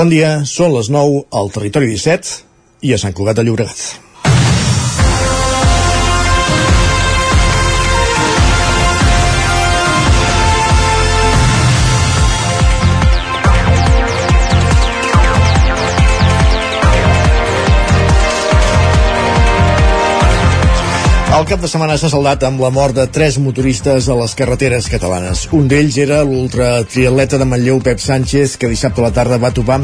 [0.00, 4.09] Bon dia, són les 9 al Territori 17 i a Sant Cugat de Llobregat.
[21.40, 24.90] El cap de setmana s'ha saldat amb la mort de tres motoristes a les carreteres
[24.92, 25.46] catalanes.
[25.56, 29.78] Un d'ells era l'ultratriatleta de Manlleu Pep Sánchez, que dissabte a la tarda va topar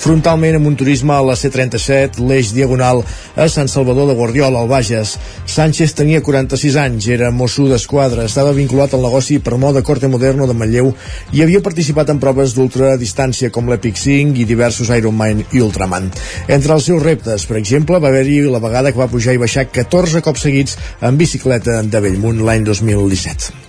[0.00, 3.02] frontalment amb un turisme a la C-37, l'eix diagonal
[3.36, 5.18] a Sant Salvador de Guardiola, al Bages.
[5.44, 10.48] Sánchez tenia 46 anys, era mosso d'esquadra, estava vinculat al negoci per moda corte moderno
[10.48, 10.94] de Manlleu
[11.36, 16.08] i havia participat en proves d'ultradistància com l'Epic 5 i diversos Ironman i Ultraman.
[16.48, 19.68] Entre els seus reptes, per exemple, va haver-hi la vegada que va pujar i baixar
[19.68, 23.62] 14 cops seguits en bicicleta de Bellmunt l'any 2017.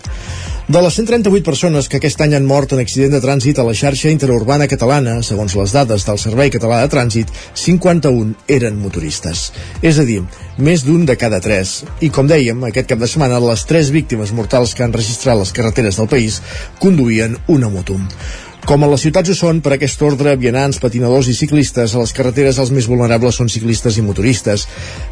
[0.64, 3.74] De les 138 persones que aquest any han mort en accident de trànsit a la
[3.76, 9.50] xarxa interurbana catalana, segons les dades del Servei Català de Trànsit, 51 eren motoristes.
[9.84, 10.22] És a dir,
[10.56, 11.82] més d'un de cada tres.
[12.00, 15.52] I com dèiem, aquest cap de setmana les tres víctimes mortals que han registrat les
[15.52, 16.40] carreteres del país
[16.80, 18.00] conduïen una moto.
[18.64, 22.14] Com a les ciutats ho són, per aquest ordre, vianants, patinadors i ciclistes, a les
[22.16, 24.64] carreteres els més vulnerables són ciclistes i motoristes.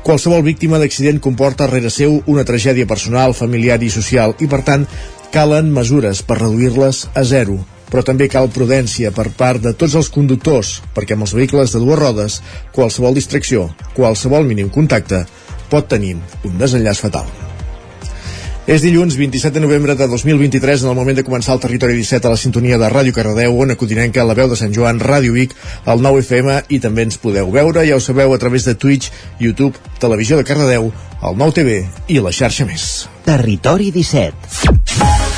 [0.07, 4.87] Qualsevol víctima d'accident comporta rere seu una tragèdia personal, familiar i social i, per tant,
[5.35, 7.59] calen mesures per reduir-les a zero
[7.91, 11.83] però també cal prudència per part de tots els conductors, perquè amb els vehicles de
[11.83, 12.39] dues rodes,
[12.71, 13.67] qualsevol distracció,
[13.99, 15.25] qualsevol mínim contacte,
[15.67, 16.15] pot tenir
[16.47, 17.50] un desenllaç fatal.
[18.69, 22.29] És dilluns 27 de novembre de 2023 en el moment de començar el territori 17
[22.29, 25.55] a la sintonia de Ràdio Cardedeu, on Codinenca, la veu de Sant Joan, Ràdio Vic,
[25.89, 29.09] el 9 FM i també ens podeu veure, ja ho sabeu, a través de Twitch,
[29.39, 30.91] YouTube, Televisió de Cardedeu,
[31.25, 32.87] el 9 TV i la xarxa més.
[33.25, 35.30] Territori 17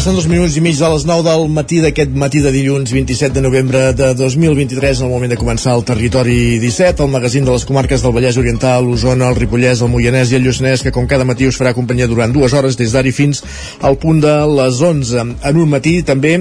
[0.00, 3.34] Passen dos minuts i mig de les 9 del matí d'aquest matí de dilluns 27
[3.34, 7.52] de novembre de 2023 en el moment de començar el Territori 17, el magazín de
[7.52, 11.04] les comarques del Vallès Oriental, l'Osona, el Ripollès, el Moianès i el Lluçanès, que com
[11.04, 13.44] cada matí us farà companyia durant dues hores des d'ara fins
[13.84, 15.26] al punt de les 11.
[15.36, 16.38] En un matí també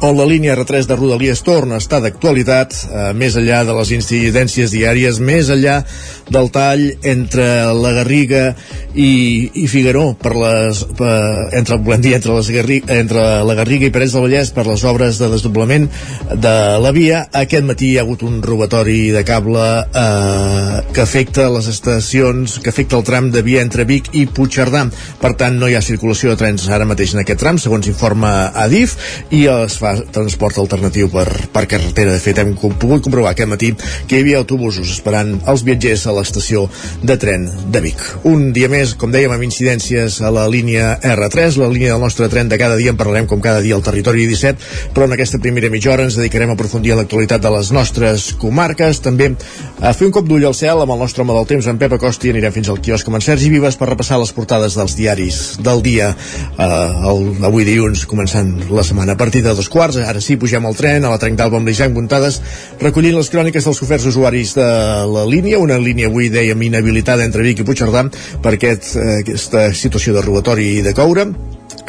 [0.00, 3.90] on la línia R3 de Rodalies torna a estar d'actualitat, eh, més enllà de les
[3.92, 5.82] incidències diàries, més enllà
[6.30, 7.46] del tall entre
[7.76, 8.54] la Garriga
[8.94, 13.88] i, i Figaró per les, per, entre, volem dir, entre, les Garriga, entre la Garriga
[13.88, 15.88] i Parets del Vallès per les obres de desdoblament
[16.32, 17.26] de la via.
[17.42, 22.72] Aquest matí hi ha hagut un robatori de cable eh, que afecta les estacions, que
[22.72, 24.86] afecta el tram de via entre Vic i Puigcerdà.
[25.20, 28.32] Per tant, no hi ha circulació de trens ara mateix en aquest tram, segons informa
[28.64, 28.96] Adif,
[29.34, 32.14] i es fa transport alternatiu per, per carretera.
[32.14, 33.72] De fet, hem pogut comprovar aquest matí
[34.06, 36.66] que hi havia autobusos esperant els viatgers a l'estació
[37.02, 38.02] de tren de Vic.
[38.28, 42.28] Un dia més, com dèiem, amb incidències a la línia R3, la línia del nostre
[42.32, 45.40] tren de cada dia, en parlarem com cada dia al territori 17, però en aquesta
[45.42, 49.32] primera mitja hora ens dedicarem a aprofundir l'actualitat de les nostres comarques, també
[49.80, 51.96] a fer un cop d'ull al cel amb el nostre home del temps, en Pep
[51.96, 54.96] Acosta, i anirem fins al quiosc amb en Sergi Vives per repassar les portades dels
[54.98, 59.79] diaris del dia eh, el, avui dilluns, començant la setmana a partir de dos quarts,
[59.80, 62.40] ara sí, pugem al tren a la Trenc d'Alba amb l'Isaac Muntades,
[62.80, 64.66] recollint les cròniques dels oferts usuaris de
[65.14, 68.04] la línia, una línia avui dèiem inhabilitada entre Vic i Puigcerdà
[68.42, 71.30] per aquest, eh, aquesta situació de robatori i de coure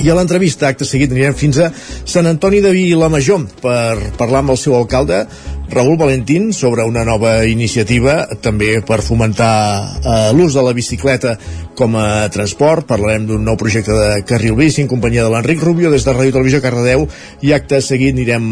[0.02, 4.54] i a l'entrevista, acte seguit, anirem fins a Sant Antoni de Vilamajor per parlar amb
[4.56, 5.26] el seu alcalde,
[5.72, 9.54] Raül Valentín, sobre una nova iniciativa també per fomentar
[10.02, 11.38] eh, l'ús de la bicicleta
[11.80, 12.90] com a transport.
[12.90, 16.36] Parlarem d'un nou projecte de carril bici en companyia de l'Enric Rubio des de Ràdio
[16.36, 17.08] Televisió Cardedeu
[17.42, 18.50] i acte seguit anirem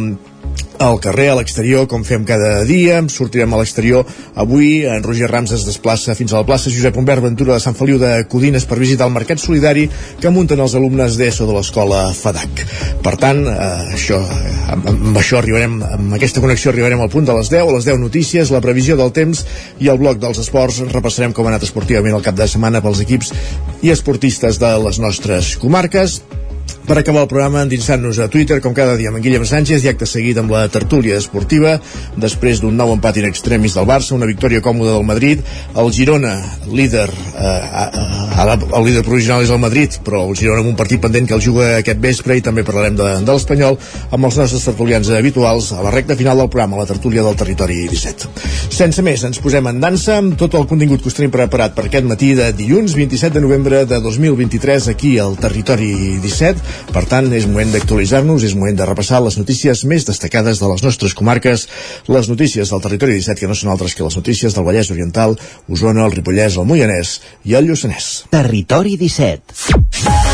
[0.79, 3.01] al carrer, a l'exterior, com fem cada dia.
[3.11, 4.07] Sortirem a l'exterior.
[4.39, 7.75] Avui en Roger Rams es desplaça fins a la plaça Josep Humbert Ventura de Sant
[7.75, 9.89] Feliu de Codines per visitar el Mercat Solidari
[10.21, 12.63] que munten els alumnes d'ESO de l'escola FADAC.
[13.03, 13.59] Per tant, eh,
[13.99, 14.21] això,
[14.71, 17.91] amb, amb això arribarem, amb aquesta connexió arribarem al punt de les 10, a les
[17.91, 19.45] 10 notícies, la previsió del temps
[19.83, 20.79] i el bloc dels esports.
[20.95, 23.33] Repassarem com ha anat esportivament el cap de setmana pels equips
[23.83, 26.21] i esportistes de les nostres comarques
[26.87, 29.89] Per acabar el programa, endinsant-nos a Twitter, com cada dia amb en Guillem Sánchez, i
[29.91, 31.75] acte seguit amb la tertúlia esportiva.
[32.17, 35.43] Després d'un nou empat in extremis del Barça, una victòria còmoda del Madrid,
[35.77, 36.33] el Girona,
[36.65, 41.01] líder, eh, ara el líder provisional és el Madrid, però el Girona amb un partit
[41.03, 43.77] pendent que el juga aquest vespre i també parlarem de, de l'Espanyol
[44.09, 47.83] amb els nostres tertulians habituals a la recta final del programa, la tertúlia del territori
[47.91, 48.31] 17.
[48.73, 51.85] Sense més, ens posem en dansa amb tot el contingut que us tenim preparat per
[51.85, 57.29] aquest matí de dilluns 27 de novembre de 2023 aquí al territori 17 per tant,
[57.35, 61.67] és moment d'actualitzar-nos, és moment de repassar les notícies més destacades de les nostres comarques,
[62.07, 65.37] les notícies del territori 17, que no són altres que les notícies del Vallès Oriental,
[65.69, 68.11] Osona, el Ripollès, el Moianès i el Lluçanès.
[68.33, 70.28] Territori 17.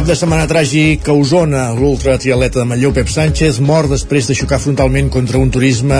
[0.00, 1.66] Cap de setmana tràgic a Osona.
[1.76, 5.98] L'ultratriatleta de Manlleu, Pep Sánchez, mor després de xocar frontalment contra un turisme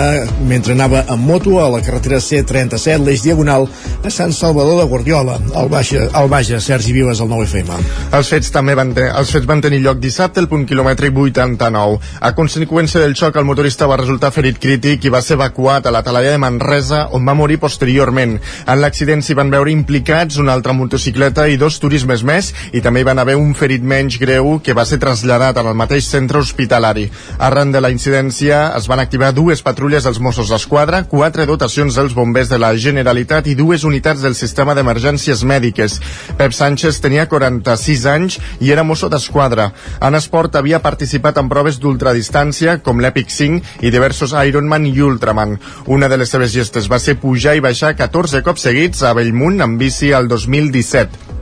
[0.49, 3.67] mentre anava en moto a la carretera C37, l'eix diagonal,
[4.01, 7.77] a Sant Salvador de Guardiola, al Baixa, al Baja, Sergi Vives, al 9FM.
[8.17, 12.01] Els fets també van, te els fets van tenir lloc dissabte, el punt quilòmetre 89.
[12.25, 15.93] A conseqüència del xoc, el motorista va resultar ferit crític i va ser evacuat a
[15.93, 18.39] la talaia de Manresa, on va morir posteriorment.
[18.65, 23.05] En l'accident s'hi van veure implicats una altra motocicleta i dos turismes més, i també
[23.05, 27.05] hi van haver un ferit menys greu que va ser traslladat al mateix centre hospitalari.
[27.37, 32.15] Arran de la incidència es van activar dues patrulles dels Mossos d'Esquadra, quatre dotacions dels
[32.17, 35.99] bombers de la Generalitat i dues unitats del sistema d'emergències mèdiques.
[36.39, 39.69] Pep Sánchez tenia 46 anys i era mosso d'esquadra.
[40.01, 45.59] En esport havia participat en proves d'ultradistància com l'Epic 5 i diversos Ironman i Ultraman.
[45.85, 49.61] Una de les seves gestes va ser pujar i baixar 14 cops seguits a Bellmunt
[49.61, 51.40] amb bici al 2017.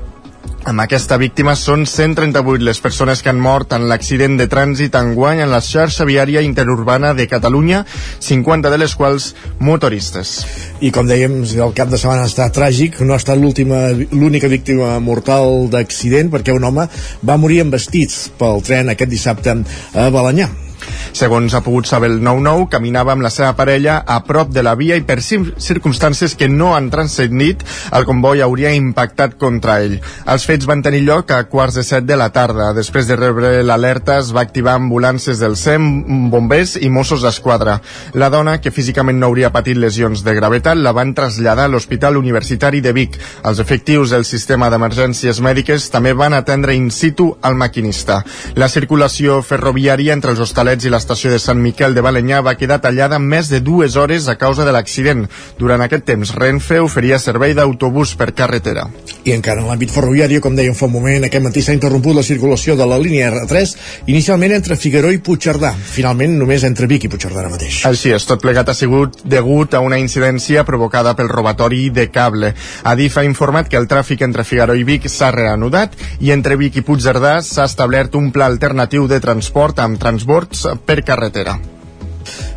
[0.67, 5.39] Amb aquesta víctima són 138 les persones que han mort en l'accident de trànsit enguany
[5.45, 7.85] en la xarxa viària interurbana de Catalunya,
[8.19, 9.31] 50 de les quals
[9.63, 10.35] motoristes.
[10.83, 15.69] I com dèiem, el cap de setmana estat tràgic, no ha estat l'única víctima mortal
[15.71, 16.89] d'accident perquè un home
[17.23, 19.61] va morir amb vestits pel tren aquest dissabte
[19.95, 20.51] a Balanyà.
[21.13, 24.75] Segons ha pogut saber el 9-9, caminava amb la seva parella a prop de la
[24.79, 27.63] via i per circumstàncies que no han transcendit,
[27.95, 29.97] el comboi hauria impactat contra ell.
[30.29, 32.71] Els fets van tenir lloc a quarts de set de la tarda.
[32.77, 37.79] Després de rebre l'alerta, es va activar ambulàncies del SEM, bombers i Mossos d'Esquadra.
[38.13, 42.17] La dona, que físicament no hauria patit lesions de gravetat, la van traslladar a l'Hospital
[42.17, 43.19] Universitari de Vic.
[43.43, 48.21] Els efectius del sistema d'emergències mèdiques també van atendre in situ al maquinista.
[48.55, 52.79] La circulació ferroviària entre els hostalets i l'estació de Sant Miquel de Balenyà va quedar
[52.83, 55.25] tallada més de dues hores a causa de l'accident.
[55.59, 58.85] Durant aquest temps, Renfe oferia servei d'autobús per carretera.
[59.25, 62.23] I encara en l'àmbit ferroviari, com dèiem fa un moment, aquest matí s'ha interromput la
[62.23, 63.75] circulació de la línia R3,
[64.11, 65.73] inicialment entre Figueró i Puigcerdà.
[65.73, 67.81] Finalment, només entre Vic i Puigcerdà ara mateix.
[67.89, 72.53] Així és, tot plegat ha sigut degut a una incidència provocada pel robatori de cable.
[72.83, 76.79] Adif ha informat que el tràfic entre Figueró i Vic s'ha reanudat i entre Vic
[76.79, 81.59] i Puigcerdà s'ha establert un pla alternatiu de transport amb transbords per carretera.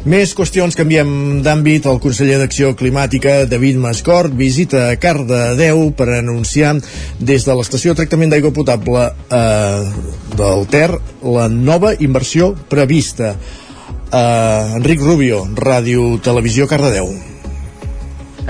[0.03, 1.87] Més qüestions, canviem d'àmbit.
[1.87, 6.75] El conseller d'Acció Climàtica, David Mascort, visita Cardedeu per anunciar
[7.21, 9.85] des de l'estació de tractament d'aigua potable eh,
[10.35, 10.89] del Ter
[11.23, 13.37] la nova inversió prevista.
[14.11, 17.32] Eh, Enric Rubio, Ràdio Televisió Cardedeu.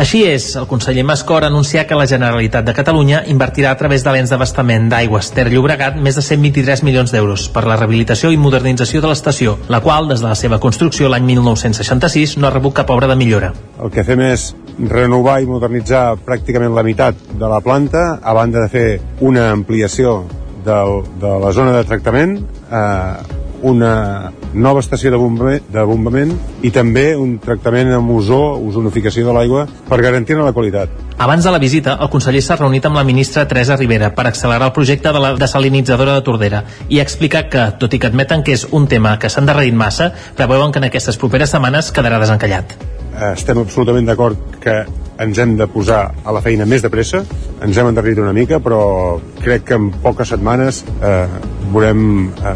[0.01, 4.01] Així és, el conseller Mascor ha anunciat que la Generalitat de Catalunya invertirà a través
[4.01, 8.39] de l'ens d'abastament d'aigües Ter Llobregat més de 123 milions d'euros per la rehabilitació i
[8.41, 12.79] modernització de l'estació, la qual, des de la seva construcció l'any 1966, no ha rebut
[12.81, 13.53] cap obra de millora.
[13.85, 14.49] El que fem és
[14.81, 18.89] renovar i modernitzar pràcticament la meitat de la planta, a banda de fer
[19.21, 20.23] una ampliació
[20.65, 22.39] del, de la zona de tractament,
[22.73, 26.33] eh, una nova estació de bombament, de bombament
[26.67, 30.91] i també un tractament amb ozó, ozonificació de l'aigua, per garantir-ne la qualitat.
[31.23, 34.71] Abans de la visita, el conseller s'ha reunit amb la ministra Teresa Rivera per accelerar
[34.71, 38.43] el projecte de la desalinitzadora de Tordera i ha explicat que, tot i que admeten
[38.43, 42.19] que és un tema que s'ha endarrerit massa, preveuen que en aquestes properes setmanes quedarà
[42.23, 42.77] desencallat.
[43.33, 44.83] Estem absolutament d'acord que
[45.23, 47.23] ens hem de posar a la feina més de pressa,
[47.63, 51.27] ens hem endarrerit una mica, però crec que en poques setmanes eh,
[51.71, 52.55] veurem eh,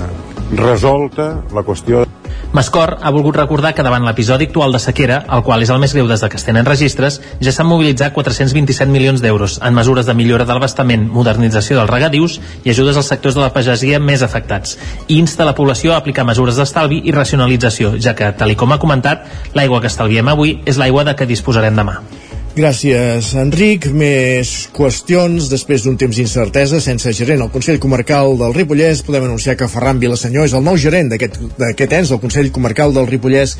[0.54, 2.04] resolta la qüestió
[2.52, 5.92] Mascor ha volgut recordar que davant l'episodi actual de sequera, el qual és el més
[5.92, 10.06] greu des de que es tenen registres, ja s'han mobilitzat 427 milions d'euros en mesures
[10.06, 14.24] de millora de l'abastament, modernització dels regadius i ajudes als sectors de la pagesia més
[14.24, 14.78] afectats.
[15.08, 18.80] I insta la població a aplicar mesures d'estalvi i racionalització, ja que, tal com ha
[18.80, 22.00] comentat, l'aigua que estalviem avui és l'aigua de què disposarem demà.
[22.56, 23.84] Gràcies, Enric.
[23.92, 25.50] Més qüestions.
[25.52, 29.98] Després d'un temps d'incertesa, sense gerent al Consell Comarcal del Ripollès, podem anunciar que Ferran
[30.00, 33.52] Vilasenyor és el nou gerent d'aquest ens, el Consell Comarcal del Ripollès.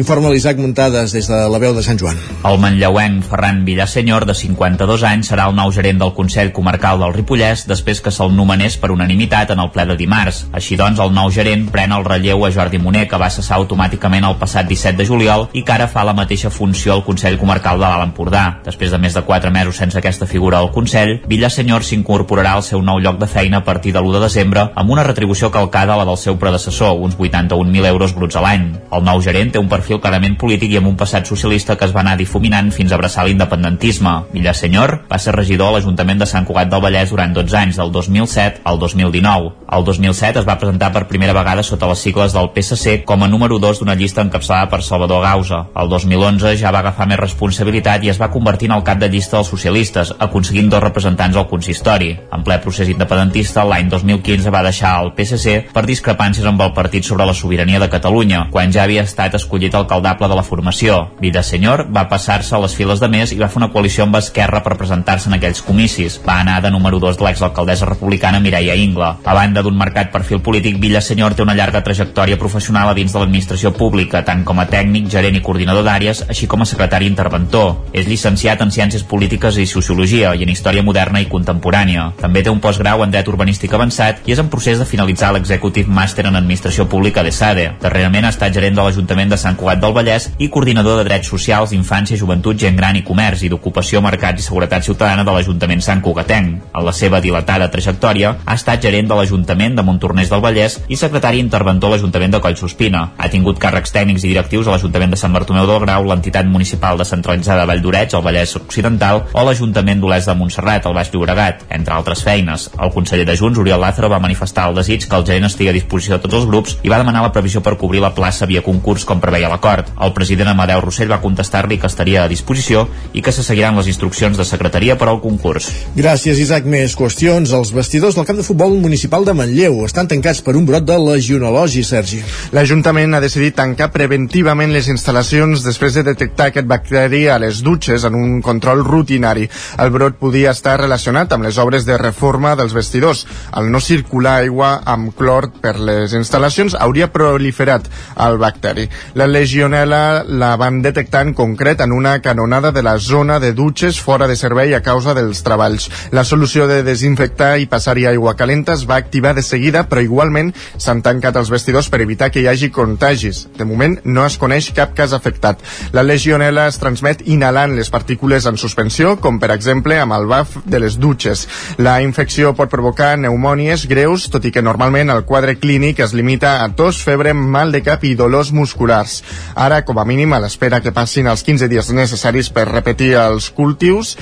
[0.00, 2.16] Informa l'Isaac Muntades des de la veu de Sant Joan.
[2.48, 7.12] El manlleuenc Ferran Vilasenyor, de 52 anys, serà el nou gerent del Consell Comarcal del
[7.18, 10.46] Ripollès després que se'l nomenés per unanimitat en el ple de dimarts.
[10.56, 14.24] Així doncs, el nou gerent pren el relleu a Jordi Moner, que va cessar automàticament
[14.24, 17.76] el passat 17 de juliol i que ara fa la mateixa funció al Consell Comarcal
[17.76, 18.37] de l'Alt Empordà.
[18.64, 22.82] Després de més de 4 mesos sense aquesta figura al Consell, Villasenyor s'incorporarà al seu
[22.82, 25.98] nou lloc de feina a partir de l'1 de desembre amb una retribució calcada a
[26.00, 28.68] la del seu predecessor, uns 81.000 euros bruts a l'any.
[28.92, 31.94] El nou gerent té un perfil clarament polític i amb un passat socialista que es
[31.94, 34.14] va anar difuminant fins a abraçar l'independentisme.
[34.32, 37.92] Villasenyor va ser regidor a l'Ajuntament de Sant Cugat del Vallès durant 12 anys, del
[37.92, 39.52] 2007 al 2019.
[39.76, 43.28] El 2007 es va presentar per primera vegada sota les sigles del PSC com a
[43.28, 45.64] número 2 d'una llista encapçalada per Salvador Gausa.
[45.76, 49.08] El 2011 ja va agafar més responsabilitat i es va convertir en el cap de
[49.12, 52.10] llista dels socialistes, aconseguint dos representants al consistori.
[52.32, 57.06] En ple procés independentista, l'any 2015 va deixar el PSC per discrepàncies amb el partit
[57.06, 61.00] sobre la sobirania de Catalunya, quan ja havia estat escollit alcaldable de la formació.
[61.48, 64.60] Senyor va passar-se a les files de més i va fer una coalició amb Esquerra
[64.62, 66.18] per presentar-se en aquells comicis.
[66.26, 69.14] Va anar de número 2 de l'exalcaldessa republicana Mireia Ingla.
[69.24, 73.18] A banda d'un marcat perfil polític, Senyor té una llarga trajectòria professional a dins de
[73.18, 77.86] l'administració pública, tant com a tècnic, gerent i coordinador d'àrees, així com a secretari interventor.
[77.92, 82.08] És llicenciat en Ciències Polítiques i Sociologia i en Història Moderna i Contemporània.
[82.18, 85.92] També té un postgrau en Dret Urbanístic Avançat i és en procés de finalitzar l'Executive
[85.94, 87.68] Master en Administració Pública de SADE.
[87.80, 91.30] Darrerament ha estat gerent de l'Ajuntament de Sant Cugat del Vallès i coordinador de Drets
[91.30, 95.84] Socials, Infància, Joventut, Gent Gran i Comerç i d'Ocupació, Mercat i Seguretat Ciutadana de l'Ajuntament
[95.84, 96.58] Sant Cugatenc.
[96.74, 100.98] En la seva dilatada trajectòria, ha estat gerent de l'Ajuntament de Montornès del Vallès i
[100.98, 103.04] secretari interventor a l'Ajuntament de Collsospina.
[103.16, 106.98] Ha tingut càrrecs tècnics i directius a l'Ajuntament de Sant Bartomeu del Grau, l'entitat municipal
[106.98, 107.70] descentralitzada de
[108.08, 112.68] Valldorets, al Vallès Occidental, o l'Ajuntament d'Olès de Montserrat, al Baix Llobregat, entre altres feines.
[112.80, 115.76] El conseller de Junts, Oriol Lázaro, va manifestar el desig que el gerent estigui a
[115.76, 118.62] disposició de tots els grups i va demanar la previsió per cobrir la plaça via
[118.62, 119.88] concurs com preveia l'acord.
[120.00, 123.88] El president Amadeu Rossell va contestar-li que estaria a disposició i que se seguiran les
[123.88, 125.70] instruccions de secretaria per al concurs.
[125.96, 126.66] Gràcies, Isaac.
[126.68, 127.52] Més qüestions.
[127.54, 130.98] Els vestidors del camp de futbol municipal de Manlleu estan tancats per un brot de
[130.98, 132.20] legionel·logi, Sergi.
[132.52, 137.87] L'Ajuntament ha decidit tancar preventivament les instal·lacions després de detectar aquest bacteri a les dutxes
[137.88, 139.48] en un control rutinari.
[139.78, 143.26] El brot podia estar relacionat amb les obres de reforma dels vestidors.
[143.52, 147.88] Al no circular aigua amb clor per les instal·lacions hauria proliferat
[148.26, 148.88] el bacteri.
[149.14, 154.00] La legionela la van detectar en concret en una canonada de la zona de dutxes
[154.00, 155.88] fora de servei a causa dels treballs.
[156.12, 160.52] La solució de desinfectar i passar-hi aigua calenta es va activar de seguida, però igualment
[160.76, 163.46] s'han tancat els vestidors per evitar que hi hagi contagis.
[163.56, 165.62] De moment no es coneix cap cas afectat.
[165.92, 170.56] La legionela es transmet inhalant les partícules en suspensió, com per exemple amb el baf
[170.66, 171.46] de les dutxes.
[171.78, 176.58] La infecció pot provocar pneumònies greus, tot i que normalment el quadre clínic es limita
[176.64, 179.22] a tos, febre, mal de cap i dolors musculars.
[179.54, 183.50] Ara, com a mínim, a l'espera que passin els 15 dies necessaris per repetir els
[183.54, 184.16] cultius,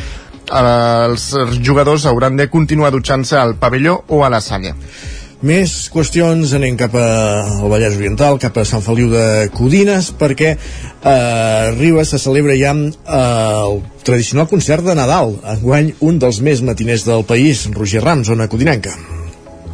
[0.47, 1.31] els
[1.63, 4.77] jugadors hauran de continuar dutxant-se al pavelló o a la salla.
[5.45, 11.11] Més qüestions, anem cap al Vallès Oriental, cap a Sant Feliu de Codines, perquè eh,
[11.11, 12.89] a Ribes se celebra ja eh,
[13.19, 15.37] el tradicional concert de Nadal.
[15.59, 18.97] Enguany, un dels més matiners del país, Roger Rams, zona codinenca.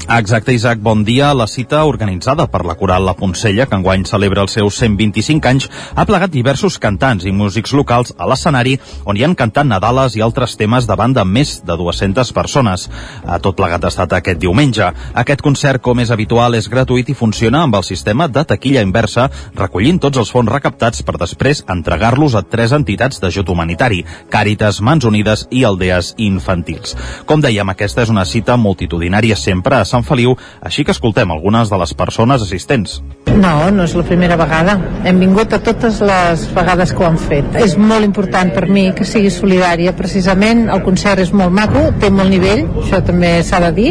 [0.09, 1.33] Exacte, Isaac, bon dia.
[1.33, 5.69] La cita organitzada per la Coral La Poncella, que enguany celebra els seus 125 anys,
[5.95, 8.75] ha plegat diversos cantants i músics locals a l'escenari
[9.07, 12.89] on hi han cantat Nadales i altres temes davant de més de 200 persones.
[13.25, 14.89] A tot plegat ha estat aquest diumenge.
[15.15, 19.29] Aquest concert, com és habitual, és gratuït i funciona amb el sistema de taquilla inversa,
[19.55, 24.03] recollint tots els fons recaptats per després entregar-los a tres entitats d'ajut humanitari,
[24.35, 26.99] Càritas, Mans Unides i Aldees Infantils.
[27.25, 31.71] Com dèiem, aquesta és una cita multitudinària sempre a Sant Feliu, així que escoltem algunes
[31.71, 33.01] de les persones assistents.
[33.33, 34.75] No, no és la primera vegada.
[35.09, 37.57] Hem vingut a totes les vegades que ho han fet.
[37.63, 39.95] És molt important per mi que sigui solidària.
[39.97, 43.91] Precisament el concert és molt maco, té molt nivell, això també s'ha de dir,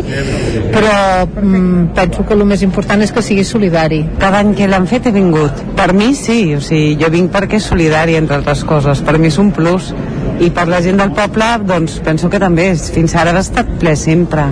[0.73, 0.93] però
[1.25, 4.03] mm, penso que el més important és que sigui solidari.
[4.21, 5.63] Cada any que l'han fet he vingut.
[5.77, 9.01] Per mi sí, o sigui, jo vinc perquè és solidari, entre altres coses.
[9.05, 9.93] Per mi és un plus.
[10.41, 12.71] I per la gent del poble, doncs penso que també.
[12.95, 14.47] Fins ara ha estat ple sempre.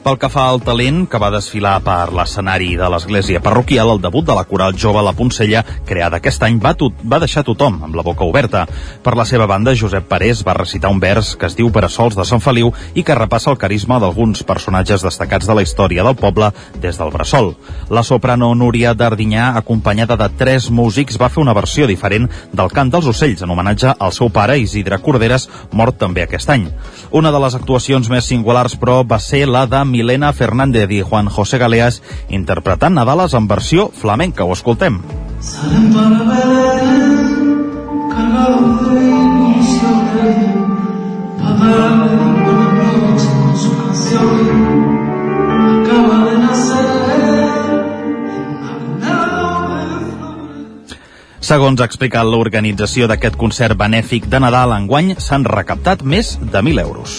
[0.00, 4.24] Pel que fa al talent, que va desfilar per l'escenari de l'església parroquial, el debut
[4.24, 7.98] de la coral jove La Poncella, creada aquest any, va, tot, va deixar tothom amb
[7.98, 8.62] la boca oberta.
[9.04, 11.90] Per la seva banda, Josep Parés va recitar un vers que es diu Per a
[11.92, 16.06] sols de Sant Feliu i que repassa el carisma d'alguns personatges destacats de la història
[16.08, 16.48] del poble
[16.80, 17.52] des del Bressol.
[17.92, 22.88] La soprano Núria Dardinyà, acompanyada de tres músics, va fer una versió diferent del cant
[22.88, 26.70] dels ocells en homenatge al seu pare Isidre Corderes, mort també aquest any.
[27.12, 31.28] Una de les actuacions més singulars, però, va ser la de Milena Fernández i Juan
[31.28, 34.44] José Galeas interpretant Nadales en versió flamenca.
[34.44, 35.00] Ho escoltem.
[35.40, 39.00] Salen para Belén, cargados de
[51.50, 56.84] Segons ha explicat l'organització d'aquest concert benèfic de Nadal enguany, s'han recaptat més de 1.000
[56.84, 57.16] euros.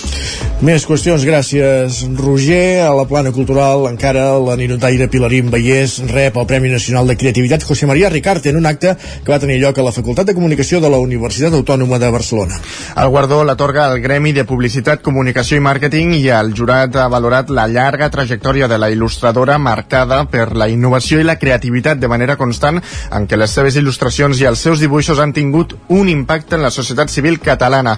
[0.62, 2.86] Més qüestions, gràcies Roger.
[2.86, 7.66] A la plana cultural encara la ninotaire Pilarín Vallès rep el Premi Nacional de Creativitat
[7.66, 10.80] José María Ricard en un acte que va tenir lloc a la Facultat de Comunicació
[10.80, 12.62] de la Universitat Autònoma de Barcelona.
[12.96, 17.50] El guardó l'atorga el Gremi de Publicitat, Comunicació i Màrqueting i el jurat ha valorat
[17.50, 22.38] la llarga trajectòria de la il·lustradora marcada per la innovació i la creativitat de manera
[22.38, 22.78] constant
[23.10, 26.70] en què les seves il·lustracions i els seus dibuixos han tingut un impacte en la
[26.70, 27.98] societat civil catalana.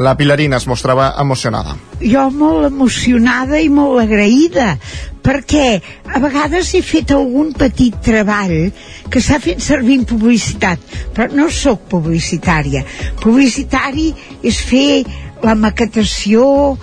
[0.00, 4.74] La Pilarina es mostrava emocionada jo molt emocionada i molt agraïda
[5.22, 5.78] perquè
[6.10, 8.72] a vegades he fet algun petit treball
[9.12, 10.82] que s'ha fet servir en publicitat
[11.14, 12.82] però no sóc publicitària
[13.22, 14.10] publicitari
[14.42, 15.04] és fer
[15.42, 16.76] la maquetació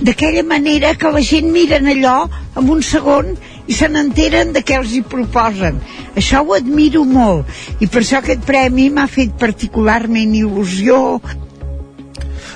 [0.00, 3.34] d'aquella manera que la gent miren allò en un segon
[3.70, 5.78] i se n'enteren de què els hi proposen.
[6.18, 7.46] Això ho admiro molt.
[7.78, 11.20] I per això aquest premi m'ha fet particularment il·lusió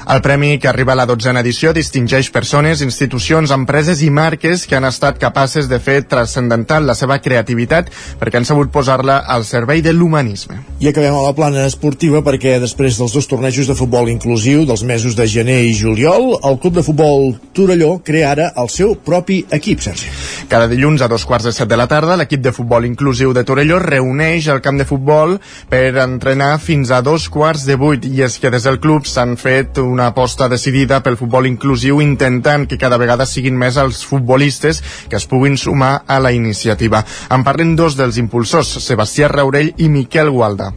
[0.09, 4.77] el premi, que arriba a la dotzena edició, distingeix persones, institucions, empreses i marques que
[4.77, 9.83] han estat capaces de fer transcendental la seva creativitat perquè han sabut posar-la al servei
[9.83, 10.61] de l'humanisme.
[10.81, 14.85] I acabem a la plana esportiva perquè després dels dos tornejos de futbol inclusiu dels
[14.85, 19.45] mesos de gener i juliol, el Club de Futbol Torelló crea ara el seu propi
[19.51, 20.11] equip, Sergi.
[20.49, 23.45] Cada dilluns a dos quarts de set de la tarda, l'equip de futbol inclusiu de
[23.49, 25.39] Torelló reuneix el camp de futbol
[25.71, 29.37] per entrenar fins a dos quarts de vuit i és que des del club s'han
[29.41, 34.83] fet una aposta decidida pel futbol inclusiu intentant que cada vegada siguin més els futbolistes
[35.09, 37.05] que es puguin sumar a la iniciativa.
[37.31, 40.73] En parlen dos dels impulsors, Sebastià Raurell i Miquel Gualda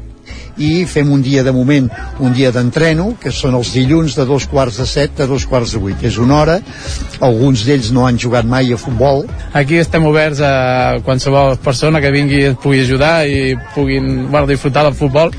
[0.58, 1.88] i fem un dia de moment,
[2.20, 5.76] un dia d'entreno, que són els dilluns de dos quarts de set a dos quarts
[5.76, 6.02] de vuit.
[6.02, 6.58] És una hora,
[7.22, 9.26] alguns d'ells no han jugat mai a futbol.
[9.54, 14.88] Aquí estem oberts a qualsevol persona que vingui i pugui ajudar i puguin bueno, disfrutar
[14.88, 15.34] del futbol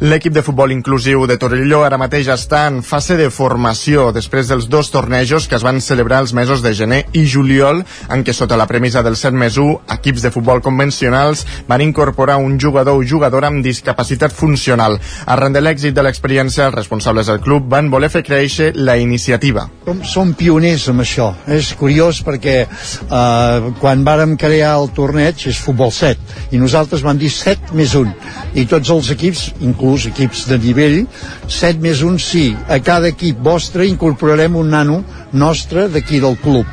[0.00, 4.66] L'equip de futbol inclusiu de Torelló ara mateix està en fase de formació després dels
[4.68, 7.80] dos tornejos que es van celebrar els mesos de gener i juliol
[8.12, 12.36] en què sota la premissa del 7 més 1 equips de futbol convencionals van incorporar
[12.36, 14.98] un jugador o jugadora amb discapacitat funcional.
[15.24, 19.64] Arran de l'èxit de l'experiència, els responsables del club van voler fer créixer la iniciativa.
[19.88, 21.30] Som, som pioners amb això.
[21.48, 27.16] És curiós perquè eh, quan vàrem crear el torneig és futbol 7 i nosaltres vam
[27.16, 28.12] dir 7 més 1
[28.60, 31.04] i tots els equips, inclús inclús equips de nivell,
[31.46, 32.46] 7 més 1 sí.
[32.68, 36.66] A cada equip vostre incorporarem un nano nostre d'aquí del club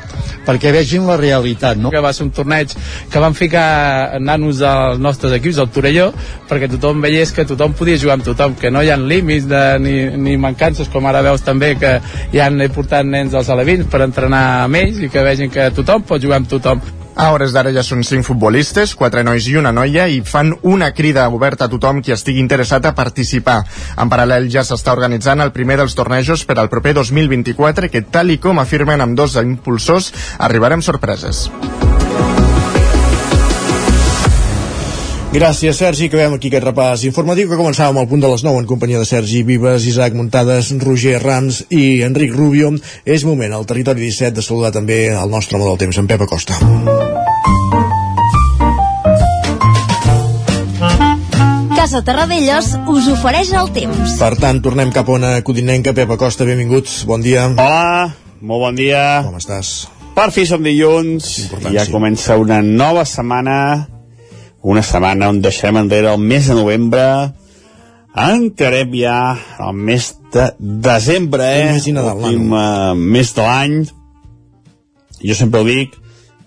[0.44, 1.88] perquè vegin la realitat, no?
[1.92, 2.74] Que va ser un torneig
[3.12, 6.10] que van ficar nanos dels nostres equips, al Torelló,
[6.50, 9.62] perquè tothom veiés que tothom podia jugar amb tothom, que no hi ha límits de,
[9.80, 11.94] ni, ni mancances, com ara veus també que
[12.34, 16.04] ja han portat nens dels alevins per entrenar amb ells i que vegin que tothom
[16.04, 16.84] pot jugar amb tothom.
[17.16, 20.90] A hores d'ara ja són cinc futbolistes, quatre nois i una noia, i fan una
[20.98, 23.60] crida oberta a tothom qui estigui interessat a participar.
[24.02, 28.34] En paral·lel ja s'està organitzant el primer dels tornejos per al proper 2024, que tal
[28.34, 31.46] i com afirmen amb dos impulsors, arribarem sorpreses.
[35.34, 36.12] Gràcies, Sergi.
[36.12, 39.08] Acabem aquí aquest repàs informatiu que començàvem al punt de les 9 en companyia de
[39.10, 42.70] Sergi Vives, Isaac Muntades, Roger Rams i Enric Rubio.
[43.04, 46.22] És moment al territori 17 de saludar també el nostre home del temps, en Pep
[46.22, 46.60] Acosta.
[51.74, 54.14] Casa Terradellos us ofereix el temps.
[54.22, 55.96] Per tant, tornem cap a una codinenca.
[55.98, 57.02] Pep Acosta, benvinguts.
[57.10, 57.48] Bon dia.
[57.50, 59.24] Hola, molt bon dia.
[59.26, 59.74] Com estàs?
[60.14, 61.92] Per fi som dilluns, Important, ja sí.
[61.92, 63.88] comença una nova setmana,
[64.64, 67.04] una setmana on deixarem enrere el mes de novembre,
[68.16, 69.18] entrarem ja
[69.60, 71.66] al mes de desembre, eh?
[71.68, 73.76] El mes i Nadal, Últim uh, mes de l'any.
[75.24, 75.98] Jo sempre ho dic,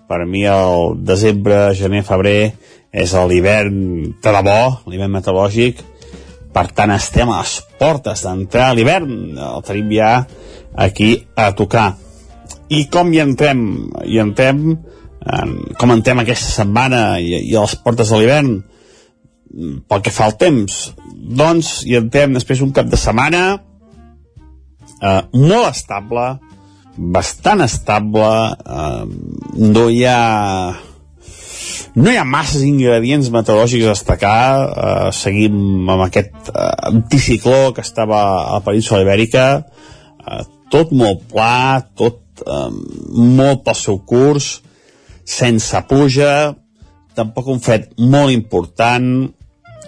[0.08, 2.40] per mi el desembre, gener, febrer
[2.96, 3.76] és l'hivern
[4.22, 5.82] de debò, l'hivern meteorològic,
[6.56, 10.12] per tant estem a les portes d'entrar a l'hivern, el tenim ja
[10.72, 11.90] aquí a tocar.
[12.72, 13.60] I com hi entrem?
[14.06, 14.62] Hi entrem,
[15.26, 18.56] en, com entrem aquesta setmana i, i a les portes de l'hivern?
[19.88, 20.80] Pel que fa al temps,
[21.16, 23.44] doncs hi entrem després un cap de setmana
[25.00, 26.26] eh, molt estable,
[26.96, 28.32] bastant estable,
[28.66, 29.06] eh,
[29.62, 30.20] no hi ha
[31.96, 34.40] no hi ha masses ingredients meteorològics a destacar.
[34.66, 39.46] Eh, seguim amb aquest eh, anticicló que estava a la península ibèrica.
[40.20, 42.70] Eh, tot molt pla tot eh,
[43.16, 44.56] molt pel seu curs
[45.26, 46.54] sense pluja
[47.18, 49.08] tampoc un fred molt important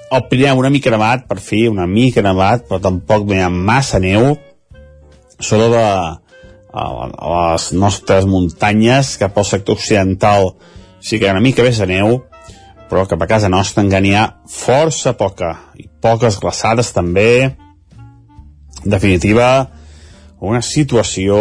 [0.08, 3.52] el Pirineu una mica nevat per fi, una mica nevat però tampoc no hi ha
[3.52, 4.34] massa neu
[5.38, 5.92] sobretot a,
[6.72, 10.52] a, a les nostres muntanyes cap al sector occidental
[11.00, 12.20] sí que hi ha una mica més de neu,
[12.88, 17.54] però cap a casa nostra encara n'hi ha força poca, i poques glaçades també.
[18.84, 19.68] En definitiva,
[20.40, 21.38] una situació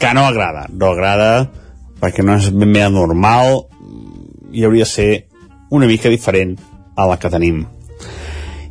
[0.00, 1.50] que no agrada, no agrada,
[2.00, 3.66] perquè no és ben bé normal,
[4.52, 5.10] i hauria de ser
[5.70, 6.56] una mica diferent
[6.96, 7.62] a la que tenim.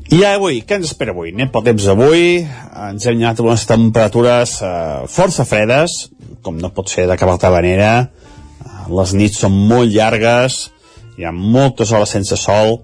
[0.10, 1.30] I ja avui, què ens espera avui?
[1.36, 2.42] Anem pel temps d'avui,
[2.90, 4.72] ens hem anat unes temperatures eh,
[5.06, 6.08] força fredes,
[6.42, 8.10] com no pot ser de cap altra manera,
[8.90, 10.64] les nits són molt llargues,
[11.18, 12.80] hi ha moltes hores sense sol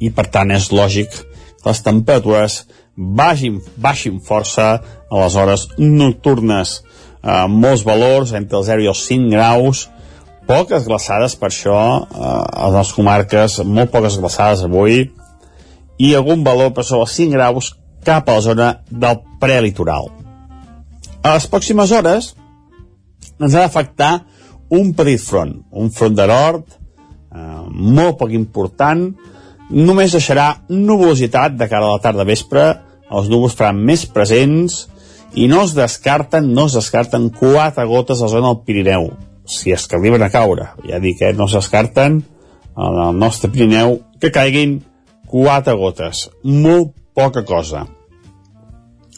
[0.00, 2.62] i per tant és lògic que les temperatures
[2.96, 6.80] baixin, baixin força a les hores nocturnes.
[7.26, 9.86] Eh, molts valors, entre els 0 i els 5 graus,
[10.46, 15.10] poques glaçades per això, eh, a les comarques, molt poques glaçades avui,
[15.98, 17.72] i algun valor per sobre els 5 graus
[18.04, 20.10] cap a la zona del prelitoral.
[21.22, 22.34] A les pròximes hores
[23.40, 24.12] ens ha d'afectar
[24.70, 26.64] un petit front, un front de nord,
[27.34, 29.08] eh, molt poc important,
[29.70, 32.76] només deixarà nuvolositat de cara a la tarda vespre,
[33.10, 34.86] els núvols faran més presents
[35.34, 39.10] i no es descarten, no es descarten quatre gotes a zona del Pirineu,
[39.46, 40.70] si és que arriben a caure.
[40.86, 42.22] Ja dic, eh, no es descarten
[42.76, 44.80] al nostre Pirineu que caiguin
[45.26, 47.86] quatre gotes, molt poca cosa.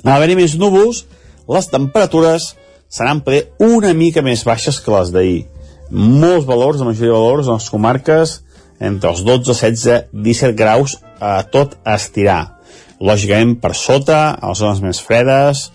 [0.04, 1.04] A haver-hi més núvols,
[1.48, 2.52] les temperatures
[2.88, 5.46] seran poder una mica més baixes que les d'ahir.
[5.90, 8.36] Molts valors, la majoria de valors, en les comarques,
[8.78, 12.58] entre els 12, 16, 17 graus a tot estirar.
[13.00, 15.68] Lògicament per sota, a les zones més fredes,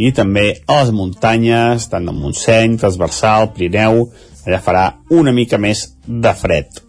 [0.00, 4.06] i també a les muntanyes, tant de Montseny, Transversal, Pirineu,
[4.46, 6.80] allà farà una mica més de fred.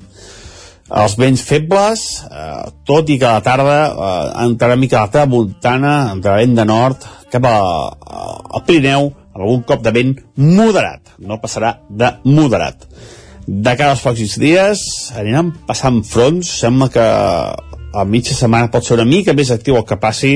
[1.01, 5.13] Els vents febles, eh, tot i que a la tarda eh, entrarà mica a la
[5.13, 8.23] tramuntana, entrarà vent de nord, cap a, a,
[8.57, 12.87] al Pirineu, algun cop de vent moderat, no passarà de moderat.
[13.47, 14.81] De cara als pròxims dies
[15.17, 17.05] aniran passant fronts, sembla que
[17.91, 20.35] a mitja setmana pot ser una mica més actiu el que passi,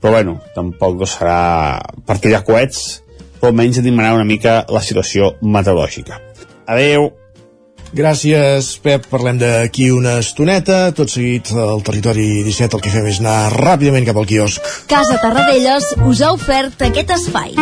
[0.00, 3.02] però bueno, tampoc no serà per tirar coets,
[3.40, 6.20] però almenys animarà una mica la situació meteorològica.
[6.66, 7.12] Adeu!
[7.96, 9.06] Gràcies, Pep.
[9.08, 10.90] Parlem d'aquí una estoneta.
[10.96, 14.60] Tot seguit, al Territori 17 el que fem és anar ràpidament cap al quiosc.
[14.90, 17.54] Casa Tarradellas us ha ofert aquest espai.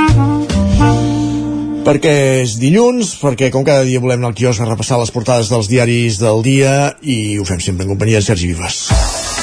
[1.84, 5.52] Perquè és dilluns, perquè com cada dia volem anar al quiosc a repassar les portades
[5.52, 9.33] dels diaris del dia i ho fem sempre en companyia de Sergi Vives.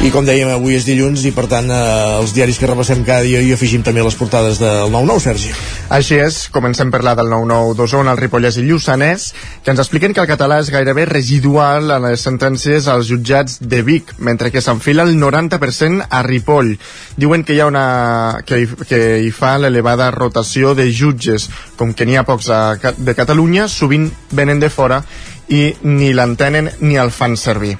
[0.00, 1.78] I com dèiem, avui és dilluns i per tant eh,
[2.22, 5.50] els diaris que repassem cada dia i afegim també les portades del 9-9, Sergi.
[5.92, 9.26] Així és, comencem per la del 9-9 d'Osona, el Ripollès i Lluçanès,
[9.60, 13.82] que ens expliquen que el català és gairebé residual en les sentències als jutjats de
[13.84, 16.72] Vic, mentre que s'enfila el 90% a Ripoll.
[17.20, 17.84] Diuen que hi ha una...
[18.48, 22.62] que, hi, que hi fa l'elevada rotació de jutges, com que n'hi ha pocs a,
[22.96, 25.04] de Catalunya, sovint venen de fora
[25.52, 27.76] i ni l'entenen ni el fan servir.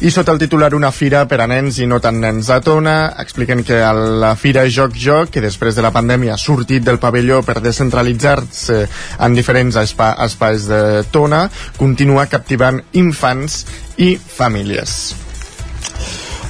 [0.00, 3.12] I sota el titular Una fira per a nens i no tan nens a Tona,
[3.20, 6.96] expliquen que a la fira Joc Joc, que després de la pandèmia ha sortit del
[7.02, 8.80] pavelló per descentralitzar-se
[9.20, 13.66] en diferents espa espais de Tona, continua captivant infants
[14.00, 15.29] i famílies.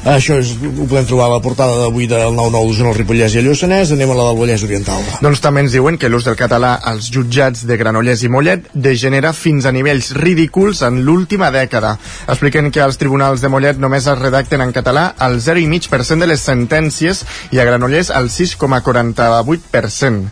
[0.00, 3.42] Això és, ho podem trobar a la portada d'avui del 9-9 d'Osona, el Ripollès i
[3.42, 3.90] el Lluçanès.
[3.92, 5.02] Anem a la del Vallès Oriental.
[5.20, 9.34] Doncs també ens diuen que l'ús del català als jutjats de Granollers i Mollet degenera
[9.36, 11.98] fins a nivells ridículs en l'última dècada.
[12.32, 16.48] Expliquen que als tribunals de Mollet només es redacten en català el 0,5% de les
[16.48, 17.20] sentències
[17.52, 20.24] i a Granollers el 6,48%.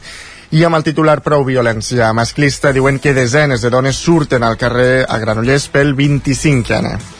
[0.57, 5.05] I amb el titular prou violència masclista diuen que desenes de dones surten al carrer
[5.05, 7.18] a Granollers pel 25 n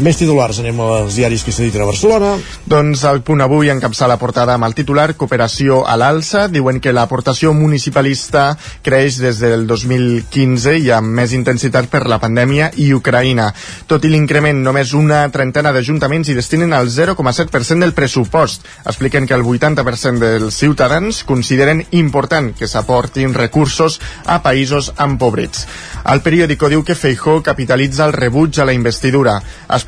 [0.00, 2.30] Més titulars, anem als diaris que s'editen a Barcelona.
[2.72, 6.46] Doncs el punt avui encapçar la portada amb el titular Cooperació a l'alça.
[6.48, 8.46] Diuen que l'aportació municipalista
[8.80, 13.50] creix des del 2015 i amb més intensitat per la pandèmia i Ucraïna.
[13.92, 18.64] Tot i l'increment, només una trentena d'ajuntaments hi destinen el 0,7% del pressupost.
[18.86, 25.68] Expliquen que el 80% dels ciutadans consideren important que s'aportin recursos a països empobrits.
[26.08, 29.36] El periòdico diu que Feijó capitalitza el rebuig a la investidura.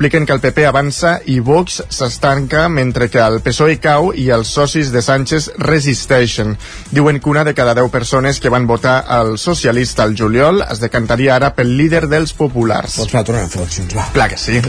[0.03, 4.49] Expliquen que el PP avança i Vox s'estanca mentre que el PSOE cau i els
[4.51, 6.57] socis de Sánchez resisteixen.
[6.91, 10.83] Diuen que una de cada 10 persones que van votar el socialista al juliol es
[10.83, 12.97] decantaria ara pel líder dels populars.
[12.99, 14.09] Doncs va, tornem a fer eleccions, va.
[14.11, 14.59] Clar que sí.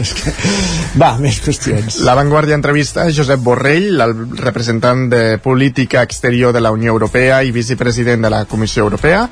[1.03, 1.99] Va, més qüestions.
[2.07, 7.43] La Vanguardia entrevista a Josep Borrell, el representant de política exterior de la Unió Europea
[7.43, 9.25] i vicepresident de la Comissió Europea.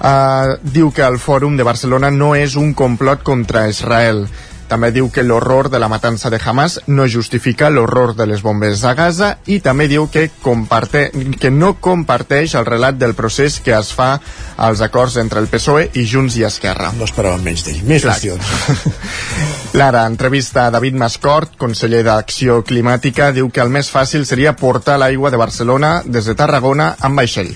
[0.00, 4.24] Uh, diu que el Fòrum de Barcelona no és un complot contra Israel.
[4.70, 8.84] També diu que l'horror de la matança de Hamas no justifica l'horror de les bombes
[8.86, 11.08] a Gaza i també diu que, comparte,
[11.40, 14.12] que no comparteix el relat del procés que es fa
[14.56, 16.92] als acords entre el PSOE i Junts i Esquerra.
[16.94, 17.80] No esperàvem menys d'ell.
[17.88, 18.14] Més Clar.
[18.14, 18.94] qüestions.
[19.80, 25.00] Lara, entrevista a David Mascort, conseller d'Acció Climàtica, diu que el més fàcil seria portar
[25.02, 27.50] l'aigua de Barcelona des de Tarragona amb vaixell.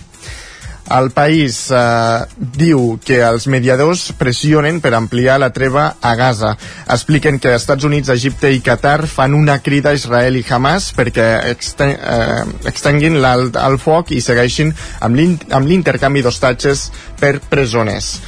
[0.92, 6.50] El país eh, diu que els mediadors pressionen per ampliar la treva a Gaza.
[6.92, 11.26] Expliquen que Estats Units, Egipte i Qatar fan una crida a Israel i Hamas perquè
[11.54, 18.18] exten eh, extenguin l'alt al foc i segueixin amb l'in- amb l'intercanvi d'hostatges per presoners.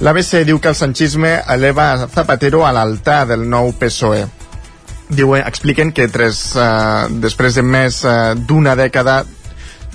[0.00, 4.26] L'ABC diu que el sanchisme eleva Zapatero a l'altar del nou PSOE
[5.08, 9.20] diuen, expliquen que tres, eh, després de més eh, d'una dècada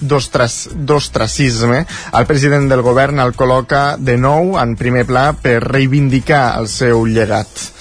[0.01, 1.85] d'ostracisme,
[2.17, 7.05] el president del govern el col·loca de nou en primer pla per reivindicar el seu
[7.05, 7.71] llegat.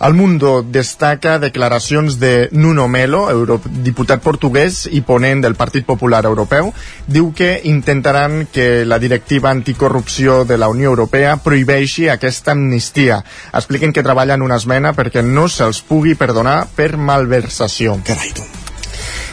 [0.00, 6.70] El Mundo destaca declaracions de Nuno Melo, eurodiputat portuguès i ponent del Partit Popular Europeu.
[7.06, 13.24] Diu que intentaran que la directiva anticorrupció de la Unió Europea prohibeixi aquesta amnistia.
[13.52, 17.98] Expliquen que treballen una esmena perquè no se'ls pugui perdonar per malversació.
[18.06, 18.46] Carai, tu.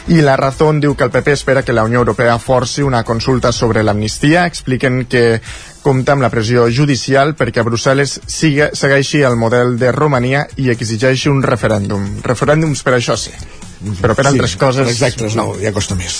[0.08, 3.50] I la Razón diu que el PP espera que la Unió Europea forci una consulta
[3.50, 4.44] sobre l'amnistia.
[4.46, 5.40] Expliquen que
[5.82, 11.32] compta amb la pressió judicial perquè Brussel·les siga, segueixi el model de Romania i exigeixi
[11.32, 12.06] un referèndum.
[12.22, 13.34] Referèndums per això sí,
[14.00, 14.88] però per altres sí, coses...
[14.90, 16.18] Exactes, no, ja costa més.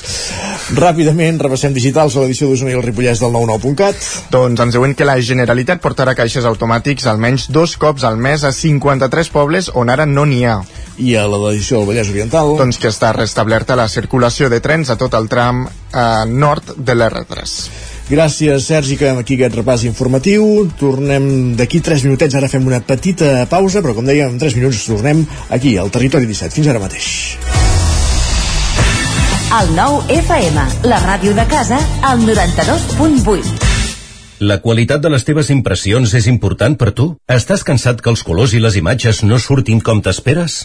[0.77, 4.07] Ràpidament, repassem digitals a l'edició d'Osona i el Ripollès del 99.cat.
[4.35, 8.53] Doncs ens diuen que la Generalitat portarà caixes automàtics almenys dos cops al mes a
[8.55, 10.61] 53 pobles on ara no n'hi ha.
[10.97, 12.55] I a l'edició del Vallès Oriental...
[12.61, 16.97] Doncs que està restablerta la circulació de trens a tot el tram eh, nord de
[16.97, 17.59] l'R3.
[18.07, 20.69] Gràcies, Sergi, que aquí aquest repàs informatiu.
[20.79, 22.37] Tornem d'aquí 3 minutets.
[22.39, 26.29] Ara fem una petita pausa, però com dèiem, en 3 minuts tornem aquí, al Territori
[26.31, 26.55] 17.
[26.55, 27.09] Fins ara mateix.
[29.57, 33.67] El nou FM, la ràdio de casa, al 92.8.
[34.47, 37.07] La qualitat de les teves impressions és important per tu?
[37.27, 40.65] Estàs cansat que els colors i les imatges no surtin com t'esperes?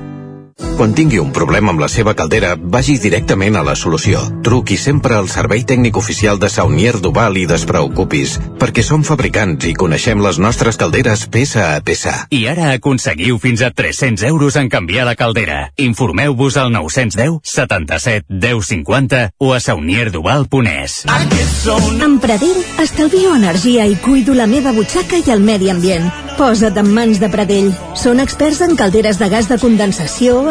[0.77, 4.21] quan tingui un problema amb la seva caldera, vagi directament a la solució.
[4.41, 9.75] Truqui sempre al servei tècnic oficial de Saunier Duval i despreocupis, perquè som fabricants i
[9.77, 12.15] coneixem les nostres calderes peça a peça.
[12.33, 15.71] I ara aconseguiu fins a 300 euros en canviar la caldera.
[15.77, 21.05] Informeu-vos al 910 77 10 50 o a saunierduval.es.
[22.01, 26.09] Amb Pradell estalvio energia i cuido la meva butxaca i el medi ambient.
[26.37, 27.71] Posa't en mans de Pradell.
[27.97, 30.50] Són experts en calderes de gas de condensació,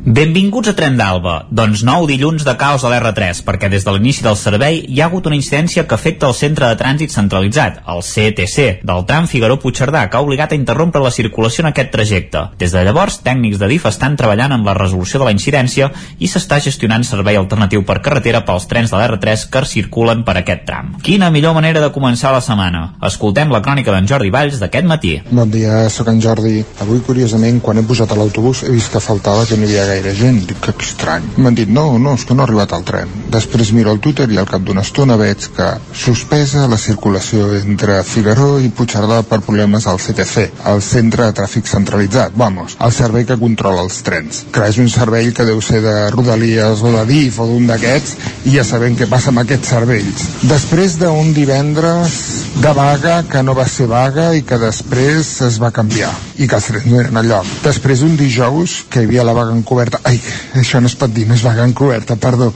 [0.00, 1.34] Benvinguts a Tren d'Alba.
[1.52, 5.10] Doncs nou dilluns de caos a l'R3, perquè des de l'inici del servei hi ha
[5.10, 10.06] hagut una incidència que afecta el centre de trànsit centralitzat, el CTC, del tram Figaró-Puigcerdà,
[10.08, 12.46] que ha obligat a interrompre la circulació en aquest trajecte.
[12.56, 16.32] Des de llavors, tècnics de DIF estan treballant en la resolució de la incidència i
[16.32, 20.94] s'està gestionant servei alternatiu per carretera pels trens de l'R3 que circulen per aquest tram.
[21.04, 22.94] Quina millor manera de començar la setmana?
[23.04, 25.12] Escoltem la crònica d'en Jordi Valls d'aquest matí.
[25.28, 26.64] Bon dia, sóc en Jordi.
[26.80, 29.89] Avui, curiosament, quan he posat a l'autobús he vist que faltava que no hi havia
[29.90, 30.40] gaire gent.
[30.48, 31.26] Dic que estrany.
[31.40, 33.10] M'han dit, no, no, és que no ha arribat el tren.
[33.30, 38.00] Després miro el Twitter i al cap d'una estona veig que suspesa la circulació entre
[38.06, 43.26] Figaró i Puigcerdà per problemes al CTC, el Centre de Tràfic Centralitzat, vamos, el servei
[43.28, 44.44] que controla els trens.
[44.54, 48.16] Que és un servei que deu ser de Rodalies o de DIF o d'un d'aquests
[48.50, 50.26] i ja sabem què passa amb aquests serveis.
[50.50, 52.18] Després d'un divendres
[52.60, 56.56] de vaga que no va ser vaga i que després es va canviar i que
[56.56, 57.48] els trens no eren a lloc.
[57.64, 60.20] Després un dijous que hi havia la vaga encoberta, ai,
[60.60, 62.50] això no es pot dir, no és vaga encoberta, perdó,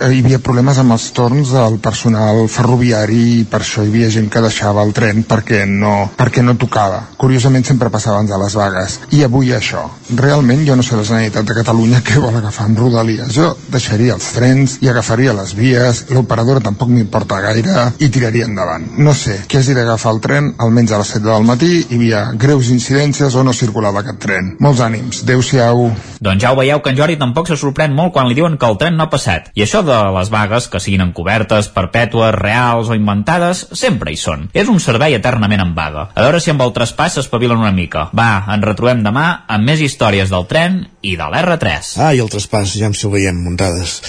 [0.00, 4.10] eh, hi havia problemes amb els torns del personal ferroviari i per això hi havia
[4.10, 7.02] gent que deixava el tren perquè no, perquè no tocava.
[7.20, 8.98] Curiosament sempre passava abans de les vagues.
[9.16, 9.84] I avui això.
[10.16, 13.32] Realment jo no sé la Generalitat de Catalunya què vol agafar amb Rodalies.
[13.34, 18.86] Jo deixaria els trens i agafaria les vies, l'operadora tampoc m'importa gaire i tiraria endavant.
[18.98, 22.24] No sé, qui hagi d'agafar el tren almenys a les 7 del matí hi havia
[22.40, 24.54] greus incidències o no circulava aquest tren.
[24.60, 25.22] Molts ànims.
[25.26, 25.90] Adéu-siau.
[26.20, 28.68] Doncs ja ho veieu que en Jordi tampoc se sorprèn molt quan li diuen que
[28.68, 29.48] el tren no ha passat.
[29.58, 34.46] I això de les vagues, que siguin encobertes, perpètues, reals o inventades, sempre hi són.
[34.54, 36.06] És un servei eternament en vaga.
[36.14, 38.06] A veure si amb el traspàs s'espavilen una mica.
[38.14, 41.94] Va, ens retrobem demà amb més històries del tren i de l'R3.
[42.04, 44.00] Ah, i el traspàs, ja em si ho veiem muntades.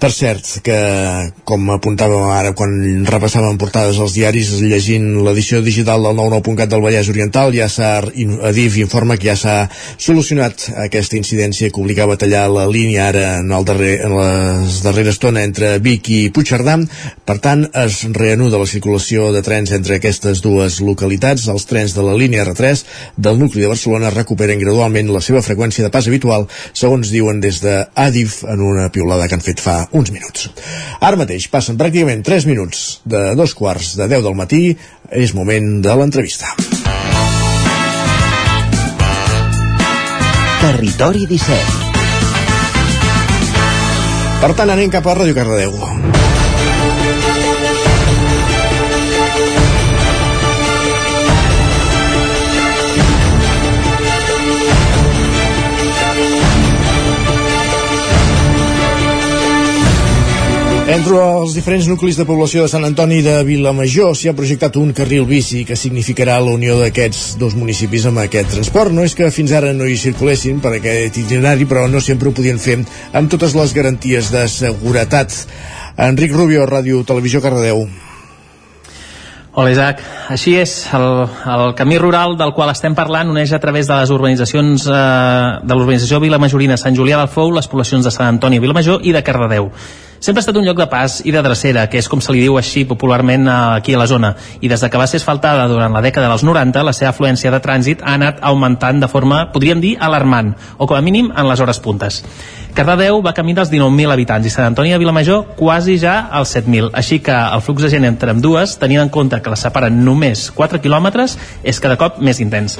[0.00, 0.76] Per cert, que
[1.44, 7.10] com apuntàvem ara quan repassàvem portades als diaris llegint l'edició digital del 99.cat del Vallès
[7.12, 7.90] Oriental ja s'ha
[8.48, 9.56] Adif informa que ja s'ha
[10.00, 14.78] solucionat aquesta incidència que obligava a tallar la línia ara en, el darrer, en les
[14.86, 16.78] darrera estona entre Vic i Puigcerdà
[17.28, 22.06] per tant es reanuda la circulació de trens entre aquestes dues localitats els trens de
[22.06, 22.86] la línia R3
[23.28, 26.21] del nucli de Barcelona recuperen gradualment la seva freqüència de pas habitual
[26.72, 30.48] segons diuen des de Adif en una piulada que han fet fa uns minuts.
[31.00, 34.64] Ara mateix passen pràcticament 3 minuts de dos quarts de 10 del matí,
[35.10, 36.54] és moment de l'entrevista.
[40.62, 41.92] Territori 17
[44.42, 46.21] Per tant, anem cap a Ràdio Cardedeu.
[60.92, 64.90] Entre els diferents nuclis de població de Sant Antoni de Vilamajor s'hi ha projectat un
[64.92, 68.92] carril bici que significarà la unió d'aquests dos municipis amb aquest transport.
[68.92, 72.34] No és que fins ara no hi circulessin per aquest itinerari, però no sempre ho
[72.36, 72.76] podien fer
[73.16, 75.32] amb totes les garanties de seguretat.
[75.96, 77.86] Enric Rubio, Ràdio Televisió Cardedeu.
[79.56, 81.08] Hola Isaac, així és, el,
[81.56, 85.02] el camí rural del qual estem parlant uneix a través de les urbanitzacions eh,
[85.64, 89.16] de l'urbanització Vila Majorina, Sant Julià del Fou, les poblacions de Sant Antoni, Vilamajor i
[89.16, 89.72] de Cardedeu.
[90.22, 92.44] Sempre ha estat un lloc de pas i de drecera, que és com se li
[92.44, 94.28] diu així popularment aquí a la zona,
[94.62, 97.50] i des de que va ser asfaltada durant la dècada dels 90, la seva afluència
[97.50, 101.48] de trànsit ha anat augmentant de forma, podríem dir, alarmant, o com a mínim en
[101.48, 102.20] les hores puntes.
[102.76, 106.92] Cardedeu va camí dels 19.000 habitants i Sant Antoni de Vilamajor quasi ja als 7.000,
[106.94, 110.04] així que el flux de gent entre amb dues, tenint en compte que la separen
[110.06, 111.34] només 4 quilòmetres,
[111.66, 112.78] és cada cop més intens.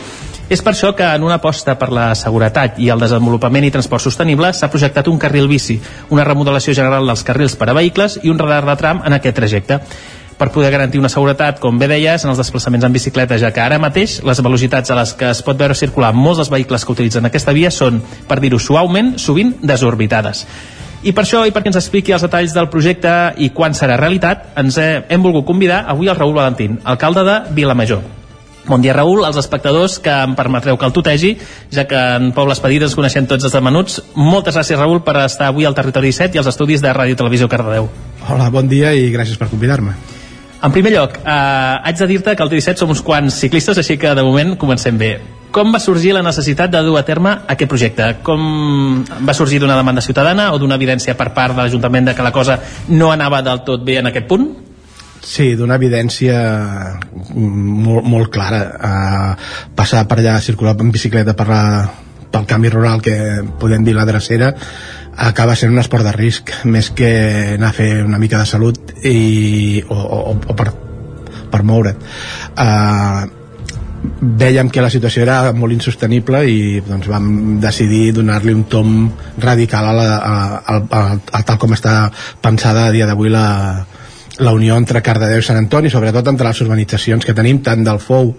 [0.53, 4.05] És per això que en una aposta per la seguretat i el desenvolupament i transport
[4.05, 5.79] sostenible s'ha projectat un carril bici,
[6.13, 9.39] una remodelació general dels carrils per a vehicles i un radar de tram en aquest
[9.39, 9.81] trajecte
[10.37, 13.65] per poder garantir una seguretat, com bé deies, en els desplaçaments en bicicleta, ja que
[13.65, 16.93] ara mateix les velocitats a les que es pot veure circular molts dels vehicles que
[16.99, 20.45] utilitzen aquesta via són, per dir-ho suaument, sovint desorbitades.
[21.03, 24.51] I per això, i perquè ens expliqui els detalls del projecte i quan serà realitat,
[24.61, 28.22] ens he, hem volgut convidar avui el Raül Valentín, alcalde de Vilamajor.
[28.65, 31.33] Bon dia, Raül, als espectadors que em permetreu que el tutegi,
[31.75, 33.99] ja que en Pobles Petites ens coneixem tots des de menuts.
[34.15, 37.51] Moltes gràcies, Raül, per estar avui al Territori 17 i als estudis de Ràdio Televisió
[37.51, 37.91] Cardedeu.
[38.29, 39.97] Hola, bon dia i gràcies per convidar-me.
[40.63, 41.31] En primer lloc, eh,
[41.83, 44.97] haig de dir-te que al T17 som uns quants ciclistes, així que de moment comencem
[44.97, 45.19] bé.
[45.51, 48.17] Com va sorgir la necessitat de dur a terme aquest projecte?
[48.23, 52.23] Com va sorgir d'una demanda ciutadana o d'una evidència per part de l'Ajuntament de que
[52.23, 54.62] la cosa no anava del tot bé en aquest punt?
[55.23, 56.39] Sí, d'una evidència
[57.35, 58.63] molt, molt clara.
[58.75, 61.63] Uh, passar per allà, circular en bicicleta per la,
[62.33, 63.15] pel canvi rural que
[63.61, 64.53] podem dir la drecera
[65.23, 67.11] acaba sent un esport de risc més que
[67.59, 70.71] anar a fer una mica de salut i, o, o, o per,
[71.53, 72.01] per moure't
[72.57, 73.29] uh,
[74.43, 78.97] vèiem que la situació era molt insostenible i doncs, vam decidir donar-li un tom
[79.39, 81.03] radical a, la, a, a, a,
[81.39, 82.09] a tal com està
[82.43, 83.47] pensada a dia d'avui la,
[84.43, 88.01] la unió entre Cardedeu i Sant Antoni, sobretot entre les urbanitzacions que tenim, tant del
[88.03, 88.35] Fou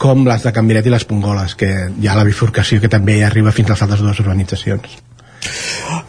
[0.00, 3.18] com les de Can Miret i les Pongoles, que hi ha la bifurcació que també
[3.18, 5.00] hi arriba fins a les altres dues urbanitzacions.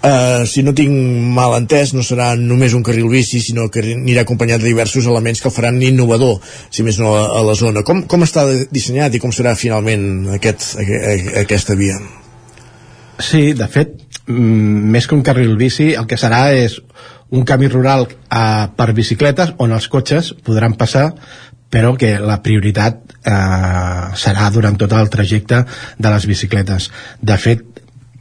[0.01, 0.91] Uh, si no tinc
[1.35, 5.41] mal entès, no serà només un carril bici, sinó que anirà acompanyat de diversos elements
[5.41, 6.39] que el faran innovador,
[6.69, 7.85] si més no, a, a la zona.
[7.87, 10.73] Com, com està dissenyat i com serà finalment aquest,
[11.41, 11.99] aquesta via?
[13.21, 13.95] Sí, de fet,
[14.27, 16.79] més que un carril bici, el que serà és
[17.31, 21.11] un camí rural eh, per bicicletes on els cotxes podran passar
[21.71, 25.61] però que la prioritat eh, serà durant tot el trajecte
[25.97, 26.89] de les bicicletes.
[27.21, 27.63] De fet,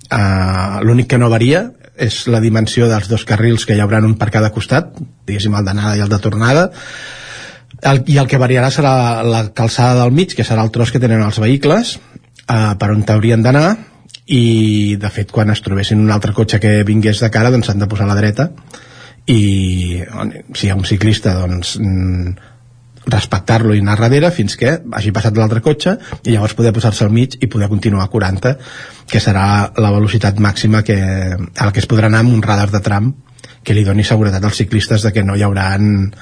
[0.06, 1.64] eh, l'únic que no varia
[2.00, 4.94] és la dimensió dels dos carrils que hi haurà un per cada costat,
[5.26, 6.68] diguéssim el d'anada i el de tornada,
[7.82, 8.92] el, i el que variarà serà
[9.26, 11.96] la calçada del mig, que serà el tros que tenen els vehicles,
[12.46, 13.74] eh, per on t'haurien d'anar,
[14.30, 17.82] i de fet quan es trobessin un altre cotxe que vingués de cara doncs s'han
[17.82, 18.52] de posar a la dreta
[19.30, 20.02] i
[20.54, 22.48] si hi ha un ciclista doncs mm,
[23.10, 27.14] respectar-lo i anar darrere fins que hagi passat l'altre cotxe i llavors poder posar-se al
[27.14, 28.54] mig i poder continuar a 40
[29.10, 32.70] que serà la velocitat màxima que, a la que es podrà anar amb un radar
[32.74, 33.12] de tram
[33.64, 36.12] que li doni seguretat als ciclistes de que no hi hauran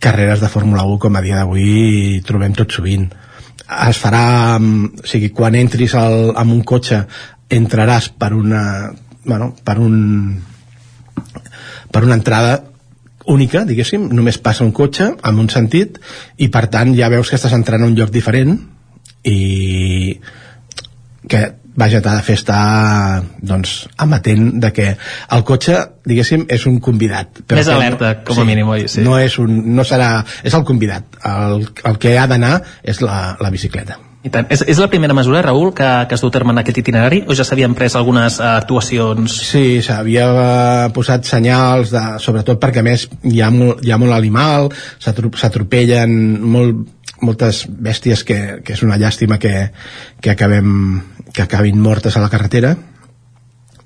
[0.00, 3.10] carreres de Fórmula 1 com a dia d'avui trobem tot sovint.
[3.90, 7.02] Es farà, o sigui, quan entris al, amb un cotxe
[7.52, 8.62] entraràs per una
[9.26, 10.40] bueno, per un
[11.92, 12.58] per una entrada
[13.30, 15.98] única, diguéssim, només passa un cotxe amb un sentit
[16.38, 18.56] i per tant ja veus que estàs entrant a un lloc diferent
[19.28, 20.18] i
[21.30, 21.42] que
[21.80, 23.74] vaja, t'ha de fer estar doncs,
[24.04, 24.88] amatent de que
[25.36, 25.78] el cotxe,
[26.08, 27.42] diguéssim, és un convidat.
[27.46, 28.86] Però Més alerta, com a sí, mínim, oi?
[28.90, 29.04] Sí.
[29.06, 30.10] No, és un, no serà...
[30.44, 31.20] És el convidat.
[31.30, 34.00] El, el que ha d'anar és la, la bicicleta.
[34.20, 34.50] I tant.
[34.52, 37.36] És, és la primera mesura, Raül, que, que es du terme en aquest itinerari o
[37.36, 39.36] ja s'havien pres algunes uh, actuacions?
[39.48, 44.16] Sí, s'havia uh, posat senyals, de, sobretot perquè més hi ha molt, hi ha molt
[44.18, 44.68] animal,
[45.00, 46.12] s'atropellen
[46.52, 46.84] molt,
[47.24, 49.70] moltes bèsties que, que és una llàstima que,
[50.20, 51.00] que, acabem,
[51.32, 52.74] que acabin mortes a la carretera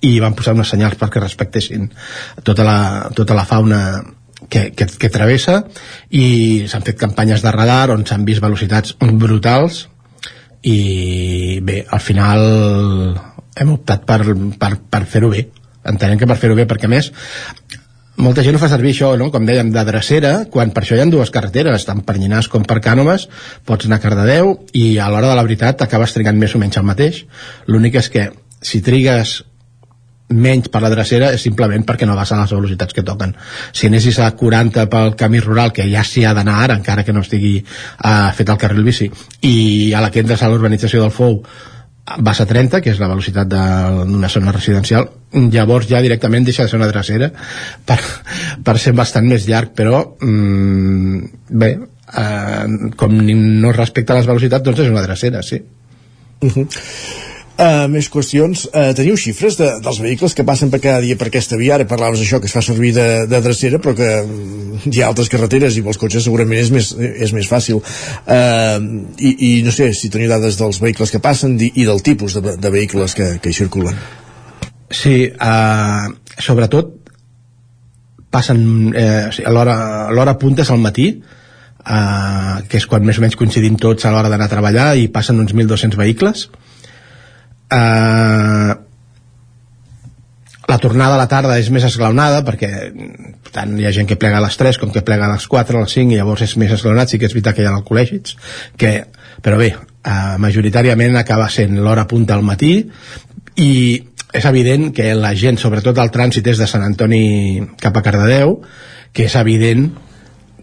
[0.04, 1.88] i van posar unes senyals perquè respectessin
[2.42, 2.78] tota la,
[3.14, 3.80] tota la fauna
[4.50, 5.62] que, que, que travessa
[6.10, 9.84] i s'han fet campanyes de radar on s'han vist velocitats brutals
[10.64, 12.42] i bé, al final
[13.54, 14.20] hem optat per,
[14.58, 15.46] per, per fer-ho bé
[15.84, 17.10] entenem que per fer-ho bé perquè més
[18.16, 19.30] molta gent ho fa servir això, no?
[19.34, 22.62] com dèiem, de drecera, quan per això hi ha dues carreteres, tant per Llinars com
[22.62, 23.26] per Cànoves,
[23.66, 26.78] pots anar a Cardedeu i a l'hora de la veritat acabes trigant més o menys
[26.78, 27.24] el mateix.
[27.66, 28.28] L'únic és que
[28.62, 29.40] si trigues
[30.28, 33.34] menys per la drecera és simplement perquè no a les velocitats que toquen.
[33.72, 37.12] Si anessis a 40 pel camí rural, que ja s'hi ha d'anar ara, encara que
[37.12, 39.10] no estigui uh, fet el carril bici,
[39.42, 41.42] i a la que entres a l'urbanització del Fou
[42.20, 46.72] vas a 30, que és la velocitat d'una zona residencial, llavors ja directament deixa de
[46.72, 47.30] ser una drecera
[47.88, 48.00] per,
[48.64, 51.70] per ser bastant més llarg, però mm, bé,
[52.12, 55.62] eh, com no es respecta les velocitats doncs és una drecera, sí
[56.44, 56.68] Uh -huh.
[57.54, 58.64] Uh, més qüestions.
[58.72, 61.76] Uh, teniu xifres de, dels vehicles que passen per cada dia per aquesta via?
[61.76, 65.10] Ara parlaves d'això que es fa servir de, de drecera, però que mm, hi ha
[65.12, 67.78] altres carreteres i pels cotxes segurament és més, és més fàcil.
[67.78, 72.02] Uh, i, I no sé si teniu dades dels vehicles que passen i, i del
[72.02, 74.02] tipus de, de vehicles que, que hi circulen.
[74.94, 76.06] Sí, eh,
[76.42, 76.92] sobretot
[78.34, 83.78] passen eh, l'hora punta és al matí eh, que és quan més o menys coincidim
[83.80, 86.48] tots a l'hora d'anar a treballar i passen uns 1.200 vehicles
[87.70, 88.74] eh,
[90.66, 94.18] la tornada a la tarda és més esglaonada perquè per tant hi ha gent que
[94.20, 96.44] plega a les 3 com que plega a les 4, a les 5 i llavors
[96.46, 98.36] és més esglaonat, sí que és veritat que hi ha col·legis
[98.80, 98.94] que,
[99.44, 102.74] però bé eh, majoritàriament acaba sent l'hora punta al matí
[103.60, 103.74] i
[104.34, 108.58] és evident que la gent, sobretot el trànsit és de Sant Antoni cap a Cardedeu
[109.14, 109.92] que és evident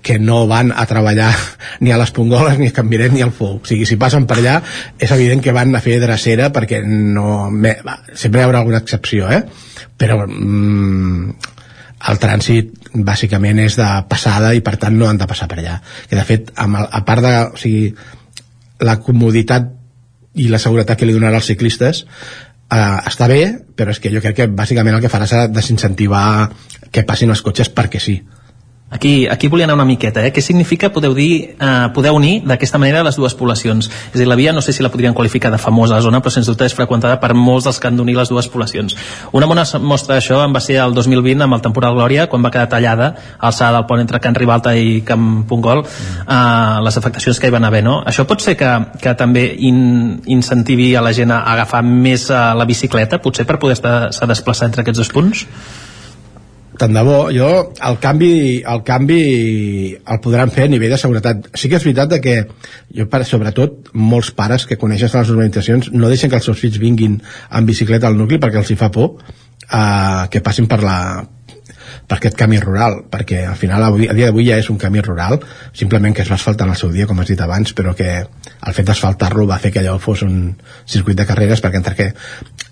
[0.02, 1.32] que no van a treballar
[1.80, 3.60] ni a les Pongoles, ni a Can Miret, ni al Fou.
[3.62, 4.60] O sigui, si passen per allà,
[5.00, 7.50] és evident que van a fer drecera perquè no...
[7.52, 9.44] Me, va, sempre hi haurà alguna excepció, eh?
[9.98, 11.36] Però mm,
[12.12, 15.78] el trànsit bàsicament és de passada i per tant no han de passar per allà.
[16.10, 17.36] Que de fet, amb el, a part de...
[17.52, 17.92] O sigui,
[18.82, 19.70] la comoditat
[20.42, 22.06] i la seguretat que li donarà als ciclistes
[22.72, 23.42] eh, està bé,
[23.78, 26.50] però és que jo crec que bàsicament el que farà serà desincentivar
[26.92, 28.18] que passin els cotxes perquè sí.
[28.92, 30.34] Aquí, aquí volia anar una miqueta, eh?
[30.36, 33.88] Què significa, podeu dir, eh, poder unir d'aquesta manera les dues poblacions?
[33.88, 36.04] És a dir, la via no sé si la podríem qualificar de famosa a la
[36.04, 38.98] zona, però sens dubte és freqüentada per molts dels que han d'unir les dues poblacions.
[39.32, 42.52] Una bona mostra d'això en va ser el 2020 amb el temporal Glòria, quan va
[42.52, 45.86] quedar tallada alçada del pont entre Can Ribalta i Camp Pungol,
[46.28, 48.02] eh, les afectacions que hi van haver, no?
[48.04, 52.42] Això pot ser que, que també in, incentivi a la gent a agafar més eh,
[52.60, 55.48] la bicicleta, potser per poder-se desplaçar entre aquests dos punts?
[56.82, 57.50] Tant de bo, jo
[57.88, 58.34] el canvi,
[58.74, 59.22] el canvi
[59.94, 61.52] el podran fer a nivell de seguretat.
[61.54, 62.36] Sí que és veritat que
[62.98, 66.82] jo, per, sobretot, molts pares que coneixen les urbanitzacions no deixen que els seus fills
[66.82, 70.98] vinguin en bicicleta al nucli perquè els hi fa por eh, que passin per la
[72.08, 75.02] per aquest camí rural, perquè al final avui, a dia d'avui ja és un camí
[75.04, 75.40] rural,
[75.78, 78.10] simplement que es va asfaltar en el seu dia, com has dit abans, però que
[78.22, 82.10] el fet d'asfaltar-lo va fer que allò fos un circuit de carreres, perquè entre que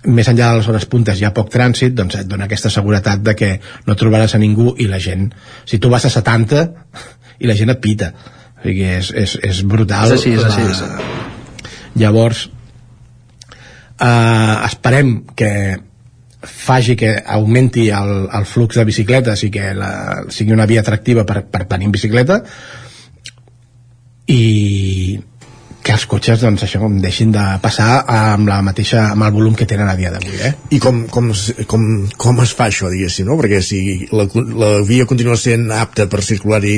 [0.09, 3.23] més enllà de les hores puntes hi ha poc trànsit, doncs et dona aquesta seguretat
[3.23, 3.53] de que
[3.87, 5.29] no trobaràs a ningú i la gent,
[5.65, 6.67] si tu vas a 70
[7.39, 8.13] i la gent et pita,
[8.59, 10.11] o sigui, és, és, és brutal.
[10.11, 10.63] És així, és així.
[10.69, 11.19] La...
[11.99, 12.47] Llavors,
[13.99, 15.51] eh, esperem que
[16.41, 19.91] faci que augmenti el, el flux de bicicletes i que la,
[20.31, 22.43] sigui una via atractiva per, per venir en bicicleta
[24.29, 25.19] i
[25.89, 29.65] que els cotxes doncs això deixin de passar amb la mateixa amb el volum que
[29.69, 30.51] tenen a dia d'avui eh?
[30.77, 31.31] I com, com,
[31.71, 33.37] com, com es fa això, diguéssim, no?
[33.39, 33.79] Perquè si
[34.13, 34.27] la,
[34.61, 36.75] la via continua sent apta per circular-hi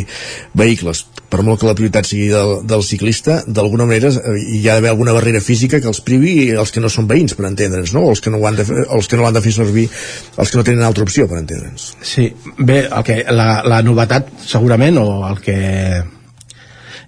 [0.55, 4.93] vehicles, per molt que la prioritat sigui del, del ciclista, d'alguna manera hi ha d'haver
[4.93, 8.05] alguna barrera física que els privi els que no són veïns, per entendre'ns, no?
[8.07, 9.89] O els que no, ho han de, els que no l'han de fer servir,
[10.37, 11.91] els que no tenen altra opció, per entendre'ns.
[11.99, 15.59] Sí, bé, el que, la, la novetat segurament, o el que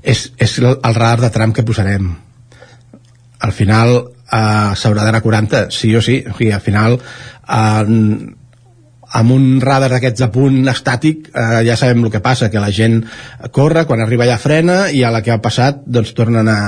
[0.03, 2.11] és, és el, radar de tram que posarem.
[3.43, 7.93] Al final eh, s'haurà d'anar a 40 sí o sí, o sigui, al final eh,
[9.13, 12.71] amb un radar d'aquests a punt estàtic eh, ja sabem el que passa, que la
[12.73, 13.01] gent
[13.55, 16.61] corre, quan arriba allà frena i a la que ha passat doncs tornen a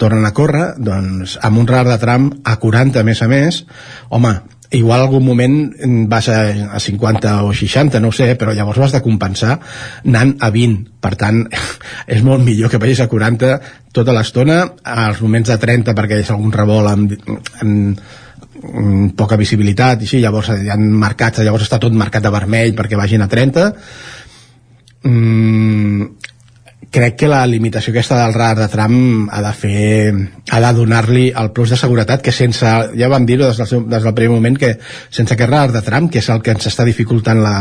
[0.00, 3.64] tornen a córrer, doncs amb un radar de tram a 40 a més a més.
[4.08, 4.32] Home,
[4.70, 5.56] igual algun moment
[6.08, 6.40] vas a,
[6.76, 9.58] a 50 o 60, no sé, però llavors has de compensar
[10.04, 11.00] anant a 20.
[11.00, 11.42] Per tant,
[12.14, 13.52] és molt millor que vagis a 40
[13.96, 17.16] tota l'estona, als moments de 30 perquè hi ha algun revolt amb,
[17.64, 18.02] amb,
[18.68, 22.76] amb poca visibilitat i així, llavors hi ha marcats, llavors està tot marcat de vermell
[22.76, 23.68] perquè vagin a 30
[25.04, 26.17] mm,
[26.90, 28.94] crec que la limitació aquesta del radar de tram
[29.32, 30.12] ha de fer
[30.50, 34.06] ha de donar-li el plus de seguretat que sense, ja vam dir-ho des, del des
[34.06, 36.86] del primer moment que sense aquest radar de tram que és el que ens està
[36.88, 37.54] dificultant la,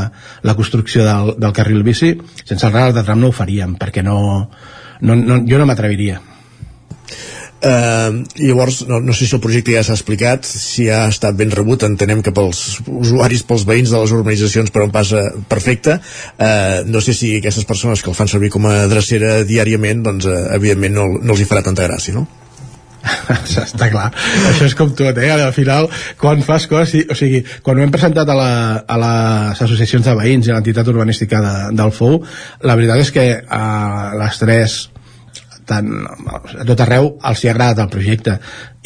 [0.44, 2.14] la construcció del, del carril bici
[2.44, 4.18] sense el radar de tram no ho faríem perquè no,
[5.02, 6.22] no, no jo no m'atreviria
[7.58, 11.50] Uh, llavors, no, no sé si el projecte ja s'ha explicat, si ha estat ben
[11.50, 15.98] rebut, entenem que pels usuaris, pels veïns de les urbanitzacions per on passa perfecte.
[16.38, 20.30] Uh, no sé si aquestes persones que el fan servir com a drecera diàriament, doncs,
[20.30, 22.28] uh, evidentment no, no els hi farà tanta gràcia, no?
[23.64, 24.10] està clar,
[24.50, 25.30] això és com tot eh?
[25.32, 25.88] al final,
[26.20, 28.52] quan fas coses o sigui, quan ho hem presentat a, la,
[28.84, 32.20] a les associacions de veïns i a l'entitat urbanística de, del FOU,
[32.68, 33.64] la veritat és que a
[34.18, 34.78] les tres
[35.68, 38.38] tant, a tot arreu els hi ha agradat el projecte.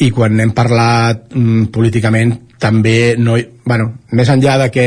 [0.02, 4.86] I quan hem parlat mm, políticament també no bueno, més enllà de que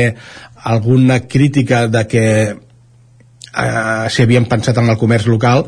[0.66, 5.66] alguna crítica de que eh, si havíem pensat en el comerç local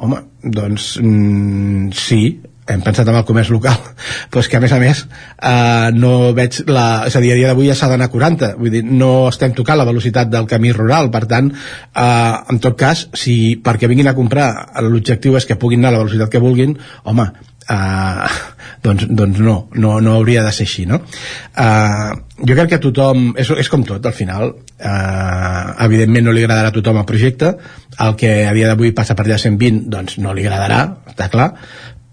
[0.00, 2.22] home, doncs mm, sí
[2.70, 3.76] hem pensat en el comerç local
[4.30, 7.38] però és que a més a més eh, no veig la, és a dir, a
[7.40, 10.48] dia d'avui ja s'ha d'anar a 40 vull dir, no estem tocant la velocitat del
[10.50, 14.50] camí rural per tant, eh, en tot cas si perquè vinguin a comprar
[14.86, 17.30] l'objectiu és que puguin anar a la velocitat que vulguin home,
[17.70, 18.26] eh,
[18.84, 21.00] doncs, doncs no, no, no hauria de ser així no?
[21.00, 22.10] eh,
[22.40, 26.72] jo crec que tothom és, és com tot al final eh, evidentment no li agradarà
[26.72, 27.52] a tothom el projecte
[28.00, 30.80] el que a dia d'avui passa per allà 120 doncs no li agradarà,
[31.12, 31.50] està clar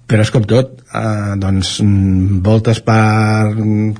[0.07, 3.51] però és com tot eh, doncs mm, voltes per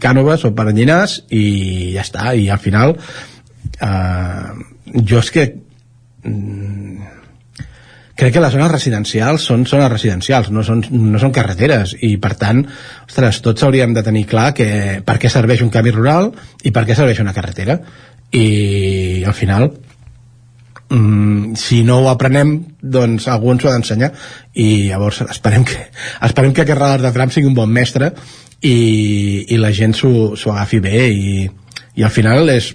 [0.02, 4.48] Cànoves o per Llinars i ja està, i al final eh,
[5.04, 5.46] jo és que
[6.24, 7.14] mm,
[8.18, 11.94] crec que les zones residencials són zones residencials, no són, no són carreteres.
[12.02, 12.64] I per tant,
[13.06, 14.70] ostres, tots hauríem de tenir clar que
[15.06, 16.32] per què serveix un camí rural
[16.66, 17.78] i per què serveix una carretera.
[18.34, 19.70] I al final
[20.90, 24.12] mm, si no ho aprenem doncs algú ens ho ha d'ensenyar
[24.54, 25.88] i llavors esperem que,
[26.28, 28.14] esperem que aquest radar de tram sigui un bon mestre
[28.62, 31.46] i, i la gent s'ho agafi bé i,
[31.96, 32.74] i al final és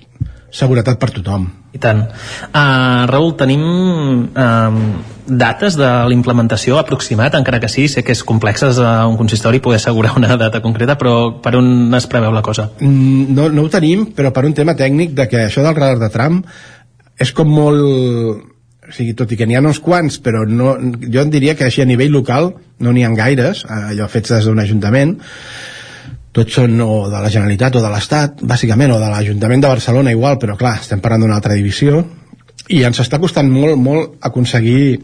[0.53, 2.05] seguretat per tothom i tant.
[2.53, 3.63] Uh, Raül, tenim
[4.29, 4.81] uh,
[5.25, 9.81] dates de l'implementació aproximat, encara que sí, sé que és complex a un consistori poder
[9.81, 12.69] assegurar una data concreta, però per on es preveu la cosa?
[12.81, 16.03] Mm, no, no ho tenim, però per un tema tècnic de que això del radar
[16.03, 16.43] de tram
[17.23, 18.51] és com molt
[18.83, 21.65] o sigui, tot i que n'hi ha uns quants, però no, jo en diria que
[21.69, 22.51] així a nivell local
[22.83, 25.15] no n'hi ha gaires, allò fets des d'un ajuntament,
[26.33, 30.13] tots són o de la Generalitat o de l'Estat, bàsicament, o de l'Ajuntament de Barcelona
[30.13, 32.03] igual, però clar, estem parlant d'una altra divisió,
[32.73, 34.99] i ens està costant molt, molt aconseguir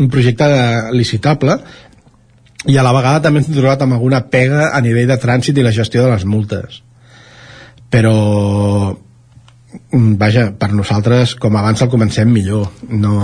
[0.00, 0.48] un projecte
[0.94, 1.58] licitable,
[2.68, 5.64] i a la vegada també hem trobat amb alguna pega a nivell de trànsit i
[5.64, 6.82] la gestió de les multes.
[7.90, 8.14] Però
[10.18, 13.14] vaja, per nosaltres com abans el comencem millor no...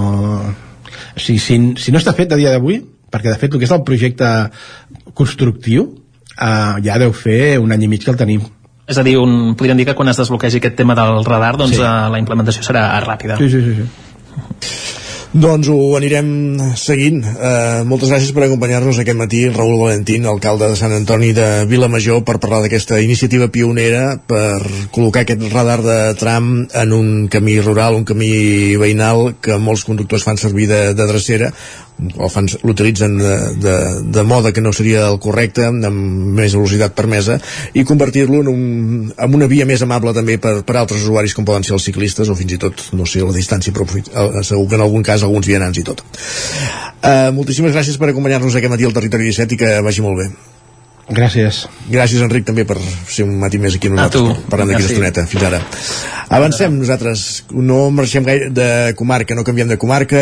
[0.46, 2.80] o sigui, si, si no està fet a dia d'avui
[3.10, 4.32] perquè de fet el que és el projecte
[5.14, 5.88] constructiu
[6.36, 8.44] eh, ja deu fer un any i mig que el tenim
[8.86, 11.78] és a dir, un, podríem dir que quan es desbloquegi aquest tema del radar doncs
[11.78, 11.82] sí.
[11.82, 13.88] eh, la implementació serà ràpida sí, sí, sí, sí.
[15.36, 16.28] Doncs ho anirem
[16.80, 17.18] seguint.
[17.20, 22.22] Uh, moltes gràcies per acompanyar-nos aquest matí, Raül Valentín, alcalde de Sant Antoni de Vilamajor,
[22.24, 24.64] per parlar d'aquesta iniciativa pionera per
[24.94, 28.30] col·locar aquest radar de tram en un camí rural, un camí
[28.80, 31.52] veïnal que molts conductors fan servir de, de drecera
[31.96, 32.28] o
[32.62, 33.74] l'utilitzen de, de,
[34.12, 37.38] de moda que no seria el correcte amb més velocitat permesa
[37.72, 41.46] i convertir-lo en, un, en una via més amable també per, per altres usuaris com
[41.48, 44.66] poden ser els ciclistes o fins i tot, no sé, la distància però eh, segur
[44.68, 46.04] que en algun cas alguns vianants i tot.
[47.06, 50.28] Uh, moltíssimes gràcies per acompanyar-nos aquest matí al Territori 17 i que vagi molt bé
[51.06, 51.68] Gràcies.
[51.86, 55.22] Gràcies, Enric, també per ser un matí més aquí amb nosaltres, parlant d'aquí estoneta.
[55.30, 55.60] Fins ara.
[56.34, 57.44] Avancem nosaltres.
[57.54, 60.18] No marxem gaire de comarca, no canviem de comarca,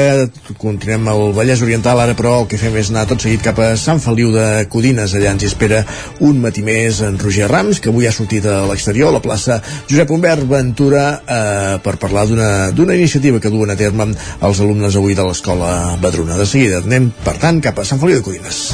[0.60, 3.70] continuem al Vallès Oriental, ara però el que fem és anar tot seguit cap a
[3.80, 5.16] Sant Feliu de Codines.
[5.16, 5.80] Allà ens espera
[6.20, 9.62] un matí més en Roger Rams, que avui ha sortit a l'exterior, a la plaça
[9.88, 15.16] Josep Humbert Ventura, eh, per parlar d'una iniciativa que duen a terme els alumnes avui
[15.16, 16.36] de l'escola Badruna.
[16.36, 18.66] De seguida anem, per tant, cap a Sant Feliu de Codines.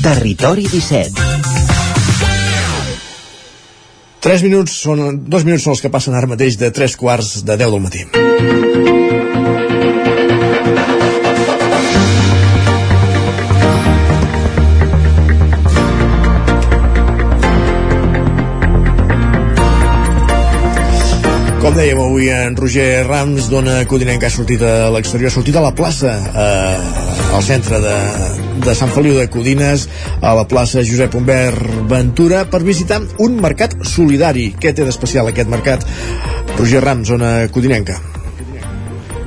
[0.00, 1.12] Territori 17
[4.20, 5.00] 3 minuts són,
[5.32, 8.04] dos minuts són els que passen ara mateix de 3 quarts de 10 del matí.
[21.60, 25.60] Com dèiem avui, en Roger Rams dona Codinenc que ha sortit a l'exterior, ha sortit
[25.60, 27.96] a la plaça, eh, al centre de,
[28.64, 29.86] de Sant Feliu de Codines,
[30.20, 34.50] a la plaça Josep Humbert Ventura, per visitar un mercat solidari.
[34.58, 35.86] Què té d'especial aquest mercat?
[36.58, 38.00] Roger Rams, zona codinenca.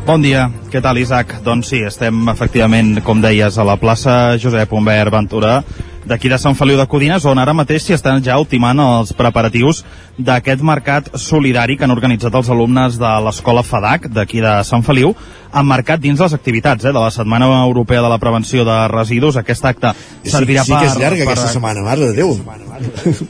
[0.04, 1.38] Bon dia, què tal Isaac?
[1.46, 5.62] Doncs sí, estem efectivament, com deies, a la plaça Josep Humbert Ventura,
[6.08, 9.84] d'aquí de Sant Feliu de Codines, on ara mateix s'hi estan ja ultimant els preparatius
[10.18, 15.16] d'aquest mercat solidari que han organitzat els alumnes de l'escola FADAC d'aquí de Sant Feliu,
[15.54, 19.38] emmarcat dins les activitats eh, de la Setmana Europea de la Prevenció de Residus.
[19.38, 19.94] Aquest acte
[20.26, 21.34] servirà sí, sí que és llarga per...
[21.34, 22.34] aquesta setmana, mare de Déu.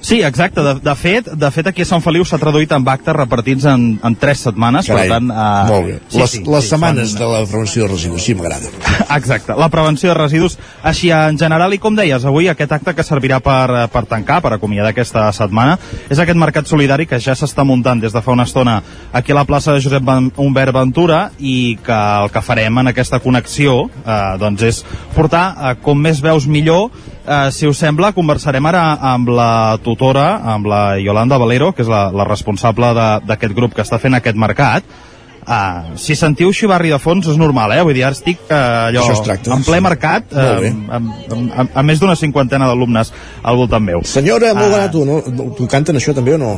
[0.02, 0.64] Sí, exacte.
[0.64, 3.88] De, de, fet, de fet, aquí a Sant Feliu s'ha traduït en actes repartits en,
[4.04, 5.32] en tres setmanes, Carai, per tant...
[5.34, 5.98] Uh, molt bé.
[6.08, 7.20] Sí, les, sí, les sí, setmanes són...
[7.20, 8.72] de la prevenció de residus, sí, m'agrada.
[9.18, 12.96] Exacte, la prevenció de residus així en general i com deies, avui aquest aquest acte
[12.96, 15.78] que servirà per, eh, per tancar, per acomiadar aquesta setmana,
[16.10, 19.36] és aquest mercat solidari que ja s'està muntant des de fa una estona aquí a
[19.36, 20.04] la plaça de Josep
[20.38, 24.84] Humbert Ventura i que el que farem en aquesta connexió eh, doncs és
[25.14, 26.90] portar, eh, com més veus millor,
[27.28, 31.90] eh, si us sembla, conversarem ara amb la tutora, amb la Yolanda Valero, que és
[31.92, 32.94] la, la responsable
[33.28, 34.84] d'aquest grup que està fent aquest mercat,
[35.44, 37.82] Uh, si sentiu xivarri de fons és normal, eh?
[37.84, 39.52] Vull dir, ara estic uh, allò, tracta.
[39.56, 40.70] en ple mercat, Molt uh, bé.
[40.72, 43.12] amb, amb, amb, amb més d'una cinquantena d'alumnes
[43.44, 44.04] al voltant meu.
[44.08, 44.78] Senyora, molt Ah.
[44.78, 45.20] barat, no?
[45.58, 46.54] Tu canten això també o no?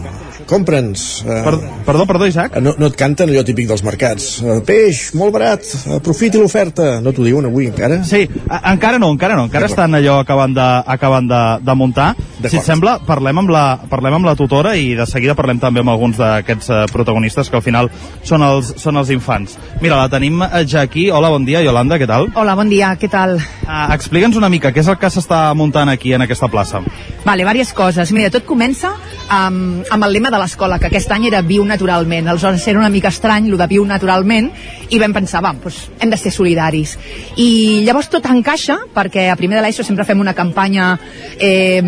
[0.45, 1.23] Compra'ns.
[1.25, 1.53] Uh, per,
[1.87, 2.57] perdó, perdó, Isaac?
[2.61, 4.27] No, no et canten allò típic dels mercats.
[4.43, 5.65] Uh, peix, molt barat,
[5.95, 6.99] aprofiti l'oferta.
[7.01, 8.03] No t'ho diuen avui encara?
[8.05, 12.11] Sí, a, encara no, encara no, encara estan allò acabant de, acabant de, de muntar.
[12.45, 15.81] Si et sembla, parlem amb, la, parlem amb la tutora i de seguida parlem també
[15.81, 17.89] amb alguns d'aquests uh, protagonistes que al final
[18.23, 19.57] són els, són els infants.
[19.81, 21.09] Mira, la tenim eh, ja aquí.
[21.11, 22.29] Hola, bon dia, Yolanda, què tal?
[22.35, 23.37] Hola, bon dia, què tal?
[23.65, 26.81] Uh, Explica'ns una mica, què és el que s'està muntant aquí en aquesta plaça?
[27.25, 28.11] Vale, diverses coses.
[28.15, 28.93] Mira, tot comença
[29.29, 32.27] amb, amb el lema de l'escola, que aquest any era viu naturalment.
[32.27, 34.49] Aleshores era una mica estrany, el de viu naturalment,
[34.89, 36.95] i vam pensar, va, doncs hem de ser solidaris.
[37.41, 40.91] I llavors tot encaixa, perquè a primer de l'ESO sempre fem una campanya,
[41.39, 41.81] eh,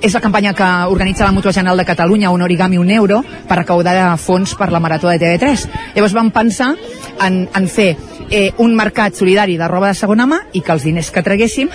[0.00, 3.62] és la campanya que organitza la Mutua General de Catalunya, un origami, un euro, per
[3.62, 5.68] recaudar fons per la Marató de TV3.
[5.96, 6.74] Llavors vam pensar
[7.20, 7.96] en, en fer
[8.30, 11.68] eh, un mercat solidari de roba de segona mà i que els diners que traguéssim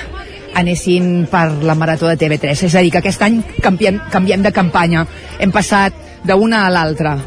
[0.56, 2.64] anessin per la marató de TV3.
[2.68, 5.06] És a dir, que aquest any canviem, canviem de campanya.
[5.39, 5.93] Hem passat
[6.28, 7.18] d'una a l'altra.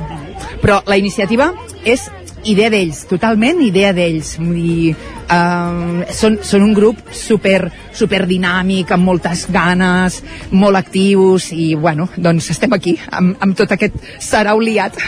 [0.61, 1.53] Però la iniciativa
[1.85, 2.11] és
[2.45, 4.35] idea d'ells, totalment idea d'ells.
[4.41, 4.95] Vull dir,
[5.31, 10.21] eh, són, són un grup super, super dinàmic, amb moltes ganes,
[10.51, 14.99] molt actius, i bueno, doncs estem aquí, amb, amb tot aquest sarau liat.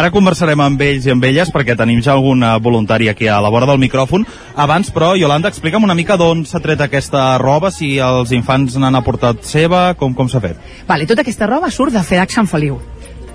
[0.00, 3.52] Ara conversarem amb ells i amb elles perquè tenim ja algun voluntari aquí a la
[3.52, 4.26] vora del micròfon.
[4.56, 8.98] Abans, però, Yolanda, explica'm una mica d'on s'ha tret aquesta roba, si els infants n'han
[8.98, 10.60] aportat seva, com, com s'ha fet.
[10.88, 12.78] Vale, tota aquesta roba surt de FedEx Sant Feliu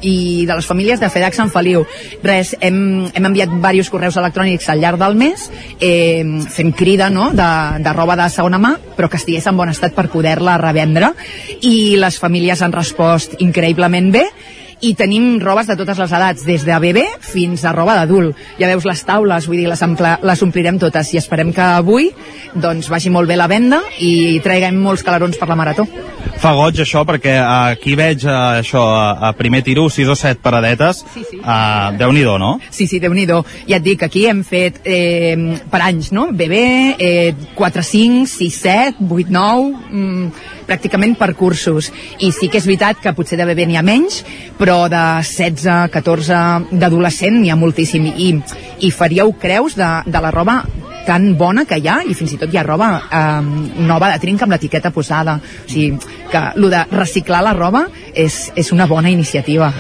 [0.03, 1.85] i de les famílies de FedEx Sant Feliu.
[2.23, 2.77] Res, hem,
[3.09, 5.47] hem enviat diversos correus electrònics al llarg del mes,
[5.79, 6.23] eh,
[6.53, 7.51] fem crida no, de,
[7.83, 11.13] de roba de segona mà, però que estigués en bon estat per poder-la revendre,
[11.61, 14.27] i les famílies han respost increïblement bé,
[14.81, 18.37] i tenim robes de totes les edats, des de bebè fins a roba d'adult.
[18.59, 22.09] Ja veus les taules, vull dir, les, ampla, les omplirem totes i esperem que avui
[22.53, 25.87] doncs, vagi molt bé la venda i traiguem molts calarons per la marató.
[26.43, 31.03] Fa goig això perquè aquí veig eh, això a, primer tiro 6 o 7 paradetes
[31.13, 31.39] sí, sí.
[31.39, 32.57] Uh, Déu-n'hi-do, no?
[32.71, 33.25] Sí, sí, déu nhi
[33.67, 36.27] Ja et dic, aquí hem fet eh, per anys, no?
[36.31, 40.27] Bebè, eh, 4, 5, 6, 7, 8, 9, mm,
[40.67, 41.91] pràcticament per cursos.
[42.19, 44.21] I sí que és veritat que potser de bebè n'hi ha menys,
[44.59, 48.09] però de 16, 14 d'adolescent n'hi ha moltíssim.
[48.13, 48.31] I,
[48.83, 50.63] I faríeu creus de, de la roba
[51.03, 53.41] tan bona que hi ha i fins i tot hi ha roba eh,
[53.83, 55.97] nova de trinca amb l'etiqueta posada o sigui,
[56.31, 59.73] que el de reciclar la roba és, és una bona iniciativa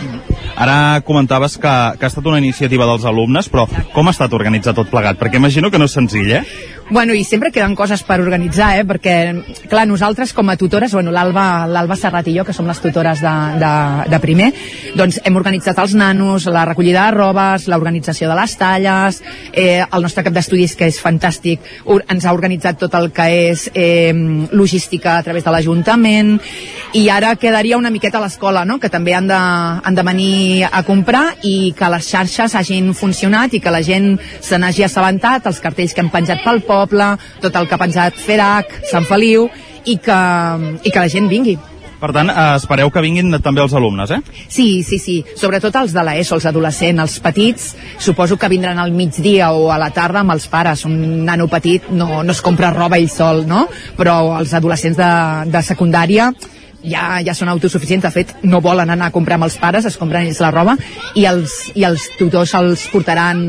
[0.55, 4.77] Ara comentaves que, que ha estat una iniciativa dels alumnes, però com ha estat organitzat
[4.77, 5.17] tot plegat?
[5.17, 6.43] Perquè imagino que no és senzill, eh?
[6.93, 8.83] Bueno, i sempre queden coses per organitzar, eh?
[8.85, 9.13] perquè,
[9.65, 13.31] clar, nosaltres com a tutores, bueno, l'Alba Serrat i jo, que som les tutores de,
[13.57, 13.71] de,
[14.11, 14.51] de primer,
[14.93, 19.17] doncs hem organitzat els nanos, la recollida de robes, l'organització de les talles,
[19.49, 21.65] eh, el nostre cap d'estudis, que és fantàstic,
[22.13, 24.13] ens ha organitzat tot el que és eh,
[24.53, 26.35] logística a través de l'Ajuntament,
[26.93, 28.77] i ara quedaria una miqueta a l'escola, no?
[28.77, 29.41] que també han de,
[29.81, 34.19] han de venir a comprar i que les xarxes hagin funcionat i que la gent
[34.45, 36.82] se n'hagi assabentat, els cartells que hem penjat pel poble,
[37.41, 39.47] tot el que ha penjat FEDAC, Sant Feliu,
[39.85, 40.23] i que,
[40.83, 41.57] i que la gent vingui.
[42.03, 44.19] Per tant, eh, espereu que vinguin també els alumnes, eh?
[44.51, 48.91] Sí, sí, sí, sobretot els de l'ESO, els adolescents, els petits, suposo que vindran al
[48.91, 50.83] migdia o a la tarda amb els pares.
[50.83, 53.69] Un nano petit no, no es compra roba ell sol, no?
[53.95, 55.13] Però els adolescents de,
[55.53, 56.33] de secundària
[56.83, 59.97] ja, ja són autosuficients, de fet no volen anar a comprar amb els pares, es
[59.99, 60.75] compren ells la roba
[61.15, 63.39] i els, i els tutors els portaran,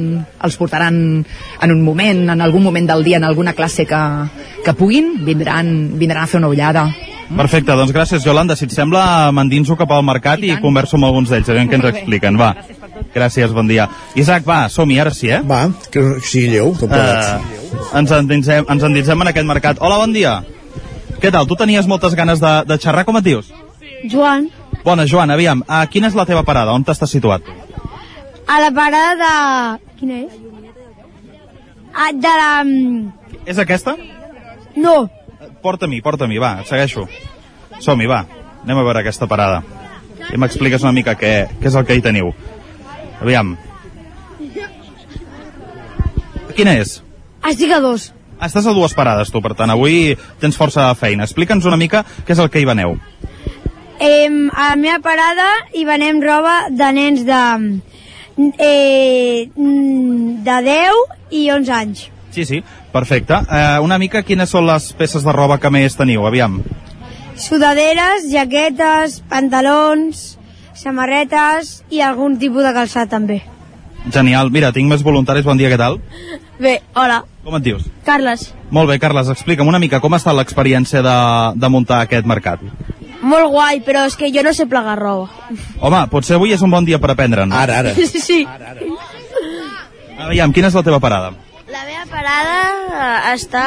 [0.45, 4.05] els portaran en un moment, en algun moment del dia, en alguna classe que,
[4.65, 6.89] que puguin, vindran, vindran a fer una ullada.
[7.35, 8.55] Perfecte, doncs gràcies, Yolanda.
[8.55, 11.71] Si et sembla, m'endinso cap al mercat i, i converso amb alguns d'ells, a veure
[11.71, 12.39] què ens expliquen.
[12.39, 12.53] Va.
[13.15, 13.89] Gràcies, bon dia.
[14.21, 15.41] Isaac, va, som-hi, ara sí, eh?
[15.49, 17.41] Va, que sigui lleu, tot plegat.
[17.73, 19.81] Uh, ens, endinsem, ens endinsem en aquest mercat.
[19.83, 20.43] Hola, bon dia.
[21.23, 21.47] Què tal?
[21.49, 23.51] Tu tenies moltes ganes de, de xerrar, com et dius?
[24.11, 24.51] Joan,
[24.85, 26.75] Bona, Joan, aviam, uh, quina és la teva parada?
[26.77, 27.47] On t'estàs situat?
[28.47, 29.95] a la parada de...
[29.97, 30.33] Quina és?
[31.95, 32.49] Ah, de la...
[32.65, 33.95] mm, És aquesta?
[34.77, 35.09] No,
[35.65, 37.07] Porta-m'hi, porta-m'hi, va, et segueixo.
[37.81, 38.19] Som-hi, va.
[38.67, 39.63] Anem a veure aquesta parada.
[40.29, 42.35] I m'expliques una mica què, què és el que hi teniu.
[43.23, 43.55] Aviam.
[46.55, 46.99] Quina és?
[47.49, 48.11] estic a dos.
[48.43, 51.25] Estàs a dues parades, tu, per tant, avui tens força feina.
[51.25, 52.97] Explica'ns una mica què és el que hi veneu.
[54.01, 57.43] Eh, a la meva parada hi venem roba de nens de,
[58.59, 62.09] eh, de 10 i 11 anys.
[62.35, 63.35] Sí, sí, perfecte.
[63.35, 66.59] Eh, una mica quines són les peces de roba que més teniu, aviam.
[67.39, 70.25] Sudaderes, jaquetes, pantalons,
[70.75, 73.43] samarretes i algun tipus de calçat també.
[74.13, 74.51] Genial.
[74.51, 75.47] Mira, tinc més voluntaris.
[75.47, 76.01] Bon dia, què tal?
[76.59, 77.85] Bé, hola, Com et dius?
[78.07, 78.47] Carles.
[78.73, 81.17] Molt bé, Carles, explica'm una mica com ha estat l'experiència de,
[81.61, 82.63] de muntar aquest mercat.
[83.25, 85.29] Molt guai, però és que jo no sé plegar roba.
[85.81, 87.53] Home, potser avui és un bon dia per aprendre'n.
[87.53, 87.93] Ara, ara.
[87.97, 88.41] Sí, sí.
[90.25, 91.35] Aviam, quina és la teva parada?
[91.69, 93.67] La meva parada eh, està...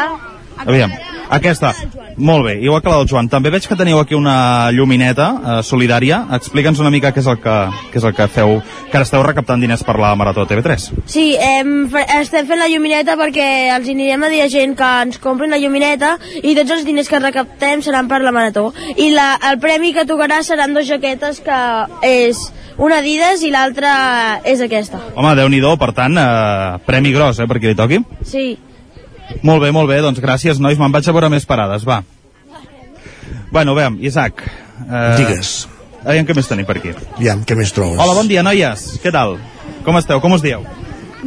[0.66, 0.92] Aviam,
[1.30, 1.74] aquesta.
[2.18, 3.28] Molt bé, igual que la del Joan.
[3.30, 6.24] També veig que teniu aquí una llumineta eh, solidària.
[6.38, 7.56] Explica'ns una mica què és el que,
[7.94, 8.56] què és el que feu,
[8.90, 10.88] que ara esteu recaptant diners per la Marató TV3.
[11.06, 11.28] Sí,
[11.94, 15.54] fe- estem fent la llumineta perquè els anirem a dir a gent que ens comprin
[15.54, 18.72] la llumineta i tots els diners que recaptem seran per la marató.
[18.98, 21.60] I la, el premi que tocarà seran dos jaquetes que
[22.08, 22.48] és
[22.78, 25.00] una Adidas i l'altra és aquesta.
[25.16, 28.02] Home, déu nhi per tant, eh, premi gros, eh, per qui li toqui.
[28.24, 28.58] Sí.
[29.44, 30.80] Molt bé, molt bé, doncs gràcies, nois.
[30.80, 32.02] Me'n vaig a veure més parades, va.
[33.52, 34.44] Bueno, veiem, Isaac.
[34.88, 35.68] Eh, Digues.
[36.08, 36.94] Aviam què més tenim per aquí.
[37.18, 38.00] Aviam, què més trobes?
[38.00, 38.94] Hola, bon dia, noies.
[39.04, 39.38] Què tal?
[39.86, 40.22] Com esteu?
[40.24, 40.64] Com us dieu?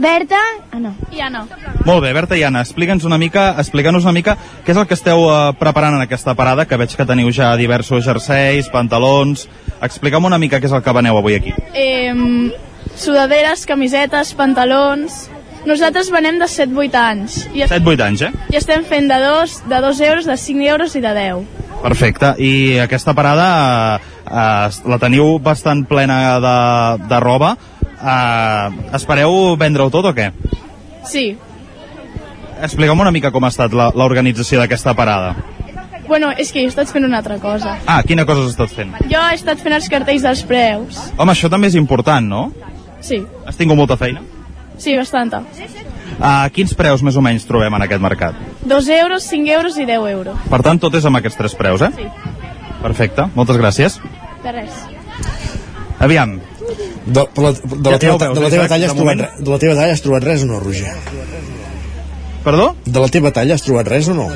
[0.01, 0.39] Berta...
[0.71, 0.95] Ah, no.
[1.13, 1.43] I Anna.
[1.85, 4.95] Molt bé, Berta i Anna, explica'ns una mica, explica'ns una mica què és el que
[4.97, 9.49] esteu eh, preparant en aquesta parada, que veig que teniu ja diversos jerseis, pantalons...
[9.81, 11.55] Explica'm una mica què és el que veneu avui aquí.
[11.75, 12.15] Eh,
[12.95, 15.27] sudaderes, camisetes, pantalons...
[15.69, 17.41] Nosaltres venem de 7-8 anys.
[17.53, 18.31] I, 7-8 anys, eh?
[18.53, 21.45] I estem fent de 2, de 2 euros, de 5 euros i de 10.
[21.83, 22.33] Perfecte.
[22.41, 23.47] I aquesta parada
[23.97, 26.57] eh, eh, la teniu bastant plena de,
[27.09, 27.55] de roba.
[28.01, 30.31] Eh, espereu vendre-ho tot o què?
[31.09, 31.31] Sí.
[32.61, 35.37] Explica'm una mica com ha estat l'organització d'aquesta parada.
[36.11, 37.77] Bueno, és que he estat fent una altra cosa.
[37.87, 38.97] Ah, quina cosa has estat fent?
[39.13, 40.99] Jo he estat fent els cartells dels preus.
[41.17, 42.49] Home, això també és important, no?
[43.01, 43.23] Sí.
[43.47, 44.25] Has tingut molta feina?
[44.81, 45.43] Sí, bastanta.
[46.21, 48.37] Uh, quins preus més o menys trobem en aquest mercat?
[48.69, 50.41] 2 euros, 5 euros i 10 euros.
[50.51, 51.91] Per tant, tot és amb aquests tres preus, eh?
[51.97, 52.09] Sí.
[52.81, 53.99] Perfecte, moltes gràcies.
[54.45, 54.81] De res.
[56.01, 56.39] Aviam,
[57.11, 59.39] De, per la, de, la Ja- teva, veus, de la teva talla has de trobat,
[59.41, 60.93] de la teva talla has trobat res o no, Roger?
[62.45, 62.71] Perdó?
[62.87, 64.29] De la teva talla has trobat res o no?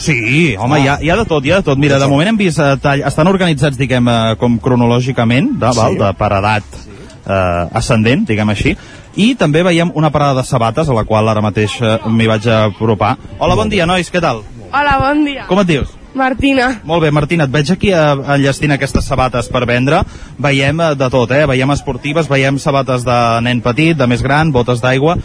[0.00, 1.80] Sí, home, hi, ha, hi ha de tot, hi ha de tot.
[1.80, 5.98] Mira, de moment hem vist eh, tall, estan organitzats, diguem, eh, com cronològicament, de, val,
[6.00, 8.76] de per edat eh, ascendent, diguem així,
[9.18, 12.46] i també veiem una parada de sabates, a la qual ara mateix eh, m'hi vaig
[12.54, 13.16] apropar.
[13.38, 14.44] Hola, bon dia, nois, què tal?
[14.68, 15.48] Hola, bon dia.
[15.50, 15.94] Com et dius?
[16.18, 16.68] Martina.
[16.86, 18.04] Molt bé, Martina, et veig aquí eh,
[18.36, 20.04] enllestint aquestes sabates per vendre.
[20.38, 21.42] Veiem eh, de tot, eh?
[21.50, 25.18] Veiem esportives, veiem sabates de nen petit, de més gran, botes d'aigua.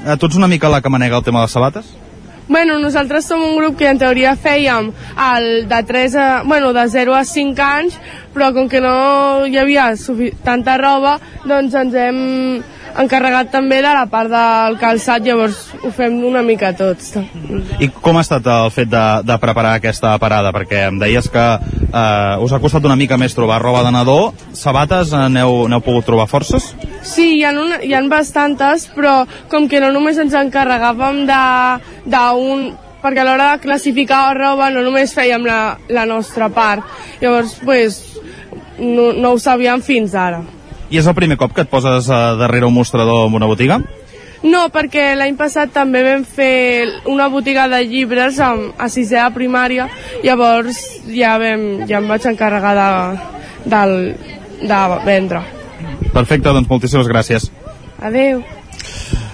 [0.00, 1.90] Tu ets una mica la que manega el tema de les sabates?
[2.50, 4.88] Bueno, nosaltres som un grup que en teoria fèiem
[5.22, 7.98] el de 3 a, bueno, de 0 a 5 anys,
[8.34, 9.92] però com que no hi havia
[10.42, 12.18] tanta roba, doncs ens hem
[12.98, 17.14] encarregat també de la part del calçat, llavors ho fem una mica tots.
[17.80, 20.52] I com ha estat el fet de, de preparar aquesta parada?
[20.56, 24.18] Perquè em deies que eh, us ha costat una mica més trobar roba de nadó.
[24.56, 26.72] Sabates eh, n'heu pogut trobar forces?
[27.06, 32.70] Sí, hi ha, una, hi ha bastantes, però com que no només ens encarregàvem d'un
[33.00, 36.84] perquè a l'hora de classificar la roba no només fèiem la, la nostra part,
[37.22, 38.00] llavors pues,
[38.78, 40.42] no, no ho sabíem fins ara.
[40.90, 43.80] I és el primer cop que et poses eh, darrere un mostrador en una botiga?
[44.42, 49.34] No, perquè l'any passat també vam fer una botiga de llibres a, a sisè de
[49.34, 49.90] primària,
[50.24, 52.88] llavors ja, vam, ja em vaig encarregar de,
[53.74, 53.98] del,
[54.64, 55.44] de vendre.
[56.14, 57.50] Perfecte, doncs moltíssimes gràcies.
[58.00, 58.40] Adeu.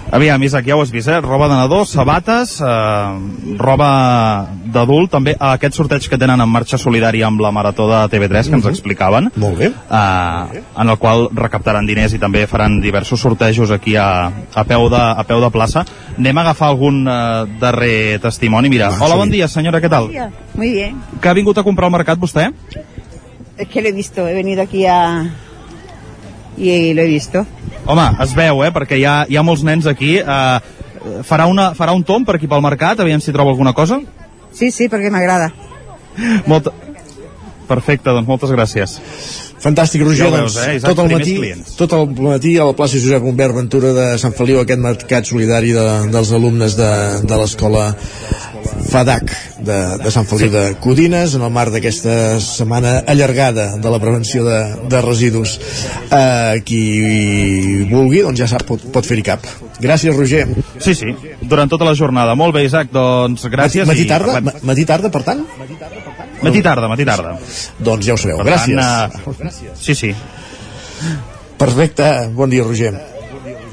[0.09, 1.19] Aviam, Isaac, ja ho has vist, eh?
[1.19, 6.79] Roba de nadó, sabates, eh, roba d'adult, també eh, aquest sorteig que tenen en marxa
[6.79, 9.27] solidària amb la Marató de TV3, que ens explicaven.
[9.35, 9.67] Molt bé.
[9.67, 14.87] Eh, en el qual recaptaran diners i també faran diversos sortejos aquí a, a, peu,
[14.93, 15.83] de, a peu de plaça.
[16.15, 18.71] Anem a agafar algun eh, darrer testimoni.
[18.71, 20.07] Mira, hola, bon dia, senyora, què tal?
[20.55, 21.03] Muy bien.
[21.19, 22.47] Que ha vingut a comprar al mercat vostè?
[23.57, 25.25] Es que lo he visto, he venido aquí a...
[26.57, 27.45] y lo he visto.
[27.87, 28.71] Home, es veu, eh?
[28.75, 30.17] Perquè hi ha, hi ha molts nens aquí.
[30.19, 34.01] Eh, farà, una, farà un tom per aquí pel mercat, aviam si troba alguna cosa?
[34.51, 35.53] Sí, sí, porque me agrada.
[36.47, 36.73] Molta...
[37.67, 38.97] Perfecte, doncs moltes gràcies.
[39.63, 40.91] Fantàstic, Roger, Ja ho doncs, veus, eh, Isaac?
[40.93, 41.75] tot el matí, clients.
[41.79, 45.71] tot el matí a la plaça Josep Humbert Ventura de Sant Feliu, aquest mercat solidari
[45.73, 46.89] de, dels alumnes de,
[47.25, 47.87] de l'escola
[48.91, 49.31] FADAC
[49.65, 54.43] de, de Sant Feliu de Codines en el marc d'aquesta setmana allargada de la prevenció
[54.45, 54.59] de,
[54.91, 55.57] de residus
[56.11, 56.81] eh, qui
[57.89, 59.47] vulgui doncs ja sap, pot, pot fer-hi cap
[59.81, 60.45] gràcies Roger
[60.77, 61.09] Sí, sí,
[61.41, 62.35] durant tota la jornada.
[62.37, 63.87] Molt bé, Isaac, doncs gràcies.
[63.89, 66.06] matí i tarda, ma- matí tarda per tant Matí tarda,
[66.89, 67.37] matí tarda.
[67.79, 70.15] doncs ja ho sabeu, Per gràcies Tant, uh, sí, sí.
[71.57, 73.16] perfecte, bon dia Roger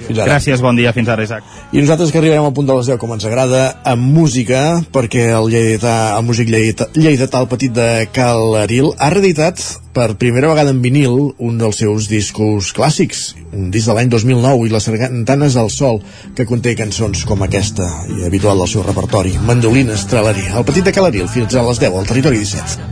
[0.04, 0.28] Fins ara.
[0.34, 1.46] Gràcies, bon dia, fins ara, Isaac.
[1.72, 4.60] I nosaltres que arribem al punt de les 10 com ens agrada amb música,
[4.94, 9.62] perquè el, lleidatà, el músic lleidatà, lleidatà el petit de Cal Aril ha reeditat
[9.94, 14.66] per primera vegada en vinil un dels seus discos clàssics, un disc de l'any 2009
[14.66, 16.02] i les sargantanes al sol,
[16.34, 20.48] que conté cançons com aquesta, i habitual del seu repertori, Mandolina Estrelari.
[20.50, 22.82] El petit de Cal Aril, fins a les 10, al territori 17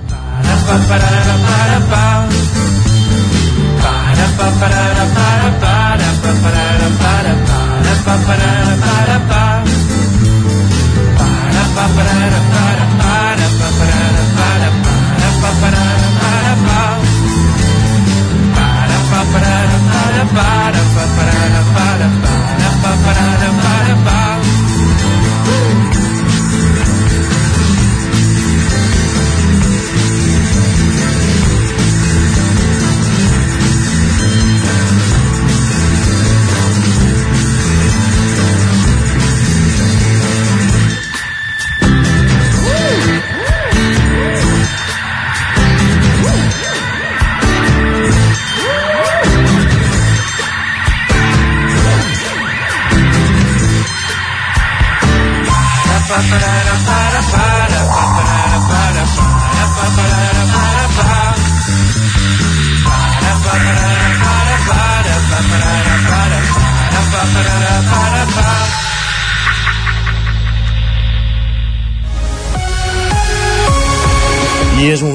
[8.04, 9.62] pa, para, para, pa.
[11.18, 12.51] Para, pa, para, pa.
[56.32, 56.91] I és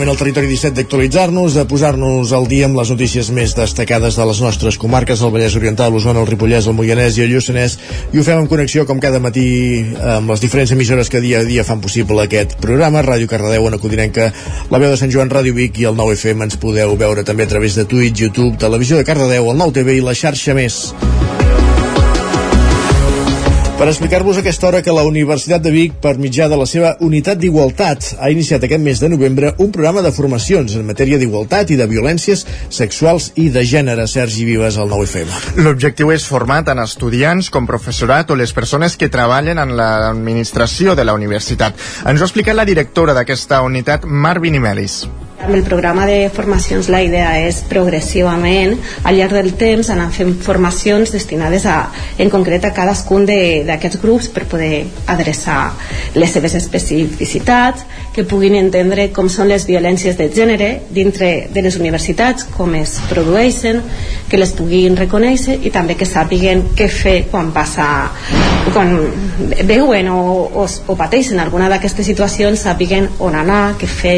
[0.08, 4.26] moment al territori 17 d'actualitzar-nos, de posar-nos al dia amb les notícies més destacades de
[4.30, 7.76] les nostres comarques, el Vallès Oriental, l'Osona, el Ripollès, el Moianès i el Lluçanès,
[8.14, 9.48] i ho fem en connexió, com cada matí,
[10.16, 13.82] amb les diferents emissores que dia a dia fan possible aquest programa, Ràdio Cardedeu, Ona
[13.84, 14.30] Codinenca,
[14.72, 17.52] la veu de Sant Joan, Ràdio Vic i el 9FM ens podeu veure també a
[17.52, 20.86] través de Twitch, YouTube, Televisió de Cardedeu, el 9TV i la xarxa més.
[23.78, 27.38] Per explicar-vos aquesta hora que la Universitat de Vic, per mitjà de la seva unitat
[27.38, 31.78] d'igualtat, ha iniciat aquest mes de novembre un programa de formacions en matèria d'igualtat i
[31.78, 32.42] de violències
[32.74, 34.08] sexuals i de gènere.
[34.10, 35.62] Sergi Vives, al 9FM.
[35.62, 41.06] L'objectiu és formar tant estudiants com professorat o les persones que treballen en l'administració de
[41.06, 41.78] la universitat.
[42.02, 45.04] Ens ho ha explicat la directora d'aquesta unitat, Mar Vinimelis.
[45.38, 48.72] Amb el programa de formacions la idea és progressivament
[49.06, 51.76] al llarg del temps anar fent formacions destinades a,
[52.18, 55.76] en concret a cadascun d'aquests grups per poder adreçar
[56.18, 57.86] les seves especificitats,
[58.16, 62.98] que puguin entendre com són les violències de gènere dintre de les universitats, com es
[63.12, 63.84] produeixen,
[64.32, 68.10] que les puguin reconèixer i també que sàpiguen què fer quan passa
[68.74, 68.98] quan
[69.70, 74.18] veuen o, o, o pateixen alguna d'aquestes situacions, sàpiguen on anar, què fer.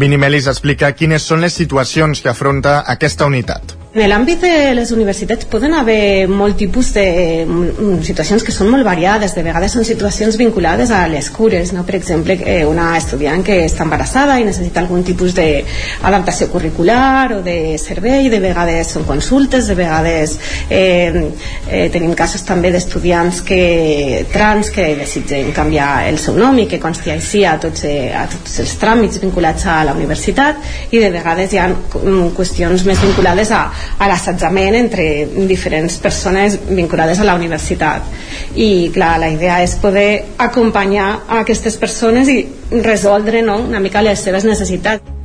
[0.00, 3.76] Vinimelis explica quines són les situacions que afronta aquesta unitat.
[3.90, 8.86] En l'àmbit de les universitats poden haver molt tipus de mm, situacions que són molt
[8.86, 11.82] variades, de vegades són situacions vinculades a les cures, no?
[11.82, 12.36] per exemple
[12.70, 18.38] una estudiant que està embarassada i necessita algun tipus d'adaptació curricular o de servei, de
[18.38, 20.36] vegades són consultes, de vegades
[20.70, 21.26] eh,
[21.66, 26.78] eh, tenim casos també d'estudiants que trans que desitgen canviar el seu nom i que
[26.78, 31.10] consti així a tots, eh, a tots els tràmits vinculats a la universitat i de
[31.12, 33.62] vegades hi ha mm, qüestions més vinculades a,
[33.98, 35.06] a l'assetjament entre
[35.50, 38.06] diferents persones vinculades a la universitat.
[38.54, 42.42] I clar, la idea és poder acompanyar a aquestes persones i
[42.82, 45.18] resoldre no, una mica les seves necessitats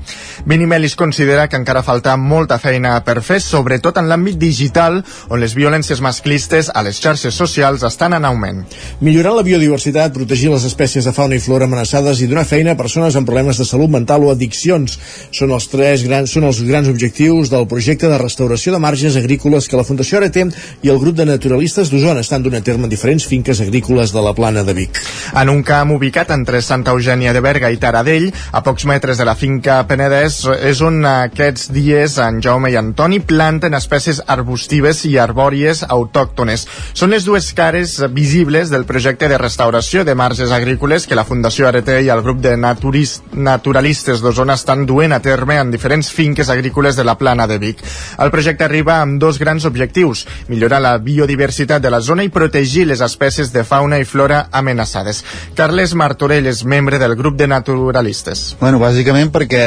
[0.43, 5.55] Vinimelis considera que encara falta molta feina per fer, sobretot en l'àmbit digital, on les
[5.55, 8.63] violències masclistes a les xarxes socials estan en augment.
[8.99, 12.79] Millorar la biodiversitat, protegir les espècies de fauna i flora amenaçades i donar feina a
[12.79, 14.97] persones amb problemes de salut mental o addiccions
[15.31, 19.69] són els tres grans, són els grans objectius del projecte de restauració de marges agrícoles
[19.69, 20.51] que la Fundació Aretem
[20.83, 24.23] i el grup de naturalistes d'Osona estan donant a terme en diferents finques agrícoles de
[24.25, 24.99] la plana de Vic.
[25.35, 29.27] En un camp ubicat entre Santa Eugènia de Berga i Taradell, a pocs metres de
[29.27, 35.03] la finca Penedès, és, és on aquests dies en Jaume i Antoni planten espècies arbustives
[35.07, 36.65] i arbòries autòctones.
[36.97, 41.67] Són les dues cares visibles del projecte de restauració de marges agrícoles que la Fundació
[41.69, 46.49] Arete i el grup de naturis, naturalistes d'Osona estan duent a terme en diferents finques
[46.49, 47.83] agrícoles de la plana de Vic.
[48.19, 52.87] El projecte arriba amb dos grans objectius, millorar la biodiversitat de la zona i protegir
[52.89, 55.23] les espècies de fauna i flora amenaçades.
[55.55, 58.55] Carles Martorell és membre del grup de naturalistes.
[58.59, 59.63] Bueno, bàsicament perquè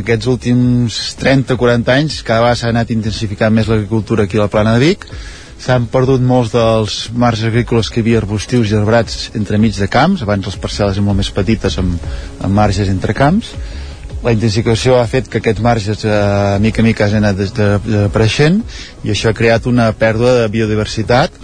[0.00, 4.52] en aquests últims 30-40 anys cada vegada s'ha anat intensificant més l'agricultura aquí a la
[4.52, 5.04] plana de Vic.
[5.60, 10.22] S'han perdut molts dels marges agrícoles que hi havia arbustius i arbrats entremig de camps,
[10.24, 12.00] abans les parcel·les eren molt més petites amb,
[12.40, 13.52] amb marges entre camps.
[14.24, 16.16] La intensificació ha fet que aquests marges eh,
[16.64, 18.62] mica a mica hagin anat desapareixent
[19.04, 21.36] i això ha creat una pèrdua de biodiversitat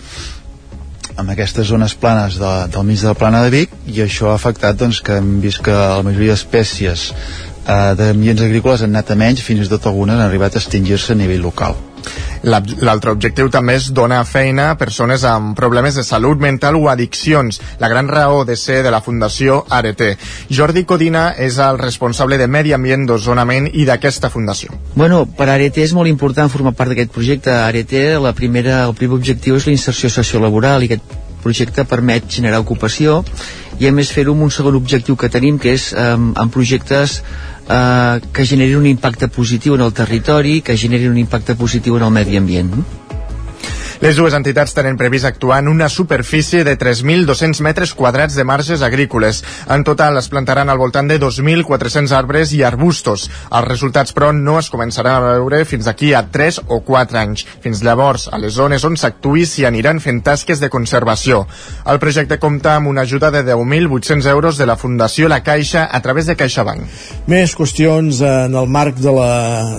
[1.17, 4.37] amb aquestes zones planes de, del mig de la plana de Vic i això ha
[4.37, 7.11] afectat doncs, que hem vist que la majoria d'espècies
[7.67, 11.13] eh, d'ambients agrícoles han anat a menys, fins i tot algunes han arribat a extingir-se
[11.13, 11.77] a nivell local.
[12.47, 17.59] L'altre objectiu també és donar feina a persones amb problemes de salut mental o addiccions,
[17.81, 20.13] la gran raó de ser de la Fundació Arete.
[20.51, 24.71] Jordi Codina és el responsable de Medi Ambient d'Osonament i d'aquesta fundació.
[24.95, 27.51] Bueno, per Arete és molt important formar part d'aquest projecte.
[27.51, 32.63] Arete, la primera, el primer objectiu és la inserció sociolaboral i aquest projecte permet generar
[32.63, 33.21] ocupació
[33.79, 37.21] i a més fer-ho amb un segon objectiu que tenim que és eh, en projectes
[37.69, 42.07] eh, que generin un impacte positiu en el territori, que generin un impacte positiu en
[42.09, 43.06] el medi ambient.
[44.01, 48.83] Les dues entitats tenen previst actuar en una superfície de 3.200 metres quadrats de marges
[48.83, 49.43] agrícoles.
[49.73, 53.31] En total es plantaran al voltant de 2.400 arbres i arbustos.
[53.49, 57.47] Els resultats, però, no es començaran a veure fins d'aquí a 3 o 4 anys.
[57.65, 61.47] Fins llavors, a les zones on s'actuï s'hi aniran fent tasques de conservació.
[61.89, 66.03] El projecte compta amb una ajuda de 10.800 euros de la Fundació La Caixa a
[66.05, 66.85] través de CaixaBank.
[67.33, 69.33] Més qüestions en el marc de la,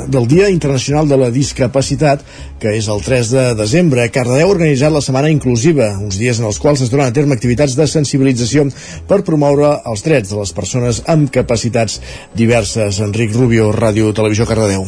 [0.10, 2.26] del Dia Internacional de la Discapacitat,
[2.58, 6.48] que és el 3 de desembre Cardedeu ha organitzat la Setmana Inclusiva, uns dies en
[6.50, 8.68] els quals es donen a terme activitats de sensibilització
[9.10, 12.00] per promoure els drets de les persones amb capacitats
[12.36, 13.02] diverses.
[13.04, 14.86] Enric Rubio, Ràdio Televisió Cardedeu.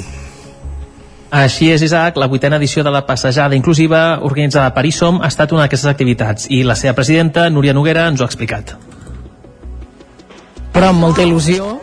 [1.29, 5.51] Així és, Isaac, la vuitena edició de la Passejada Inclusiva organitzada per ISOM ha estat
[5.53, 8.73] una d'aquestes activitats i la seva presidenta, Núria Noguera, ens ho ha explicat.
[10.73, 11.78] Però amb molta il·lusió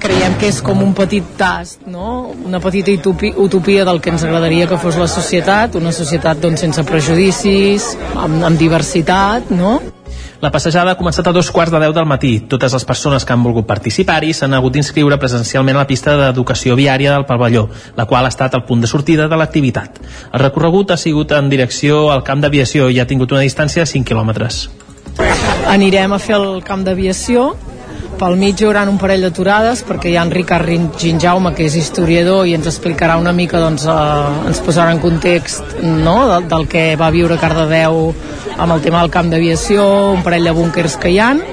[0.00, 2.32] creiem que és com un petit tast, no?
[2.46, 6.84] una petita utopia, del que ens agradaria que fos la societat, una societat doncs, sense
[6.86, 9.78] prejudicis, amb, amb diversitat, no?
[10.38, 12.36] La passejada ha començat a dos quarts de deu del matí.
[12.46, 16.76] Totes les persones que han volgut participar-hi s'han hagut d'inscriure presencialment a la pista d'educació
[16.78, 17.64] viària del pavelló,
[17.96, 19.98] la qual ha estat el punt de sortida de l'activitat.
[20.32, 23.90] El recorregut ha sigut en direcció al camp d'aviació i ha tingut una distància de
[23.90, 24.68] 5 quilòmetres.
[25.66, 27.50] Anirem a fer el camp d'aviació,
[28.18, 31.76] pel mig hi haurà un parell d'aturades perquè hi ha en Ricard Ginjaume que és
[31.78, 36.66] historiador i ens explicarà una mica doncs, eh, ens posarà en context no, del, del
[36.72, 38.10] que va viure Cardedeu
[38.58, 41.44] amb el tema del camp d'aviació un parell de búnkers que hi han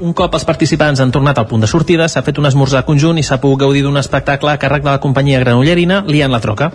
[0.00, 3.20] un cop els participants han tornat al punt de sortida, s'ha fet un esmorzar conjunt
[3.20, 6.72] i s'ha pogut gaudir d'un espectacle a càrrec de la companyia granollerina Lian la Troca.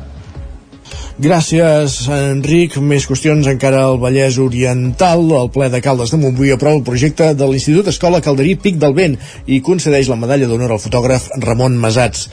[1.19, 2.77] Gràcies, Enric.
[2.79, 5.25] Més qüestions encara al Vallès Oriental.
[5.35, 8.95] El ple de Caldes de Montbui aprova el projecte de l'Institut Escola Calderí Pic del
[8.95, 12.29] Vent i concedeix la medalla d'honor al fotògraf Ramon Masats.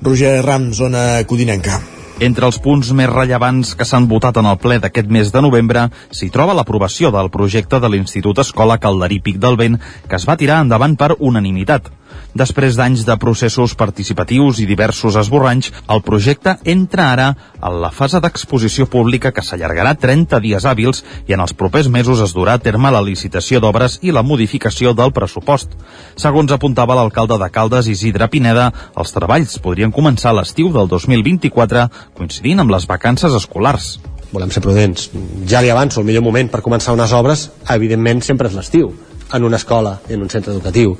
[0.00, 1.82] Roger Ram, zona Codinenca.
[2.24, 5.90] Entre els punts més rellevants que s'han votat en el ple d'aquest mes de novembre
[6.08, 9.76] s'hi troba l'aprovació del projecte de l'Institut Escola Calderí Pic del Vent
[10.08, 11.92] que es va tirar endavant per unanimitat.
[12.34, 18.20] Després d'anys de processos participatius i diversos esborranys, el projecte entra ara en la fase
[18.22, 22.62] d'exposició pública que s'allargarà 30 dies hàbils i en els propers mesos es durà a
[22.62, 25.74] terme la licitació d'obres i la modificació del pressupost.
[26.14, 32.62] Segons apuntava l'alcalde de Caldes, Isidre Pineda, els treballs podrien començar l'estiu del 2024, coincidint
[32.62, 33.96] amb les vacances escolars
[34.30, 35.08] volem ser prudents.
[35.50, 38.92] Ja li avanço, el millor moment per començar unes obres, evidentment, sempre és l'estiu
[39.32, 40.96] en una escola, en un centre educatiu.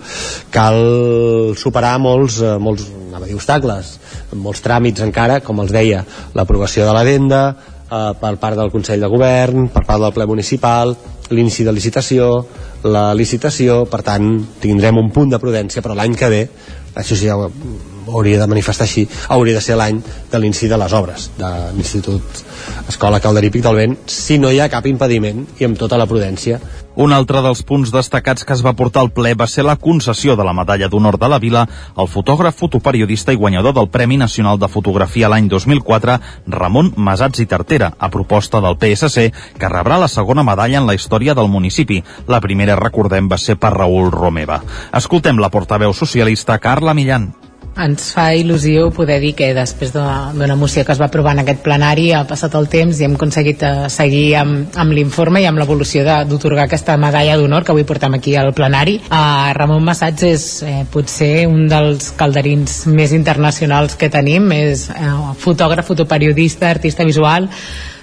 [0.50, 2.86] Cal superar molts, eh, molts
[3.30, 3.92] dir obstacles,
[4.34, 6.04] molts tràmits encara, com els deia,
[6.34, 7.42] l'aprovació de la venda,
[7.90, 10.96] eh, per part del Consell de Govern, per part del ple municipal,
[11.30, 12.46] l'inici de licitació,
[12.84, 16.48] la licitació, per tant, tindrem un punt de prudència, però l'any que ve,
[16.94, 17.28] això sí,
[18.09, 20.01] hauria de manifestar així, hauria de ser l'any
[20.32, 22.44] de l'inici de les obres de l'Institut
[22.88, 26.61] Escola Calderípic del Vent, si no hi ha cap impediment i amb tota la prudència
[27.01, 30.34] un altre dels punts destacats que es va portar al ple va ser la concessió
[30.36, 31.62] de la Medalla d'Honor de la Vila
[31.94, 36.18] al fotògraf, fotoperiodista i guanyador del Premi Nacional de Fotografia l'any 2004,
[36.51, 40.98] Ramon Masats i Tartera, a proposta del PSC, que rebrà la segona medalla en la
[40.98, 42.03] història del municipi.
[42.28, 44.61] La primera, recordem, va ser per Raül Romeva.
[44.92, 47.30] Escoltem la portaveu socialista Carla Millan
[47.78, 51.62] ens fa il·lusió poder dir que després d'una moció que es va aprovar en aquest
[51.64, 55.60] plenari ha passat el temps i hem aconseguit eh, seguir amb, amb l'informe i amb
[55.62, 58.98] l'evolució d'otorgar aquesta medalla d'honor que avui portem aquí al plenari.
[59.10, 65.14] Uh, Ramon Massats és eh, potser un dels calderins més internacionals que tenim, és eh,
[65.38, 67.48] fotògraf, fotoperiodista, artista visual,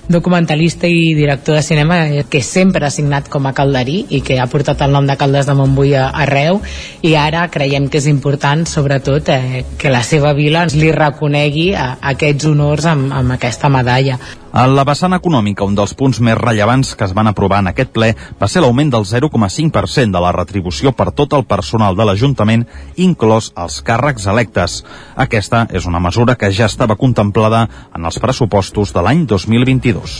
[0.07, 1.97] documentalista i director de cinema
[2.29, 5.47] que sempre ha signat com a calderí i que ha portat el nom de Caldes
[5.49, 6.61] de Montbui arreu
[7.03, 11.73] i ara creiem que és important sobretot eh, que la seva vila ens li reconegui
[11.75, 14.19] a, a aquests honors amb, amb aquesta medalla.
[14.57, 17.91] En la vessant econòmica, un dels punts més rellevants que es van aprovar en aquest
[17.93, 18.07] ple
[18.39, 22.63] va ser l'augment del 0,5% de la retribució per tot el personal de l'Ajuntament,
[23.05, 24.79] inclòs els càrrecs electes.
[25.13, 30.15] Aquesta és una mesura que ja estava contemplada en els pressupostos de l'any 2022.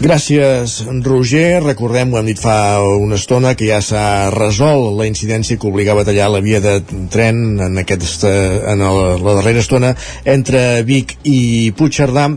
[0.00, 1.60] Gràcies, Roger.
[1.66, 6.00] Recordem, ho hem dit fa una estona, que ja s'ha resolt la incidència que obligava
[6.00, 6.78] a tallar la via de
[7.12, 8.32] tren en, aquesta,
[8.72, 9.92] en la darrera estona
[10.24, 12.30] entre Vic i Puigcerdà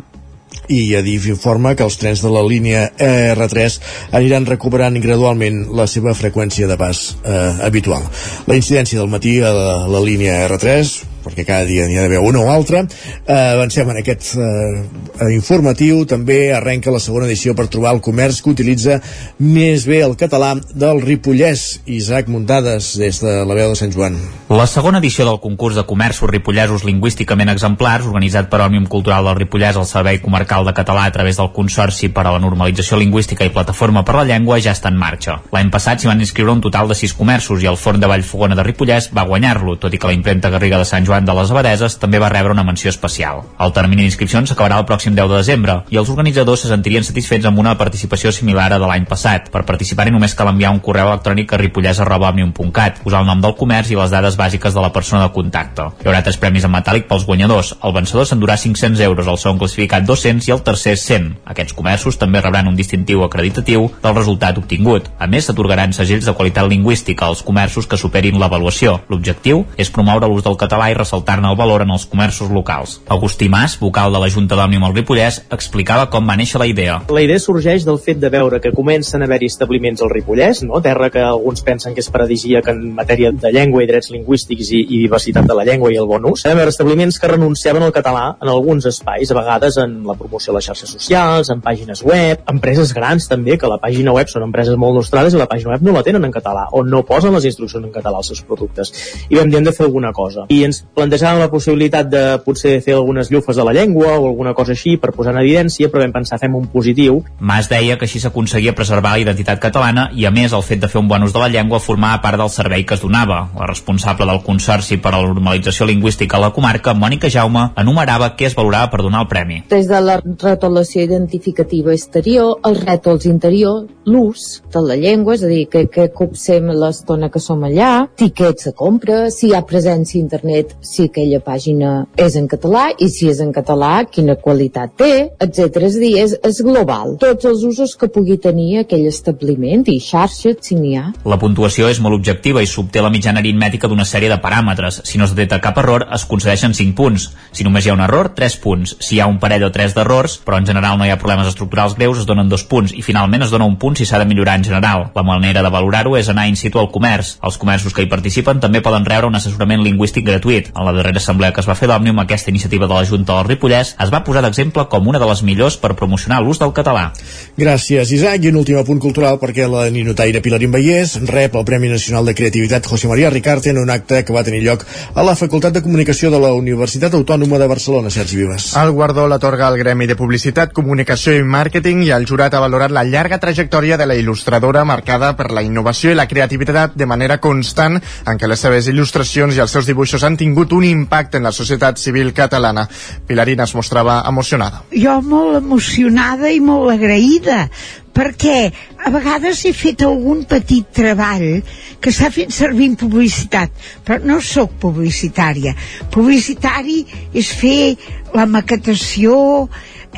[0.70, 3.80] i Adif informa que els trens de la línia R3
[4.18, 8.06] aniran recuperant gradualment la seva freqüència de pas eh, habitual.
[8.48, 12.22] La incidència del matí a la, la línia R3 perquè cada dia n'hi ha d'haver
[12.24, 12.86] una o altra.
[13.26, 16.04] Eh, avancem en aquest eh, informatiu.
[16.10, 19.00] També arrenca la segona edició per trobar el comerç que utilitza
[19.40, 21.66] més bé el català del Ripollès.
[21.86, 24.20] Isaac Muntades, des de la veu de Sant Joan.
[24.50, 29.40] La segona edició del concurs de comerços ripollesos lingüísticament exemplars, organitzat per Òmnium Cultural del
[29.40, 33.48] Ripollès al Servei Comarcal de Català a través del Consorci per a la Normalització Lingüística
[33.48, 35.40] i Plataforma per la Llengua, ja està en marxa.
[35.56, 38.58] L'any passat s'hi van inscriure un total de sis comerços i el Forn de Vallfogona
[38.58, 41.34] de Ripollès va guanyar-lo, tot i que la impremta Garriga de Sant Joan Joan de
[41.38, 43.38] les Abadeses també va rebre una menció especial.
[43.64, 47.48] El termini d'inscripcions s'acabarà el pròxim 10 de desembre i els organitzadors se sentirien satisfets
[47.48, 49.48] amb una participació similar a de l'any passat.
[49.54, 53.94] Per participar-hi només cal enviar un correu electrònic a ripollès.omnium.cat, posar el nom del comerç
[53.94, 55.86] i les dades bàsiques de la persona de contacte.
[56.04, 57.72] Hi haurà tres premis en metàl·lic pels guanyadors.
[57.80, 61.32] El vencedor s'endurà 500 euros, el segon classificat 200 i el tercer 100.
[61.56, 65.08] Aquests comerços també rebran un distintiu acreditatiu del resultat obtingut.
[65.16, 69.00] A més, s'atorgaran segells de qualitat lingüística als comerços que superin l'avaluació.
[69.08, 73.00] L'objectiu és promoure l'ús del català i ressaltar-ne el valor en els comerços locals.
[73.08, 76.98] Agustí Mas, vocal de la Junta d'Òmnium al Ripollès, explicava com va néixer la idea.
[77.14, 80.82] La idea sorgeix del fet de veure que comencen a haver-hi establiments al Ripollès, no?
[80.86, 84.82] terra que alguns pensen que és paradisíaca en matèria de llengua i drets lingüístics i,
[84.84, 86.46] i diversitat de la llengua i el bon ús.
[86.46, 90.54] Vam veure establiments que renunciaven al català en alguns espais, a vegades en la promoció
[90.54, 94.48] a les xarxes socials, en pàgines web, empreses grans també, que la pàgina web són
[94.48, 97.34] empreses molt nostrades i la pàgina web no la tenen en català, o no posen
[97.36, 98.94] les instruccions en català als seus productes.
[99.30, 100.46] I vam dir hem de fer alguna cosa.
[100.50, 104.54] I ens plantejàvem la possibilitat de potser fer algunes llufes de la llengua o alguna
[104.54, 107.22] cosa així per posar en evidència, però vam pensar fem un positiu.
[107.40, 110.90] Mas deia que així s'aconseguia preservar la identitat catalana i a més el fet de
[110.92, 113.42] fer un bon ús de la llengua formava part del servei que es donava.
[113.58, 118.34] La responsable del Consorci per a la Normalització Lingüística a la comarca, Mònica Jaume, enumerava
[118.38, 119.62] què es valorava per donar el premi.
[119.70, 125.52] Des de la retolació identificativa exterior, els rètols interior, l'ús de la llengua, és a
[125.52, 130.20] dir, que, que copsem l'estona que som allà, tiquets de compra, si hi ha presència
[130.20, 134.96] a internet, si aquella pàgina és en català i si és en català, quina qualitat
[135.00, 135.12] té,
[135.42, 135.82] etc.
[135.88, 137.16] És a dir, és, és global.
[137.22, 141.06] Tots els usos que pugui tenir aquell establiment i xarxa, si n'hi ha.
[141.26, 145.02] La puntuació és molt objectiva i s'obté la mitjana aritmètica d'una sèrie de paràmetres.
[145.08, 147.30] Si no es detecta cap error, es concedeixen 5 punts.
[147.52, 148.96] Si només hi ha un error, 3 punts.
[149.00, 151.50] Si hi ha un parell o 3 d'errors, però en general no hi ha problemes
[151.52, 152.94] estructurals greus, es donen 2 punts.
[152.96, 155.10] I finalment es dona un punt si s'ha de millorar en general.
[155.16, 157.36] La manera de valorar-ho és anar in situ al comerç.
[157.44, 160.65] Els comerços que hi participen també poden rebre un assessorament lingüístic gratuït.
[160.74, 163.50] En la darrera assemblea que es va fer d'Òmnium, aquesta iniciativa de la Junta del
[163.50, 167.12] Ripollès es va posar d'exemple com una de les millors per promocionar l'ús del català.
[167.58, 168.44] Gràcies, Isaac.
[168.46, 172.36] I un últim apunt cultural perquè la ninotaire Pilarín Vallès rep el Premi Nacional de
[172.36, 175.82] Creativitat José María Ricarte en un acte que va tenir lloc a la Facultat de
[175.86, 178.72] Comunicació de la Universitat Autònoma de Barcelona, Sergi Vives.
[178.78, 182.92] El guardó l'atorga al Gremi de Publicitat, Comunicació i Màrqueting i el jurat ha valorat
[182.92, 187.40] la llarga trajectòria de la il·lustradora marcada per la innovació i la creativitat de manera
[187.44, 191.44] constant en què les seves il·lustracions i els seus dibuixos han tingut un impacte en
[191.44, 192.88] la societat civil catalana.
[193.28, 194.84] Pilarina es mostrava emocionada.
[194.92, 197.70] Jo molt emocionada i molt agraïda
[198.16, 198.72] perquè
[199.04, 201.60] a vegades he fet algun petit treball
[202.00, 203.74] que s'ha fet servir en publicitat,
[204.08, 205.76] però no sóc publicitària.
[206.14, 207.02] Publicitari
[207.34, 207.96] és fer
[208.36, 209.68] la maquetació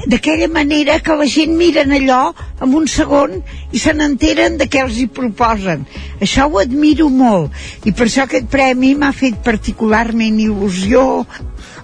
[0.05, 2.21] d'aquella manera que la gent miren allò
[2.61, 3.39] en un segon
[3.71, 5.85] i se n'enteren de què els hi proposen.
[6.21, 11.25] Això ho admiro molt i per això aquest premi m'ha fet particularment il·lusió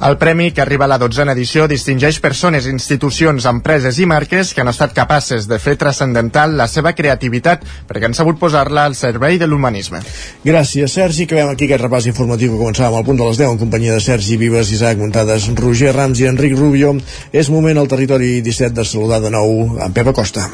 [0.03, 4.59] El premi, que arriba a la dotzena edició, distingeix persones, institucions, empreses i marques que
[4.59, 9.39] han estat capaces de fer transcendental la seva creativitat perquè han sabut posar-la al servei
[9.39, 10.01] de l'humanisme.
[10.43, 11.23] Gràcies, Sergi.
[11.23, 14.03] Acabem aquí aquest repàs informatiu que començàvem al punt de les 10 en companyia de
[14.03, 16.97] Sergi Vives, Isaac Muntades, Roger Rams i Enric Rubio.
[17.31, 20.49] És moment al territori 17 de saludar de nou en Pep Acosta.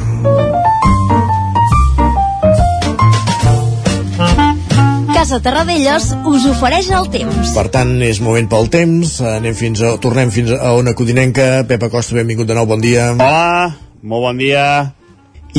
[5.20, 7.50] Casa Terradellos us ofereix el temps.
[7.52, 9.18] Per tant, és moment pel temps.
[9.28, 11.66] Anem fins a, tornem fins a Ona Codinenca.
[11.68, 13.10] Pep Acosta, benvingut de nou, bon dia.
[13.18, 13.66] Hola,
[14.00, 14.62] molt bon dia.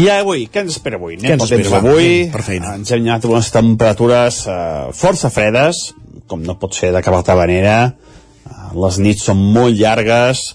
[0.01, 1.19] I avui, què ens espera avui?
[1.20, 1.93] Què ens pel temps espera, va?
[1.93, 2.73] Anem per feina.
[2.81, 5.82] Ens hem anat unes temperatures eh, força fredes,
[6.24, 7.74] com no pot ser de cap altra manera.
[8.49, 10.47] Eh, les nits són molt llargues,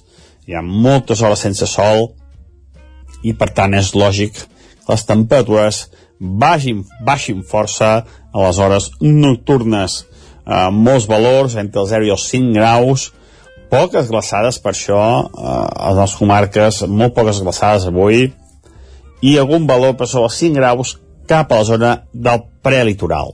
[0.49, 2.07] hi ha moltes hores sense sol,
[3.21, 5.85] i per tant és lògic que les temperatures
[6.25, 10.03] baixin, baixin força a les hores nocturnes.
[10.45, 13.09] Eh, molts valors, entre els 0 i els 5 graus,
[13.71, 18.33] poques glaçades per això, eh, a les comarques, molt poques glaçades avui,
[19.21, 20.97] i algun valor per sobre els 5 graus
[21.27, 23.33] cap a la zona del prelitoral.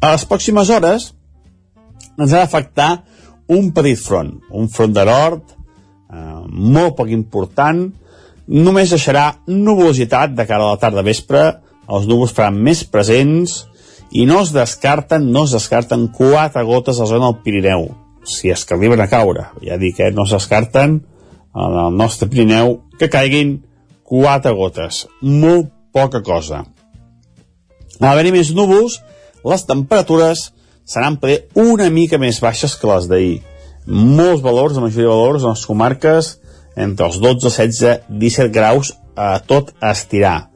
[0.00, 1.12] A les pròximes hores
[2.16, 3.02] ens ha d'afectar
[3.50, 5.42] un petit front, un front de nord,
[6.12, 7.90] eh, molt poc important,
[8.50, 11.60] només deixarà nuvolositat de cara a la tarda vespre,
[11.90, 13.64] els núvols faran més presents
[14.10, 17.88] i no es descarten, no es descarten quatre gotes a zona del Pirineu,
[18.26, 19.48] si es que arriben a caure.
[19.62, 21.00] Ja dic, eh, no es descarten
[21.54, 23.60] en el nostre Pirineu que caiguin
[24.02, 25.06] quatre gotes.
[25.22, 26.64] Molt poca cosa.
[28.00, 28.98] A haver-hi més núvols,
[29.44, 30.50] les temperatures
[30.84, 33.40] seran poder una mica més baixes que les d'ahir.
[33.86, 36.36] Molts valors, la majoria de valors en les comarques
[36.76, 40.49] entre els 12, 16, 17 graus a tot estirar.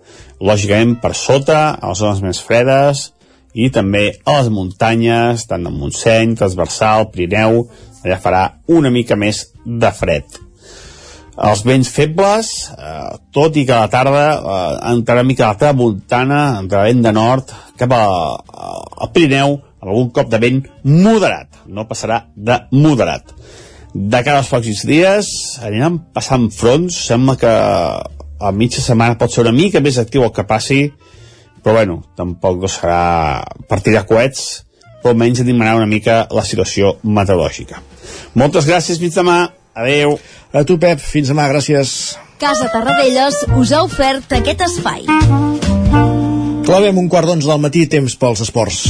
[0.44, 3.08] Lògicament per sota, a les zones més fredes
[3.54, 7.62] i també a les muntanyes, tant al Montseny, Transversal, Pirineu,
[8.04, 10.40] allà farà una mica més de fred.
[11.34, 15.58] Els vents febles, eh, tot i que a la tarda eh, entrarà mica a la
[15.58, 18.02] tramuntana, entrarà vent de nord, cap a,
[18.34, 18.74] a,
[19.06, 23.32] al Pirineu, algun cop de vent moderat, no passarà de moderat.
[23.94, 27.54] De cara als pròxims dies aniran passant fronts, sembla que
[28.44, 30.82] a mitja setmana pot ser una mica més actiu el que passi,
[31.64, 34.64] però bueno, tampoc no serà per tirar coets,
[35.00, 37.80] però almenys animarà una mica la situació meteorològica.
[38.40, 39.38] Moltes gràcies, fins demà.
[39.74, 40.18] Adeu.
[40.54, 41.00] A tu, Pep.
[41.02, 41.48] Fins demà.
[41.50, 42.14] Gràcies.
[42.38, 45.06] Casa Terradellos us ha ofert aquest espai.
[46.64, 48.84] Clavem un quart d'onze del matí, temps pels esports.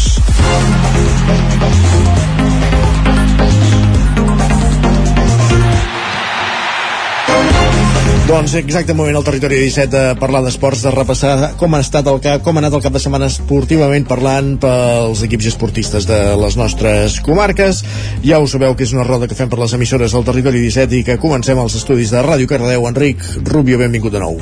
[8.25, 12.23] Doncs exacte moment al territori 17 de parlar d'esports, de repassar com ha estat el
[12.25, 16.57] cap, com ha anat el cap de setmana esportivament parlant pels equips esportistes de les
[16.57, 17.83] nostres comarques.
[18.25, 21.03] Ja ho sabeu que és una roda que fem per les emissores del territori 17
[21.03, 22.89] i que comencem els estudis de Ràdio Cardeu.
[22.89, 24.41] Enric Rubio, benvingut de nou.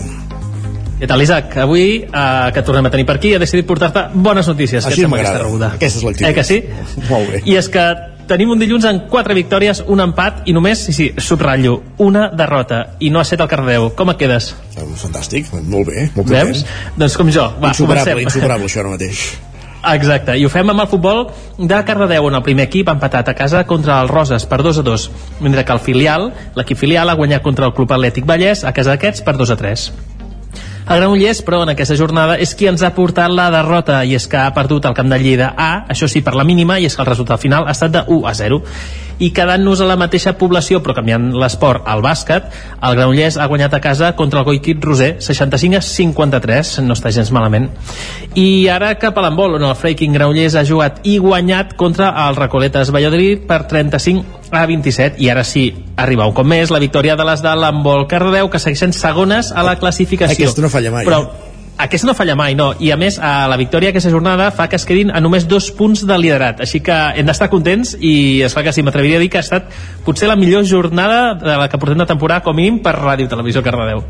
[1.02, 1.56] Què tal, Isaac?
[1.58, 4.86] Avui, eh, que tornem a tenir per aquí, he decidit portar-te bones notícies.
[4.86, 5.34] Així Què et sembla m'agrada.
[5.34, 5.72] aquesta rebuda?
[5.74, 6.30] Aquesta és l'actitud.
[6.30, 6.62] Eh que sí?
[7.10, 7.42] Molt bé.
[7.50, 7.86] I és que
[8.28, 12.82] tenim un dilluns amb quatre victòries, un empat i només, sí, sí, subratllo, una derrota.
[13.00, 13.90] I no ha set el Cardeu.
[13.98, 14.52] Com et quedes?
[14.76, 16.52] Fantàstic, molt bé, molt content.
[16.52, 16.66] Veus?
[16.98, 17.48] Doncs com jo.
[17.62, 18.28] Va, insuperable, comencem.
[18.28, 19.24] insuperable això ara mateix.
[19.82, 21.24] Exacte, i ho fem amb el futbol
[21.58, 24.78] de Cardedeu, on el primer equip ha empatat a casa contra el Roses per 2
[24.78, 25.06] a 2,
[25.42, 28.94] mentre que el filial, l'equip filial, ha guanyat contra el Club Atlètic Vallès a casa
[28.94, 29.86] d'aquests per 2 a 3.
[30.82, 34.26] El Granollers, però, en aquesta jornada és qui ens ha portat la derrota i és
[34.26, 36.96] que ha perdut el camp de Lleida A, això sí, per la mínima, i és
[36.96, 38.58] que el resultat final ha estat de 1 a 0.
[39.18, 42.48] I quedant-nos a la mateixa població, però canviant l'esport al bàsquet,
[42.82, 47.12] el Granollers ha guanyat a casa contra el Goiquit Roser, 65 a 53, no està
[47.14, 47.70] gens malament.
[48.34, 52.36] I ara cap a l'handbol, on el Freiking Granollers ha jugat i guanyat contra el
[52.36, 57.16] Recoletes Valladolid per 35 a 27 i ara sí, arriba un cop més la victòria
[57.16, 61.06] de les de l'handbol Cardedeu que segueixen segones a la classificació Aquesta no falla mai.
[61.08, 62.72] però aquesta no falla mai, no.
[62.78, 65.70] I a més, a la victòria aquesta jornada fa que es quedin a només dos
[65.74, 66.60] punts de liderat.
[66.64, 69.46] Així que hem d'estar contents i es fa que sí, m'atreviria a dir que ha
[69.46, 69.72] estat
[70.06, 73.30] potser la millor jornada de la que portem de temporada, com a mínim, per Ràdio
[73.30, 74.04] Televisió Cardedeu.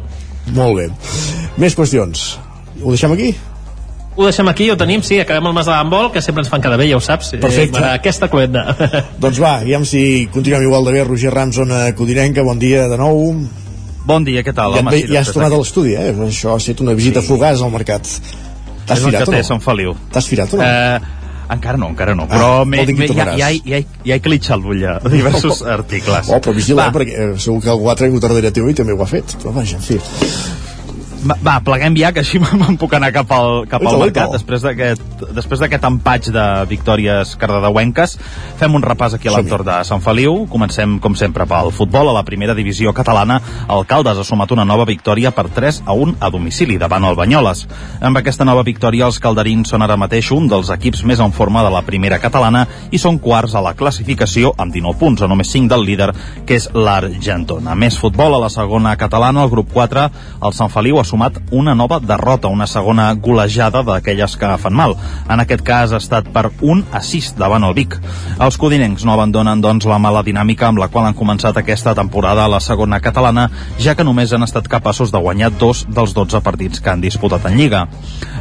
[0.53, 0.91] Molt bé.
[1.63, 2.27] Més qüestions.
[2.83, 3.33] Ho deixem aquí?
[4.15, 6.61] Ho deixem aquí, ho tenim, sí, acabem el mas de l'handbol, que sempre ens fan
[6.61, 7.31] cada bé, ja ho saps.
[7.41, 7.81] Perfecte.
[7.81, 8.67] Eh, aquesta cluenda.
[9.23, 11.05] Doncs va, aviam si continuem igual de bé.
[11.09, 13.23] Roger Rams, zona Codinenca, bon dia de nou.
[14.05, 14.75] Bon dia, què tal?
[14.75, 16.11] Ja, Home, ja has tornat a l'estudi, eh?
[16.27, 17.29] Això ha estat una visita sí.
[17.31, 18.09] fugaç al mercat.
[18.87, 19.43] T'has firat o no?
[19.47, 19.93] Sant Feliu.
[20.13, 20.67] T'has firat o no?
[20.67, 20.99] Eh,
[21.55, 24.59] encara no, encara no, Ah, però dir que m'he- ja, ja, ja, ja he clitxat
[24.59, 26.29] l'ull a diversos articles.
[26.33, 26.93] Oh, però vigila, Va.
[26.99, 29.37] perquè eh, segur que algú ha tregut darrere teu i també ho ha fet.
[29.43, 30.01] Però vaja, en fi.
[31.23, 34.65] Va, va, pleguem ja, que així me'n puc anar cap al, cap al mercat després
[35.63, 38.17] d'aquest empatx de victòries cardedeuenques.
[38.59, 40.43] Fem un repàs aquí a l'entorn de Sant Feliu.
[40.51, 42.11] Comencem, com sempre, pel futbol.
[42.11, 43.39] A la primera divisió catalana,
[43.71, 47.19] el Caldes ha sumat una nova victòria per 3 a 1 a domicili davant el
[47.19, 47.67] Banyoles.
[48.03, 51.63] Amb aquesta nova victòria, els calderins són ara mateix un dels equips més en forma
[51.63, 55.55] de la primera catalana i són quarts a la classificació amb 19 punts, a només
[55.55, 56.11] 5 del líder,
[56.47, 57.77] que és l'Argentona.
[57.79, 60.09] Més futbol a la segona catalana, al grup 4,
[60.43, 64.97] el Sant Feliu ha sumat una nova derrota, una segona golejada d'aquelles que fan mal.
[65.29, 67.99] En aquest cas ha estat per 1 a 6 davant el Vic.
[68.41, 72.47] Els codinencs no abandonen, doncs, la mala dinàmica amb la qual han començat aquesta temporada
[72.47, 73.49] a la segona catalana,
[73.79, 77.45] ja que només han estat capaços de guanyar dos dels 12 partits que han disputat
[77.51, 77.87] en Lliga.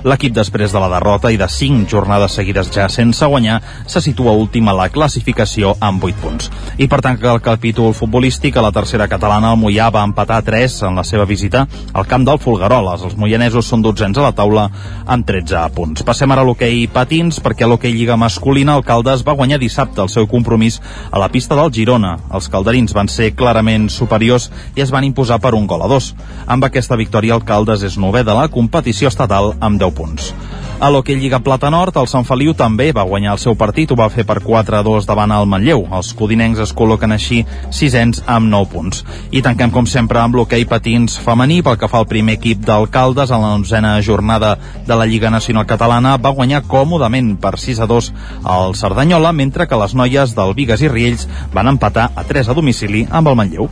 [0.07, 4.34] L'equip, després de la derrota i de 5 jornades seguides ja sense guanyar, se situa
[4.38, 6.49] últim a la classificació amb 8 punts.
[6.77, 10.41] I per tant que el capítol futbolístic a la tercera catalana el Mollà va empatar
[10.48, 13.02] 3 en la seva visita al camp del Folgueroles.
[13.02, 14.68] Els moianesos són dotzens a la taula
[15.10, 16.04] amb 13 punts.
[16.06, 20.12] Passem ara a l'hoquei patins perquè l'hoquei Lliga masculina el Caldes va guanyar dissabte el
[20.14, 20.78] seu compromís
[21.10, 22.18] a la pista del Girona.
[22.30, 26.14] Els calderins van ser clarament superiors i es van imposar per un gol a dos.
[26.46, 30.34] Amb aquesta victòria el Caldes és novè de la competició estatal amb 10 punts.
[30.82, 33.98] A l'hoquei Lliga Plata Nord, el Sant Feliu també va guanyar el seu partit, ho
[33.99, 35.84] va fer per 4 a 2 davant el Manlleu.
[35.94, 39.03] Els codinencs es col·loquen així sisens amb 9 punts.
[39.30, 43.30] I tanquem com sempre amb l'hoquei patins femení pel que fa al primer equip d'alcaldes
[43.30, 44.56] en la onzena jornada
[44.88, 48.12] de la Lliga Nacional Catalana va guanyar còmodament per 6 a 2
[48.58, 52.58] al Cerdanyola, mentre que les noies del Vigues i Riells van empatar a 3 a
[52.58, 53.70] domicili amb el Manlleu.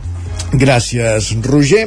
[0.50, 1.84] Gràcies, Roger.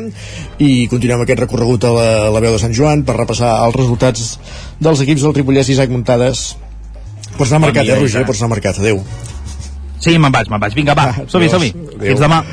[0.63, 3.75] I continuem aquest recorregut a la, a la veu de Sant Joan per repassar els
[3.75, 4.37] resultats
[4.79, 6.45] dels equips del Ripollès i Isaac Muntades.
[7.37, 8.23] Pots anar marcat, eh, Roger?
[8.29, 8.79] Pots anar marcat.
[8.79, 9.03] Adéu.
[9.99, 10.75] Sí, me'n vaig, me'n vaig.
[10.77, 11.57] Vinga, va, som-hi, Adiós.
[11.57, 11.73] som-hi.
[11.73, 12.07] Adéu.
[12.13, 12.43] Fins demà.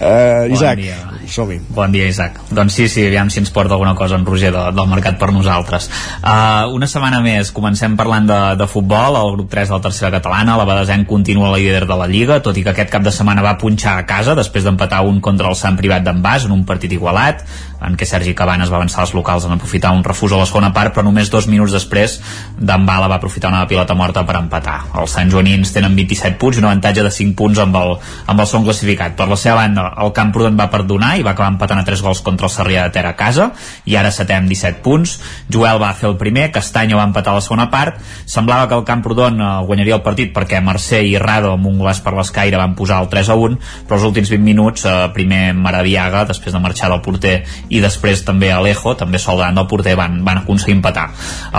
[0.00, 1.09] Uh, Isaac, Bon dia.
[1.32, 1.60] Som-hi.
[1.74, 2.40] Bon dia, Isaac.
[2.50, 5.30] Doncs sí, sí, aviam si ens porta alguna cosa en Roger de, del mercat per
[5.34, 5.88] nosaltres.
[6.20, 10.12] Uh, una setmana més, comencem parlant de, de futbol, el grup 3 de la tercera
[10.18, 13.14] catalana, la Badesenc continua la líder de la Lliga, tot i que aquest cap de
[13.14, 16.56] setmana va punxar a casa després d'empatar un contra el Sant Privat d'en Bas en
[16.56, 17.44] un partit igualat,
[17.86, 20.72] en què Sergi Cabanes va avançar als locals en aprofitar un refús a la segona
[20.76, 22.18] part, però només dos minuts després
[22.58, 24.76] Dembala va aprofitar una pilota morta per empatar.
[25.00, 27.94] Els Sant Joanins tenen 27 punts i un avantatge de 5 punts amb el,
[28.26, 29.16] amb el segon classificat.
[29.16, 32.22] Per la seva banda, el Camprodon va perdonar i va acabar empatant a 3 gols
[32.26, 33.50] contra el Sarrià de Ter a casa
[33.88, 35.16] i ara setè amb 17 punts.
[35.50, 38.00] Joel va fer el primer, Castanya va empatar la segona part.
[38.28, 42.02] Semblava que el Camprodon eh, guanyaria el partit perquè Mercè i Rado amb un golaç
[42.04, 43.58] per l'escaire van posar el 3 a 1,
[43.88, 47.40] però els últims 20 minuts, eh, primer Maradiaga, després de marxar del porter
[47.70, 51.08] i després també Alejo, també sol davant del porter, van, van aconseguir empatar.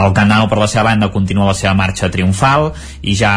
[0.03, 2.71] El Candano per la seva banda continua la seva marxa triomfal
[3.01, 3.31] i ja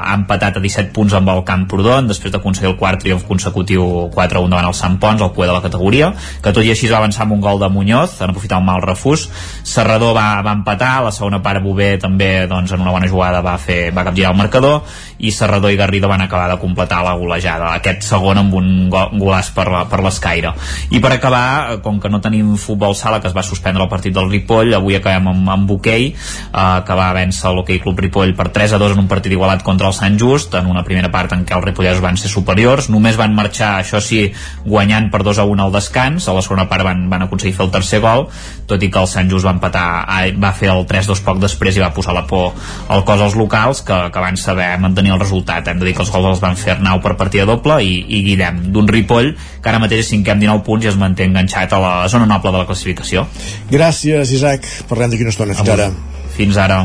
[0.00, 3.84] ha empatat a 17 punts amb el Camprodon després d'aconseguir el quart triomf consecutiu
[4.14, 6.12] 4-1 davant el Sant Pons, el cué de la categoria,
[6.42, 8.82] que tot i així va avançar amb un gol de Muñoz, en aprofitar un mal
[8.84, 9.28] refús.
[9.66, 13.56] Serrador va, va empatar, la segona part Bové també doncs, en una bona jugada va,
[13.58, 14.82] fer, va capgirar el marcador
[15.18, 19.06] i Serrador i Garrido van acabar de completar la golejada, aquest segon amb un go
[19.20, 20.54] golaç per, per l'escaire.
[20.90, 24.14] I per acabar, com que no tenim futbol sala, que es va suspendre el partit
[24.14, 28.50] del Ripoll, avui acabem amb, amb hoquei, eh, que va vèncer l'hoquei Club Ripoll per
[28.54, 31.32] 3 a 2 en un partit igualat contra el Sant Just, en una primera part
[31.36, 34.26] en què els ripollesos van ser superiors, només van marxar, això sí,
[34.64, 37.66] guanyant per 2 a 1 al descans, a la segona part van, van aconseguir fer
[37.66, 38.26] el tercer gol,
[38.70, 41.76] tot i que el Sant Just va empatar, ai, va fer el 3-2 poc després
[41.76, 42.54] i va posar la por
[42.88, 45.68] al cos als locals, que, que van saber mantenir el resultat.
[45.68, 48.22] Hem de dir que els gols els van fer Arnau per partida doble i, i
[48.26, 51.74] Guillem d'un Ripoll, que ara mateix és cinquè amb 19 punts i es manté enganxat
[51.74, 53.24] a la zona noble de la classificació.
[53.70, 54.66] Gràcies, Isaac.
[54.90, 55.56] Parlem d'aquí una estona.
[55.56, 55.88] Fins ara.
[56.36, 56.84] Fins ara.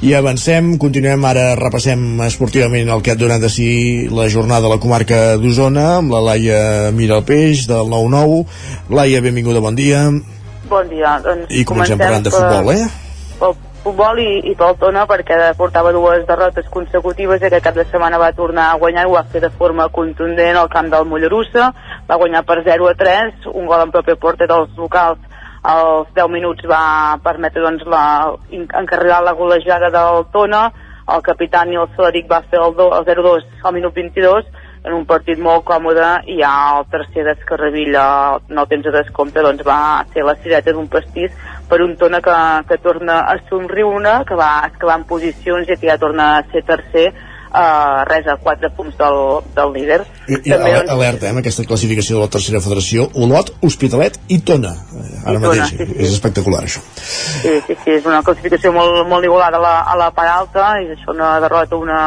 [0.00, 3.66] I avancem, continuem ara, repassem esportivament el que ha donat de si
[4.08, 6.60] la jornada a la comarca d'Osona, amb la Laia
[6.96, 8.38] Mira el Peix, del 9-9.
[8.96, 10.06] Laia, benvinguda, bon dia.
[10.70, 11.18] Bon dia.
[11.26, 12.86] Doncs I comencem parlant de futbol, eh?
[13.42, 17.84] Pel futbol i, i pel Tona, perquè portava dues derrotes consecutives i aquest cap de
[17.88, 21.70] setmana va tornar a guanyar, ho va fer de forma contundent al camp del Mollerussa,
[22.08, 25.18] va guanyar per 0 a 3, un gol en propi porter dels locals.
[25.62, 28.04] Als 10 minuts va permetre doncs, la,
[28.50, 30.62] encarregar la golejada del Tona,
[31.10, 34.46] el capità Nil Federic va fer el, do- el 0-2 al minut 22
[34.84, 38.04] en un partit molt còmode i ja el tercer d'Escarrevilla
[38.48, 39.80] el temps de descompte doncs va
[40.14, 41.34] ser la cireta d'un pastís
[41.68, 42.36] per un Tona que,
[42.68, 46.64] que torna a somriure, que va escalar en posicions i que ja torna a ser
[46.66, 47.10] tercer
[47.52, 49.20] uh, res a 4 punts del,
[49.54, 50.00] del líder.
[50.26, 54.18] I, i També, doncs, alerta, eh, amb aquesta classificació de la tercera federació, Olot, Hospitalet
[54.28, 54.72] i Tona.
[54.72, 55.74] Eh, Ara I Tona, mateix.
[55.74, 55.98] sí, sí.
[56.06, 56.82] És espectacular, això.
[56.96, 60.72] Sí, sí, sí, és una classificació molt, molt igualada a la, a la part alta
[60.82, 62.00] i això una derrota, una,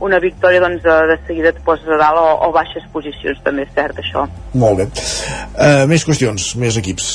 [0.00, 3.64] una victòria doncs, de, de seguida et poses a dalt o, o baixes posicions, també
[3.64, 4.26] és cert això.
[4.54, 4.86] Molt bé.
[5.56, 7.10] Uh, més qüestions, més equips.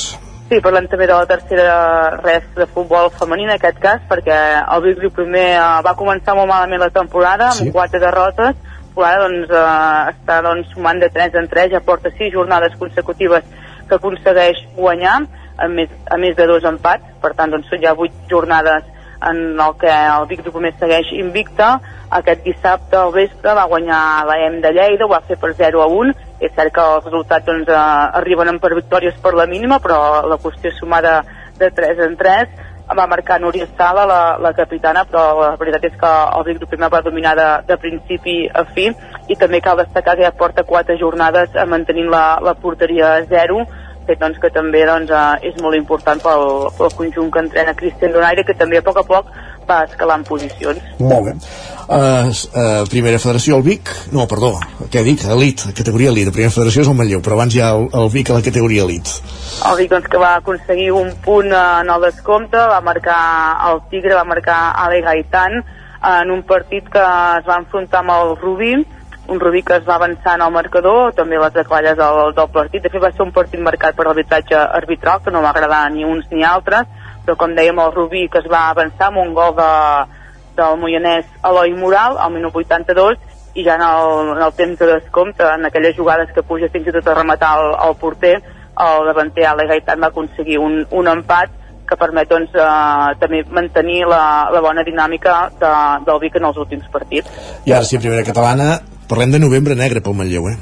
[0.52, 1.76] Sí, parlem també de la tercera
[2.18, 6.34] res de futbol femení en aquest cas, perquè el Vic Riu primer eh, va començar
[6.36, 7.70] molt malament la temporada, amb Sí.
[7.72, 8.58] quatre derrotes,
[8.92, 12.76] però ara doncs, eh, està doncs, sumant de 3 en 3, ja porta 6 jornades
[12.76, 13.48] consecutives
[13.88, 15.22] que aconsegueix guanyar,
[15.56, 18.91] a més, a més de dos empats, per tant doncs, són ja 8 jornades
[19.30, 21.74] en el que el Vic primer segueix invicta.
[22.12, 25.80] Aquest dissabte al vespre va guanyar la EM de Lleida, ho va fer per 0
[25.80, 29.78] a 1, és cert que els resultats doncs, eh, arriben per victòries per la mínima,
[29.80, 31.16] però la qüestió és sumar de,
[31.58, 32.60] de 3 en 3.
[32.92, 36.90] Va marcar Núria Sala, la, la capitana, però la veritat és que el Vic primer
[36.92, 38.90] va dominar de, de principi a fi
[39.32, 43.24] i també cal destacar que ja porta 4 jornades eh, mantenint la, la porteria a
[43.30, 43.64] 0
[44.06, 46.44] fet doncs, que també doncs, eh, és molt important pel,
[46.78, 49.32] pel conjunt que entrena Cristian Donaire, que també a poc a poc
[49.68, 50.80] va escalant posicions.
[51.00, 51.34] Molt bé.
[51.82, 54.54] Uh, uh, primera federació, el Vic, no, perdó,
[54.92, 55.26] què dic?
[55.34, 56.30] Elit, categoria elit.
[56.30, 58.46] La primera federació és el Manlleu, però abans hi ha el, el Vic a la
[58.46, 59.12] categoria elit.
[59.68, 63.20] El Vic doncs, que va aconseguir un punt en el descompte, va marcar
[63.70, 65.60] el Tigre, va marcar Ale Gaitan
[66.02, 68.74] en un partit que es va enfrontar amb el Rubí,
[69.28, 72.82] un Rubí que es va avançar en el marcador, també les acaballes del, del partit.
[72.82, 76.04] De fet, va ser un partit marcat per arbitratge arbitral, que no va agradar ni
[76.04, 76.88] uns ni altres,
[77.24, 79.70] però com dèiem, el Rubí que es va avançar amb un gol de,
[80.58, 83.18] del moianès Eloi Moral al minut 82
[83.54, 86.88] i ja en el, en el temps de descompte, en aquelles jugades que puja fins
[86.88, 88.36] i tot a rematar el, el porter,
[88.82, 94.06] el davanter Ale Gaitan va aconseguir un, un empat que permet doncs, eh, també mantenir
[94.08, 95.72] la, la bona dinàmica de,
[96.06, 97.28] del Vic en els últims partits.
[97.68, 98.78] I ara sí, primera catalana,
[99.08, 100.56] parlem de novembre negre pel Manlleu, eh?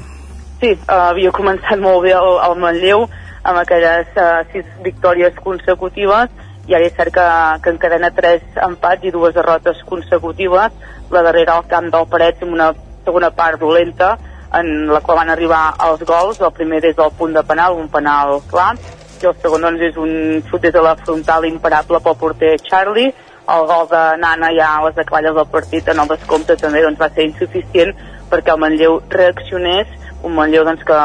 [0.61, 3.07] Sí, uh, havia començat molt bé el, el Manlleu
[3.41, 6.29] amb aquelles uh, sis victòries consecutives
[6.69, 7.27] i ara és cert que,
[7.63, 10.75] que encadena tres empats i dues derrotes consecutives,
[11.11, 12.69] la darrera al camp del Parets amb una
[13.05, 14.13] segona part dolenta
[14.53, 17.89] en la qual van arribar els gols, el primer des del punt de penal, un
[17.89, 18.75] penal clar,
[19.21, 23.13] i el segon doncs, és un xut des de la frontal imparable pel porter Charlie,
[23.51, 26.99] el gol de Nana ja a les acaballes del partit en el descompte també doncs,
[26.99, 27.95] va ser insuficient
[28.31, 29.87] perquè el Manlleu reaccionés
[30.23, 30.97] un Manlleu doncs, que,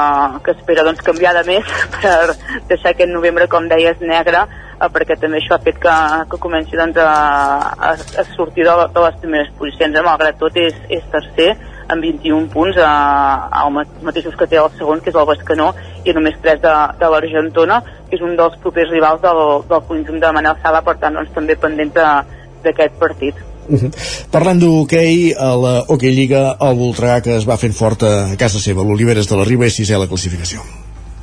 [0.45, 2.35] que espera doncs, canviar de més per
[2.69, 4.43] deixar aquest novembre, com deies, negre,
[4.77, 5.95] eh, perquè també això ha fet que,
[6.33, 9.97] que comenci doncs, a, a, sortir de, de les primeres posicions.
[9.97, 10.05] Eh?
[10.05, 11.55] Malgrat tot és, és tercer,
[11.89, 12.93] amb 21 punts, eh,
[13.63, 15.71] el ma- mateixos que té el segon, que és el Bascanó,
[16.05, 17.81] i només 3 de, de l'Argentona,
[18.11, 19.43] que és un dels propers rivals del,
[19.73, 22.17] del conjunt de Manel Sala, per tant, doncs, també pendent de-
[22.69, 23.41] d'aquest partit.
[23.69, 23.91] -huh.
[24.31, 28.59] Parlant d'hoquei, a la Hockey Lliga, el Voltregà que es va fent fort a casa
[28.59, 30.61] seva, l'Oliveres de la Riba és sisè a la classificació.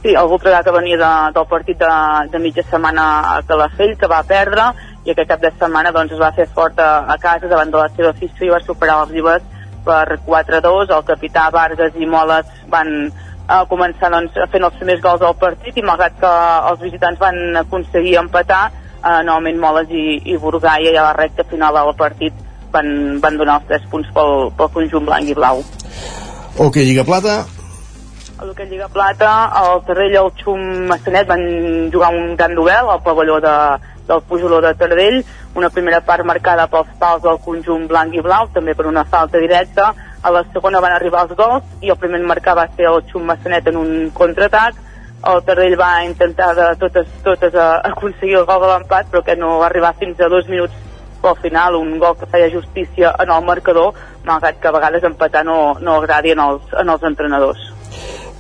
[0.04, 1.94] Sí, el Voltregà que venia de, del partit de,
[2.32, 3.04] de mitja setmana
[3.36, 4.74] a Calafell, que va perdre,
[5.06, 7.80] i aquest cap de setmana doncs, es va fer fort a, a casa davant de
[7.80, 9.44] la seva afició i va superar els rivals
[9.86, 10.92] per 4-2.
[10.92, 15.78] El capità Vargas i Moles van eh, començar doncs, fent els primers gols del partit
[15.80, 16.32] i malgrat que
[16.72, 18.64] els visitants van aconseguir empatar,
[19.04, 22.34] eh, novament Moles i, i Burgaia i a la recta final del partit
[22.72, 25.62] van, van donar els 3 punts pel, pel conjunt blanc i blau.
[26.58, 27.44] Hockey Lliga Plata,
[28.34, 29.30] A l'Hockey Lliga Plata,
[29.62, 31.44] el Tarrell i el Xum Massanet van
[31.94, 33.54] jugar un gran duel al pavelló de,
[34.08, 35.20] del Pujoló de Tardell,
[35.56, 39.40] una primera part marcada pels pals del conjunt blanc i blau, també per una falta
[39.40, 39.92] directa.
[40.24, 43.04] A la segona van arribar els gols i el primer en marcar va ser el
[43.12, 44.82] Xum Massanet en un contraatac.
[45.24, 49.38] El Tardell va intentar de totes, totes a, aconseguir el gol de l'empat, però que
[49.40, 50.74] no va arribar fins a dos minuts
[51.24, 53.94] al final un gol que feia justícia en el marcador,
[54.26, 57.70] malgrat que a vegades empatar no, no agradi en els, en els entrenadors.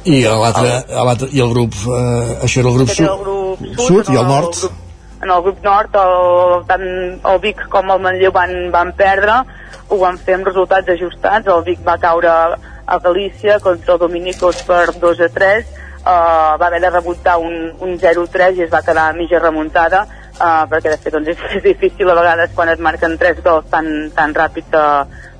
[0.03, 3.85] i, a l'altre, i el grup, eh, això era el grup, era el sud, grup
[3.87, 4.57] sud i el nord.
[4.59, 4.81] grup,
[5.23, 6.85] en el grup nord, el, tant
[7.31, 9.39] el Vic com el Manlleu van, van perdre,
[9.87, 14.59] ho van fer amb resultats ajustats, el Vic va caure a Galícia contra el Dominicos
[14.67, 15.71] per 2 a 3,
[16.03, 20.05] uh, va haver de remuntar un, un 0-3 i es va quedar a mitja remuntada,
[20.35, 23.69] uh, perquè de fet doncs, és, és difícil a vegades quan et marquen 3 gols
[23.71, 24.85] tan, tan ràpid que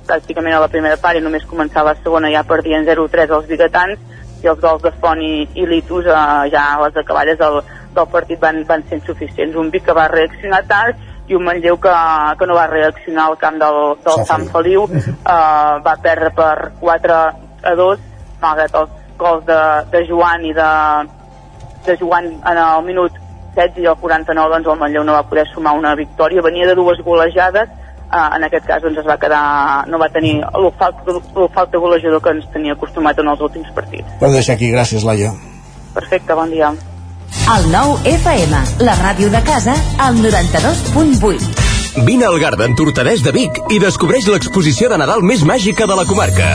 [0.04, 4.20] pràcticament a la primera part i només començar la segona ja perdien 0-3 els biguetans
[4.44, 6.20] i els gols de Font i, i Litus eh,
[6.52, 7.60] ja a les acaballes del,
[7.96, 9.56] del partit van, van ser insuficients.
[9.56, 11.94] Un Vic que va reaccionar tard i un Manlleu que,
[12.38, 14.84] que no va reaccionar al camp del, del Sant Feliu.
[14.90, 17.14] Eh, va perdre per 4
[17.64, 18.10] a 2
[18.42, 19.60] malgrat els gols de,
[19.92, 20.70] de Joan i de,
[21.86, 23.12] de Joan en el minut
[23.54, 26.42] 16 i el 49 doncs el Manlleu no va poder sumar una victòria.
[26.42, 27.68] Venia de dues golejades.
[28.04, 29.42] Eh, en aquest cas doncs es va quedar
[29.88, 34.18] no va tenir l'ofalta l'ofalta golejador que ens tenia acostumat en els últims partits.
[34.20, 35.32] Vam deixar aquí, gràcies, Laia.
[35.94, 36.72] perfecte, bon dia.
[37.56, 41.63] El nou FM, la ràdio de casa, al 92.8.
[42.02, 46.02] Vine al Garden Tortadès de Vic i descobreix l'exposició de Nadal més màgica de la
[46.08, 46.48] comarca.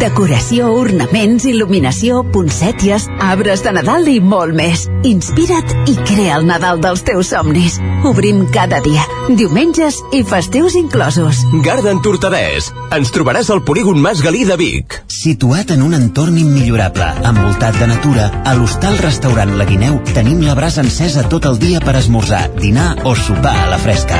[0.00, 4.88] Decoració, ornaments, il·luminació, poncèties, arbres de Nadal i molt més.
[5.06, 7.78] Inspira't i crea el Nadal dels teus somnis.
[8.08, 11.44] Obrim cada dia, diumenges i festius inclosos.
[11.62, 12.72] Garden Tortadès.
[12.90, 14.98] Ens trobaràs al polígon Mas Galí de Vic.
[15.06, 20.58] Situat en un entorn immillorable, envoltat de natura, a l'hostal restaurant La Guineu tenim la
[20.58, 24.18] brasa encesa tot el dia per esmorzar, dinar o sopar a la fresca.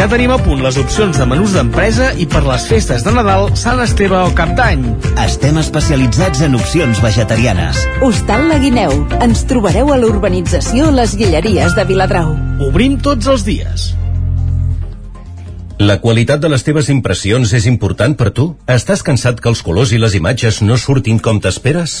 [0.00, 3.50] Ja tenim a punt les opcions de menús d'empresa i per les festes de Nadal,
[3.60, 4.86] Sant Esteve o Cap d'Any.
[5.26, 7.82] Estem especialitzats en opcions vegetarianes.
[8.00, 8.94] Hostal La Guineu.
[9.20, 12.32] Ens trobareu a l'urbanització Les Guilleries de Viladrau.
[12.64, 13.90] Obrim tots els dies.
[15.76, 18.54] La qualitat de les teves impressions és important per tu?
[18.72, 22.00] Estàs cansat que els colors i les imatges no surtin com t'esperes?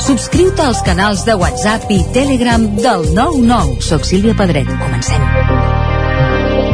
[0.00, 3.80] Subscriu-te als canals de WhatsApp i Telegram del 99.
[3.84, 4.72] Soc Sílvia Pedret.
[4.80, 5.69] Comencem.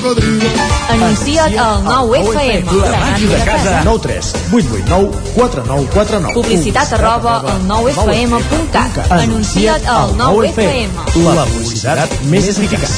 [0.00, 0.48] cocodrilo.
[0.88, 2.64] Anuncia't al 9FM.
[2.80, 3.82] La màquina de casa.
[3.84, 6.34] 9 3 8 8 9 4 9 4 9.
[6.34, 9.12] Publicitat arroba al 9FM.cat.
[9.12, 10.90] Anuncia't al 9FM.
[11.34, 12.88] La publicitat més eficaç.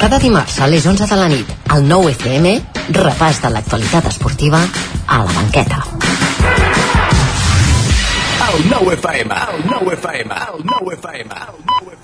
[0.00, 2.58] Cada dimarts a les 11 de la nit, al 9FM,
[2.92, 4.60] repàs de l'actualitat esportiva
[5.06, 5.84] a la banqueta.
[8.54, 12.03] El 9 FM, el 9 FM, el 9 FM.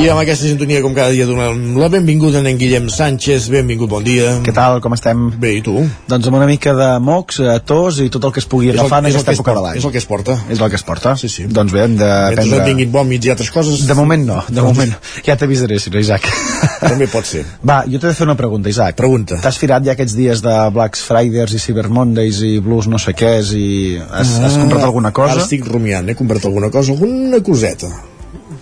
[0.00, 3.50] I amb aquesta sintonia, com cada dia, donem la benvinguda a en Guillem Sánchez.
[3.52, 4.30] Benvingut, bon dia.
[4.40, 5.26] Què tal, com estem?
[5.42, 5.74] Bé, i tu?
[6.08, 8.78] Doncs amb una mica de mocs, eh, tos i tot el que es pugui el-
[8.78, 9.76] agafar en aquesta que es època de l'any.
[9.76, 10.38] és el que es porta.
[10.48, 11.16] És el que es porta?
[11.20, 11.44] Sí, sí.
[11.44, 12.58] Doncs bé, hem de Mentre prendre...
[12.62, 13.86] et vinguin vòmits i altres coses...
[13.86, 14.94] De moment no, de moment.
[15.26, 16.24] Ja t'avisaré, si no, Isaac.
[16.80, 17.44] També pot ser.
[17.62, 18.96] Va, jo t'he de fer una pregunta, Isaac.
[18.96, 19.36] Pregunta.
[19.42, 23.12] T'has firat ja aquests dies de Black Fridays i Cyber Mondays i Blues no sé
[23.12, 25.36] què i has, has comprat alguna cosa?
[25.36, 27.92] Ara estic rumiant, he comprat alguna cosa, alguna coseta.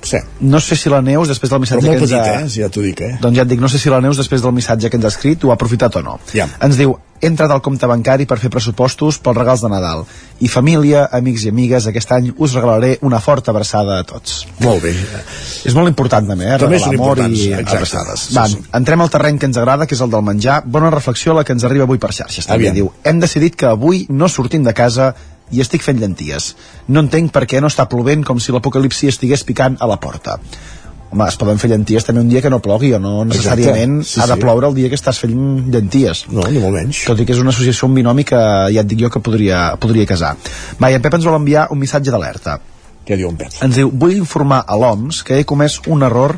[0.03, 0.19] Sí.
[0.41, 2.23] No sé si la Neus, després del missatge que ens ha...
[2.43, 2.49] eh?
[2.49, 3.17] Si ja t'ho dic, eh?
[3.21, 5.13] Doncs ja et dic, no sé si la Neus, després del missatge que ens ha
[5.13, 6.19] escrit, ho ha aprofitat o no.
[6.33, 6.47] Ja.
[6.65, 10.05] Ens diu, he entrat al compte bancari per fer pressupostos pels regals de Nadal.
[10.39, 14.45] I família, amics i amigues, aquest any us regalaré una forta abraçada a tots.
[14.63, 14.93] Molt bé.
[15.67, 16.59] És molt important també, eh?
[16.63, 17.77] També són amor i exacte.
[17.81, 18.29] abraçades.
[18.29, 18.61] Sí, Va, sí.
[18.79, 20.61] entrem al terreny que ens agrada, que és el del menjar.
[20.65, 22.47] Bona reflexió la que ens arriba avui per xarxes.
[22.47, 22.79] També Aviam.
[22.79, 25.11] diu, hem decidit que avui no sortim de casa
[25.53, 26.55] i estic fent llenties.
[26.89, 30.39] No entenc per què no està plovent com si l'apocalipsi estigués picant a la porta.
[31.09, 34.11] Home, es poden fer llenties també un dia que no plogui o no necessàriament Exacte,
[34.11, 34.43] sí, ha de sí.
[34.43, 35.39] ploure el dia que estàs fent
[35.73, 36.27] llenties.
[36.29, 37.01] No, ni molt menys.
[37.09, 38.41] Tot i que és una associació, un binomi que
[38.75, 40.35] ja et dic jo que podria, podria casar.
[40.77, 42.59] Va, i en Pep ens vol enviar un missatge d'alerta.
[43.09, 43.57] Què diu en Pep?
[43.65, 46.37] Ens diu, vull informar a l'OMS que he comès un error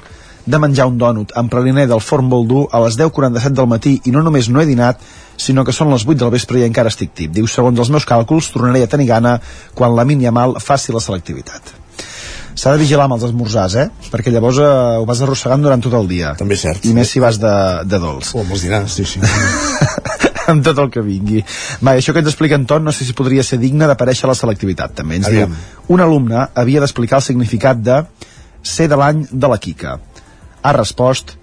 [0.50, 4.14] de menjar un dònut amb praliner del forn Boldú a les 10.47 del matí i
[4.14, 5.00] no només no he dinat,
[5.40, 7.32] sinó que són les 8 del vespre i encara estic tip.
[7.34, 9.38] Diu, segons els meus càlculs, tornaré a tenir gana
[9.74, 11.76] quan la mínia mal faci la selectivitat.
[12.60, 14.08] S'ha de vigilar amb els esmorzars, eh?
[14.12, 14.70] Perquè llavors eh,
[15.00, 16.34] ho vas arrossegant durant tot el dia.
[16.36, 16.84] També és cert.
[16.84, 17.52] I més si vas de,
[17.88, 18.34] de dolç.
[18.34, 19.22] O amb els dinars, sí, sí.
[20.50, 21.40] amb tot el que vingui.
[21.80, 24.38] Va, això que ens explica Anton no sé si podria ser digne d'aparèixer a la
[24.38, 25.20] selectivitat, també.
[25.20, 25.54] Ens Aviam.
[25.54, 28.02] diu, un alumne havia d'explicar el significat de
[28.62, 29.96] ser de l'any de la Quica.
[30.62, 31.36] Ha respost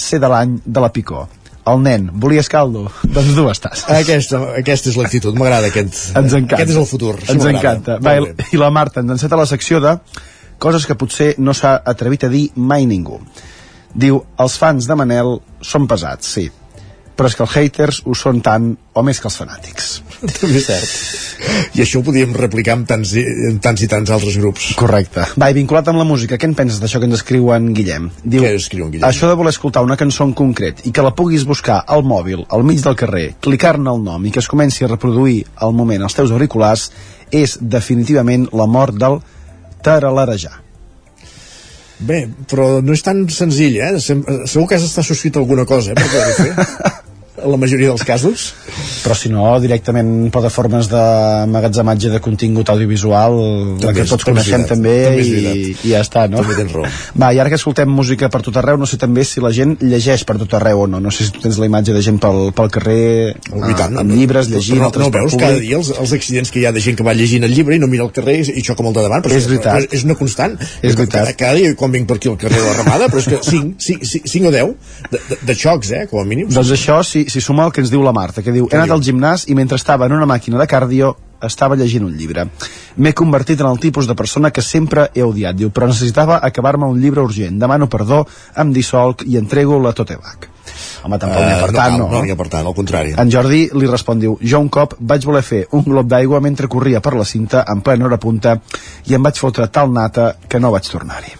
[0.00, 1.28] ser de l'any de la Picó.
[1.70, 2.86] el nen, volies caldo?
[3.04, 3.84] Doncs dues tasses.
[3.92, 6.16] Aquesta, aquesta és l'actitud, m'agrada aquest.
[6.18, 6.56] Ens encanta.
[6.56, 7.12] Aquest és el futur.
[7.28, 7.98] Ens encanta.
[8.02, 8.16] Va,
[8.50, 9.92] I la Marta ens enceta la secció de
[10.58, 13.20] coses que potser no s'ha atrevit a dir mai ningú.
[13.94, 16.48] Diu, els fans de Manel són pesats, sí,
[17.20, 19.88] però és que els haters ho són tant o més que els fanàtics.
[20.40, 20.92] També és cert.
[21.76, 24.70] I això ho podíem replicar amb tants, i, amb tants i tants altres grups.
[24.80, 25.26] Correcte.
[25.36, 28.06] Va, i vinculat amb la música, què en penses d'això que ens escriu en Guillem?
[28.24, 29.04] Diu, Què escriu en Guillem?
[29.10, 32.46] Això de voler escoltar una cançó en concret i que la puguis buscar al mòbil,
[32.48, 36.06] al mig del carrer, clicar-ne el nom i que es comenci a reproduir al moment
[36.08, 36.88] als teus auriculars
[37.36, 39.20] és definitivament la mort del
[39.84, 40.56] taralarejar.
[42.00, 43.92] Bé, però no és tan senzill, eh?
[44.00, 46.00] Segur que has d'estar subscrit alguna cosa, eh?
[46.00, 46.96] Per poder fer.
[47.44, 48.52] En la majoria dels casos.
[49.04, 54.28] Però si no, directament plataformes d'emmagatzematge de contingut audiovisual, la També que és- tots és
[54.28, 56.38] coneixem també, també és i, i ja està, no?
[56.42, 56.84] També tens raó.
[57.20, 59.76] Va, i ara que escoltem música per tot arreu, no sé també si la gent
[59.80, 61.00] llegeix per tot arreu o no.
[61.00, 63.96] No sé si tu tens la imatge de gent pel, pel carrer, Oh, i tant,
[63.96, 65.40] ah, amb llibres, llegint, però el no, no veus públic.
[65.48, 67.74] cada dia els, els accidents que hi ha de gent que va llegint el llibre
[67.76, 69.74] i no mira el carrer i, xoca molt de davant però És veritat.
[69.74, 71.10] però és una constant És veritat.
[71.24, 73.38] cada, cada dia quan vinc per aquí al carrer de la Ramada però és que
[73.42, 74.74] 5, 5, 5 o 10
[75.10, 77.80] de, de, de xocs, eh, com a mínim Doncs això, si, si suma el que
[77.84, 80.26] ens diu la Marta, que diu, he anat al gimnàs i mentre estava en una
[80.28, 82.42] màquina de cardio estava llegint un llibre.
[83.00, 86.84] M'he convertit en el tipus de persona que sempre he odiat, diu, però necessitava acabar-me
[86.90, 87.56] un llibre urgent.
[87.62, 88.26] Demano perdó,
[88.60, 90.50] em dissolc i entrego la Totebac.
[91.02, 92.08] Home, tampoc n'hi ha per Eh, tant, no, no.
[92.10, 94.68] cal, no n'hi ha per tant, al contrari En Jordi li respon, diu, jo un
[94.68, 98.18] cop vaig voler fer un glob d'aigua mentre corria per la cinta en plena hora
[98.20, 98.58] punta
[99.08, 101.32] i em vaig fotre tal nata que no vaig tornar-hi.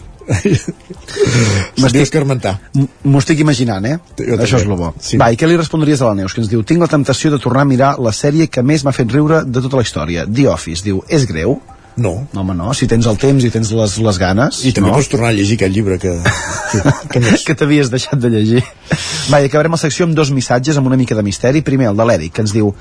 [1.81, 2.55] M'estic escarmentar.
[2.75, 3.97] M'ho estic imaginant, eh?
[4.37, 4.93] Això és el bo.
[5.01, 5.19] Sí.
[5.21, 6.35] Va, i què li respondries a la Neus?
[6.35, 8.95] Que ens diu, tinc la temptació de tornar a mirar la sèrie que més m'ha
[8.95, 10.85] fet riure de tota la història, The Office.
[10.85, 11.59] Diu, és greu?
[11.97, 12.27] No.
[12.31, 12.71] No, home, no.
[12.77, 14.63] Si tens el temps i tens les, les ganes...
[14.67, 14.97] i també no?
[14.97, 16.13] pots tornar a llegir aquest llibre que,
[17.11, 18.63] que, que t'havies deixat de llegir.
[19.31, 21.63] Va, i acabarem la secció amb dos missatges amb una mica de misteri.
[21.67, 22.71] Primer, el de l'Eric, que ens diu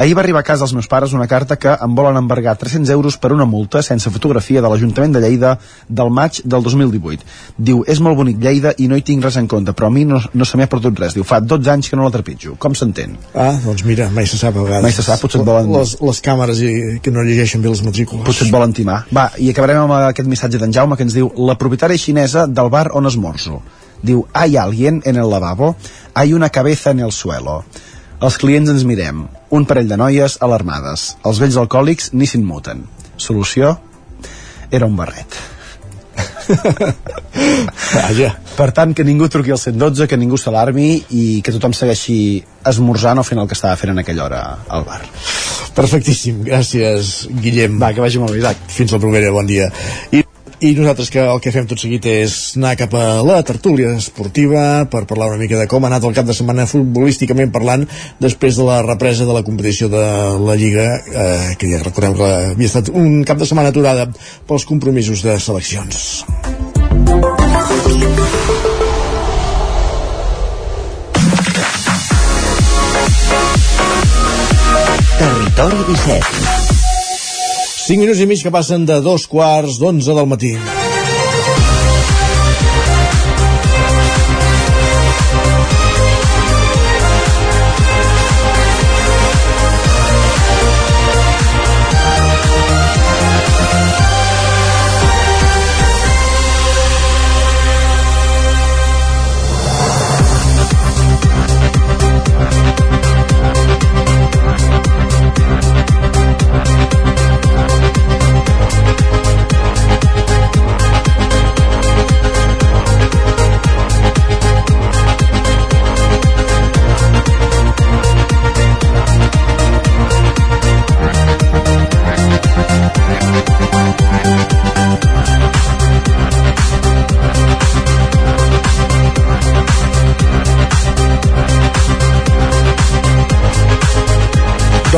[0.00, 2.88] Ahir va arribar a casa als meus pares una carta que em volen embargar 300
[2.94, 5.50] euros per una multa sense fotografia de l'Ajuntament de Lleida
[5.88, 7.26] del maig del 2018.
[7.58, 10.06] Diu, és molt bonic Lleida i no hi tinc res en compte, però a mi
[10.08, 11.12] no, no se m'ha perdut res.
[11.18, 12.54] Diu, fa 12 anys que no la trepitjo.
[12.56, 13.18] Com s'entén?
[13.34, 14.86] Ah, doncs mira, mai se sap a vegades.
[14.86, 16.70] Mai se sap, potser et volen- Les, les càmeres i,
[17.04, 18.24] que no llegeixen bé les matrícules.
[18.24, 19.02] Potser et volen timar.
[19.12, 22.70] Va, i acabarem amb aquest missatge d'en Jaume que ens diu la propietària xinesa del
[22.72, 23.60] bar on esmorzo.
[24.00, 25.74] Diu, hay alguien en el lavabo,
[26.14, 27.64] hay una cabeza en el suelo.
[28.22, 31.14] Els clients ens mirem, un parell de noies alarmades.
[31.26, 32.84] Els vells alcohòlics ni s'immuten.
[33.20, 33.76] Solució?
[34.70, 35.38] Era un barret.
[37.94, 38.30] Vaja.
[38.56, 42.16] Per tant, que ningú truqui al 112, que ningú s'alarmi i que tothom segueixi
[42.70, 45.00] esmorzant al final que estava fent en aquella hora al bar.
[45.76, 47.78] Perfectíssim, gràcies Guillem.
[47.80, 48.66] Va, que vagi molt bé, Isaac.
[48.74, 49.70] Fins la propera, bon dia.
[50.12, 50.24] I,
[50.60, 54.84] i nosaltres que el que fem tot seguit és anar cap a la tertúlia esportiva
[54.90, 57.86] per parlar una mica de com ha anat el cap de setmana futbolísticament parlant
[58.20, 60.04] després de la represa de la competició de
[60.44, 64.08] la Lliga eh, que ja recordem que havia estat un cap de setmana aturada
[64.48, 66.24] pels compromisos de seleccions.
[75.20, 76.69] Territori 17.
[77.90, 80.52] 5 minuts i mig que passen de dos quarts d'onze del matí.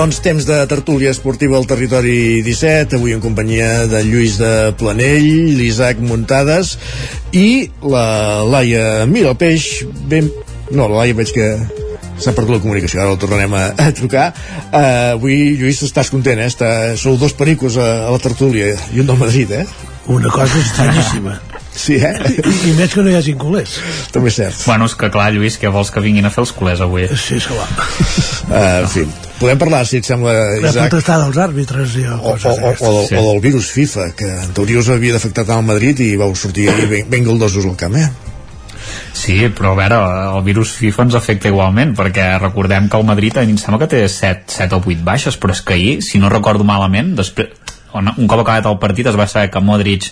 [0.03, 5.53] Doncs temps de tertúlia esportiva al territori 17, avui en companyia de Lluís de Planell,
[5.55, 6.73] l'Isaac Muntades
[7.31, 9.69] i la Laia Mirapeix.
[10.11, 10.27] Ben...
[10.75, 11.47] No, la Laia veig que
[12.19, 14.27] s'ha perdut la comunicació, ara el tornarem a, a trucar.
[14.73, 16.51] Uh, avui, Lluís, estàs content, eh?
[16.51, 19.65] Està, sou dos pericos a, a la tertúlia i un del Madrid, eh?
[20.11, 21.39] Una cosa estranyíssima.
[21.73, 22.11] Sí, eh?
[22.29, 23.79] I, I més que no hi hagi culers.
[24.13, 24.59] També és cert.
[24.69, 27.07] Bueno, és que clar, Lluís, que vols que vinguin a fer els culers avui?
[27.17, 27.65] Sí, és clar.
[28.51, 29.07] Uh, en fi,
[29.43, 30.33] podem parlar, si et sembla,
[30.63, 33.71] La Isaac, potestat dels àrbitres i o, coses o, o, o, del, o del virus
[33.75, 37.09] FIFA, que en teoria us havia d'afectar tant al Madrid i vau sortir ahir ben,
[37.11, 38.11] ben galdosos al camp, eh?
[39.15, 39.99] Sí, però a veure,
[40.39, 44.01] el virus FIFA ens afecta igualment, perquè recordem que el Madrid em sembla que té
[44.09, 47.53] 7, 7 o 8 baixes, però és que ahir, si no recordo malament, després,
[47.95, 50.09] un cop acabat el partit es va saber que Modric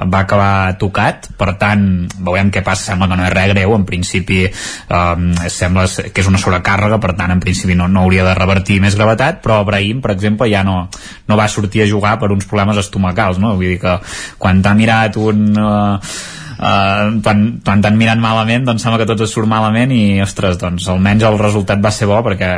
[0.00, 1.82] va acabar tocat, per tant
[2.24, 3.74] veurem què passa, sembla que no és res greu.
[3.76, 5.14] En principi eh,
[5.52, 8.96] sembla que és una sobrecàrrega, per tant en principi no, no hauria de revertir més
[8.96, 10.82] gravetat però Brahim, per exemple, ja no,
[11.28, 13.54] no va sortir a jugar per uns problemes estomacals no?
[13.56, 13.96] vull dir que
[14.40, 19.24] quan t'ha mirat un eh, uh, quan, quan t'han mirat malament doncs sembla que tot
[19.24, 22.50] es surt malament i ostres, doncs almenys el resultat va ser bo perquè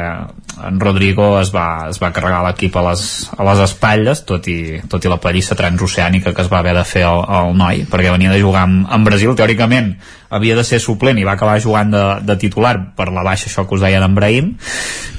[0.68, 3.04] en Rodrigo es va, es va carregar l'equip a, les,
[3.36, 6.84] a les espatlles tot i, tot i la pallissa transoceànica que es va haver de
[6.88, 9.94] fer el, el noi perquè venia de jugar amb, amb Brasil teòricament
[10.32, 13.66] havia de ser suplent i va acabar jugant de, de titular per la baixa això
[13.68, 14.54] que us deia d'en Brahim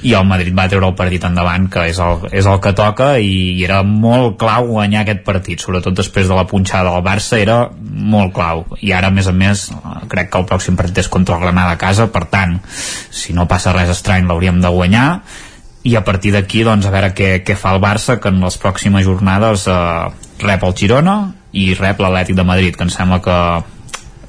[0.03, 3.13] i el Madrid va treure el partit endavant que és el, és el que toca
[3.21, 7.39] i, i era molt clau guanyar aquest partit sobretot després de la punxada del Barça
[7.39, 7.57] era
[7.93, 8.65] molt clau.
[8.81, 9.67] I ara a més a més
[10.11, 13.47] crec que el pròxim partit és contra el Granada a casa per tant si no
[13.49, 15.07] passa res estrany l'hauríem de guanyar.
[15.83, 18.57] I a partir d'aquí doncs a veure què, què fa el Barça que en les
[18.59, 19.77] pròximes jornades eh,
[20.43, 21.17] rep el Girona
[21.53, 23.37] i rep l'Atlètic de Madrid que em sembla que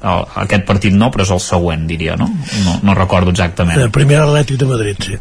[0.05, 2.29] el, aquest partit no, però és el següent, diria, no?
[2.65, 3.79] No, no recordo exactament.
[3.81, 5.17] El primer Atlètic de Madrid, sí.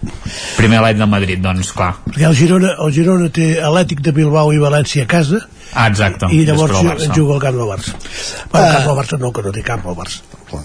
[0.58, 1.94] Primer Atlètic de Madrid, doncs, clar.
[2.06, 5.42] Perquè el Girona, el Girona té Atlètic de Bilbao i València a casa,
[5.74, 6.28] Ah, exacte.
[6.30, 6.76] i llavors
[7.16, 7.96] juga al camp del Barça.
[8.52, 10.20] Bueno, el camp del Barça no, que no té camp al Barça.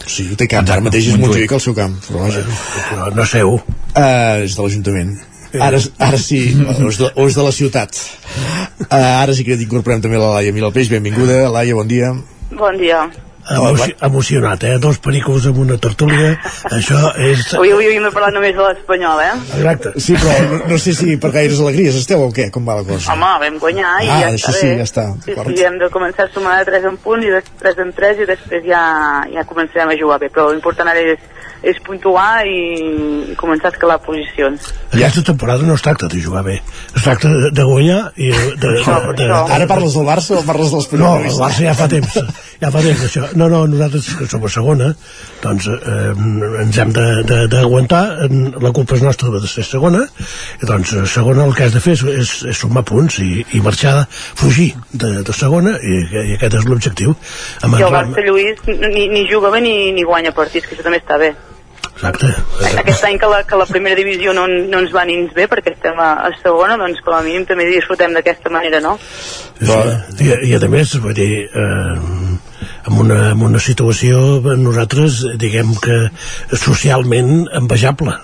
[0.06, 2.44] Sí, té camp, ara mateix és Montjuïc el seu camp, però vaja.
[2.94, 3.56] No, no seu.
[3.58, 5.16] Uh, és de l'Ajuntament.
[5.58, 7.98] Ara, ara sí, o és, de, o és de la ciutat.
[8.86, 10.92] Uh, ara sí que incorporem també la Laia Milalpeix.
[10.94, 12.14] Benvinguda, Laia, bon dia.
[12.54, 13.08] Bon dia.
[13.56, 14.78] Emoci emocionat, eh?
[14.82, 16.36] Dos pericos amb una tertúlia,
[16.78, 17.46] això és...
[17.58, 19.32] Avui, avui hem de parlar només de l'Espanyol, eh?
[19.58, 19.94] Exacte.
[19.98, 22.86] Sí, però no, no sé si per gaires alegries esteu o què, com va la
[22.88, 23.16] cosa?
[23.16, 24.78] Home, vam guanyar i ah, ja això està sí, bé.
[24.78, 25.08] ja està.
[25.26, 27.94] Sí, sí, hem de començar a sumar de 3 en punt i de 3 en
[27.98, 28.84] 3 i després ja,
[29.34, 32.60] ja començarem a jugar bé, però l'important ara és és puntuar i,
[33.34, 34.70] i començar a escalar posicions.
[34.94, 36.60] Aquesta temporada no es tracta de jugar bé,
[36.96, 40.44] es tracta de, de guanyar i de, de, de, de, Ara parles del Barça o
[40.48, 42.16] parles dels No, el Barça ja fa temps,
[42.62, 43.26] ja fa temps això.
[43.40, 44.94] No, no, nosaltres que som a segona,
[45.44, 46.14] doncs eh,
[46.64, 48.04] ens hem d'aguantar,
[48.64, 50.06] la culpa és nostra de ser segona,
[50.62, 53.64] i doncs segona el que has de fer és, és, és sumar punts i, i
[53.66, 54.06] marxar,
[54.40, 57.16] fugir de, de segona, i, i aquest és l'objectiu.
[57.68, 61.04] I el Barça, Lluís, ni, ni juga bé ni, ni guanya partits, que això també
[61.04, 61.34] està bé.
[62.00, 62.30] Exacte.
[62.80, 65.50] Aquest any que la, que la primera divisió no, no ens va ni ens bé
[65.52, 68.96] perquè estem a, a segona, doncs com a mínim també disfrutem d'aquesta manera, no?
[69.60, 69.80] Sí,
[70.24, 71.98] i, i a més, vull dir, eh,
[72.88, 76.06] en una, en una situació nosaltres, diguem que
[76.56, 78.16] socialment envejable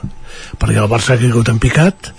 [0.61, 2.11] perquè el Barça ha caigut en picat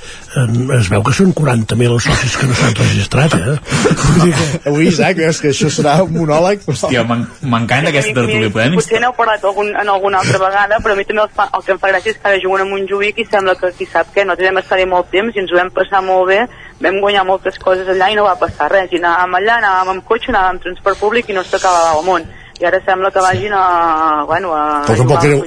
[0.79, 3.57] es veu que són 40.000 els socis que no s'han registrat eh?
[4.03, 4.47] Vull dir que...
[4.71, 6.67] avui Isaac, veus que això serà un monòleg.
[6.69, 8.77] Hòstia, m'encanta aquesta tertúlia podem...
[8.81, 11.67] potser n'heu parlat algun, en alguna altra vegada però a mi també el, fa, el
[11.67, 14.13] que em fa gràcia és que ara juguen a Montjuïc i sembla que qui sap
[14.15, 16.41] què nosaltres vam estar-hi molt temps i ens ho vam passar molt bé
[16.81, 18.91] vam guanyar moltes coses allà i no va passar res.
[18.93, 22.27] I anàvem allà, anàvem amb cotxe, anàvem amb transport públic i no s'acabava el món
[22.61, 25.43] i ara sembla que vagin a, bueno, a però tampoc, éreu,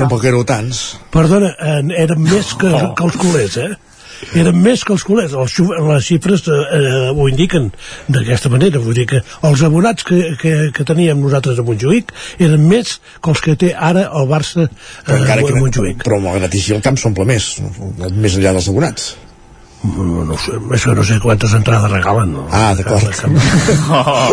[0.00, 0.84] tampoc éreu tants.
[1.12, 2.94] Perdona, eh, érem més que, Oh.
[2.94, 3.72] que els culers, eh?
[4.32, 5.34] eren més que els culers.
[5.36, 5.56] Les,
[5.88, 7.70] les xifres eh, eh, ho indiquen
[8.08, 8.80] d'aquesta manera.
[8.82, 13.34] Vull dir que els abonats que, que, que teníem nosaltres a Montjuïc eren més que
[13.34, 14.70] els que té ara el Barça eh,
[15.12, 16.04] a que, Montjuïc.
[16.06, 17.54] Però malgrat així el camp s'omple més
[18.14, 19.12] més enllà dels abonats
[19.84, 22.46] no, no sé, és que no sé quantes entrades regalen no?
[22.50, 23.04] ah, d'acord
[23.94, 24.30] Oh.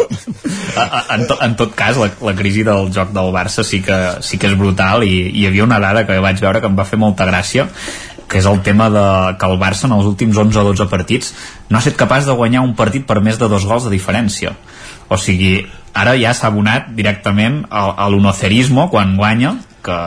[1.11, 4.39] en, to, en tot cas la, la crisi del joc del Barça sí que, sí
[4.39, 6.87] que és brutal i, i hi havia una dada que vaig veure que em va
[6.87, 7.67] fer molta gràcia
[8.31, 9.05] que és el tema de
[9.37, 11.33] que el Barça en els últims 11 o 12 partits
[11.67, 14.55] no ha estat capaç de guanyar un partit per més de dos gols de diferència
[15.11, 15.57] o sigui,
[15.93, 19.97] ara ja s'ha abonat directament a, a l'unocerismo quan guanya que,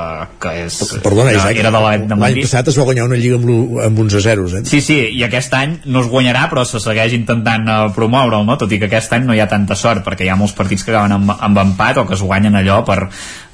[0.41, 3.39] que és, Perdona, Isaac, era de de l'any Madrid passat es va guanyar una lliga
[3.41, 4.63] amb, amb uns a zeros eh?
[4.71, 8.57] Sí, sí, i aquest any no es guanyarà, però se segueix intentant uh, promoure'l, no?
[8.61, 10.87] Tot i que aquest any no hi ha tanta sort, perquè hi ha molts partits
[10.87, 13.01] que acaben amb, amb empat o que es guanyen allò per,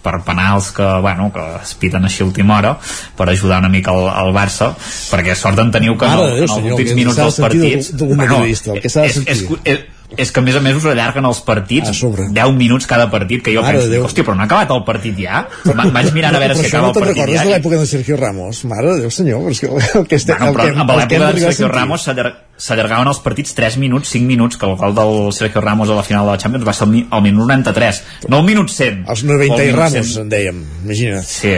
[0.05, 2.75] per penals que, bueno, que es piten així a última hora
[3.17, 4.75] per ajudar una mica el, el Barça,
[5.11, 7.17] perquè sort en teniu que Mare no, de Déu, en els senyor, últims que minuts
[7.17, 7.91] de dels partits...
[7.97, 9.57] d'algun madridista, el que de és, és, sentir.
[9.73, 13.43] és, és que a més a més us allarguen els partits 10 minuts cada partit
[13.45, 15.45] que jo Mare penso, hòstia, però no ha acabat el partit ja?
[15.79, 17.79] Va, vaig mirant a veure però si acaba no el partit recordes ja de l'època
[17.81, 18.65] de Sergio Ramos?
[18.65, 19.71] Mare de Déu senyor però és que
[20.01, 21.69] el que estem, Bueno, però el que, amb l'època de a Sergio.
[21.69, 25.89] Ramos s'allar- s'allargaven els partits 3 minuts, 5 minuts, que el gol del Sergio Ramos
[25.89, 28.45] a la final de la Champions va ser al, mi- al minut 93, no al
[28.45, 29.05] minut 100.
[29.09, 30.21] els 90 i Ramos 100.
[30.27, 31.25] en dèiem imagina't.
[31.25, 31.55] Sí,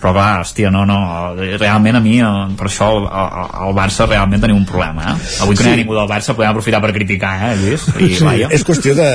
[0.00, 0.98] però clar, hòstia, no, no
[1.60, 5.16] realment a mi, eh, per això el, el, el Barça realment tenim un problema eh?
[5.44, 5.68] avui que sí.
[5.68, 7.86] no hi ha ningú del Barça podem aprofitar per criticar eh, Lluís?
[7.96, 8.50] I, sí, vaja.
[8.56, 9.08] és qüestió de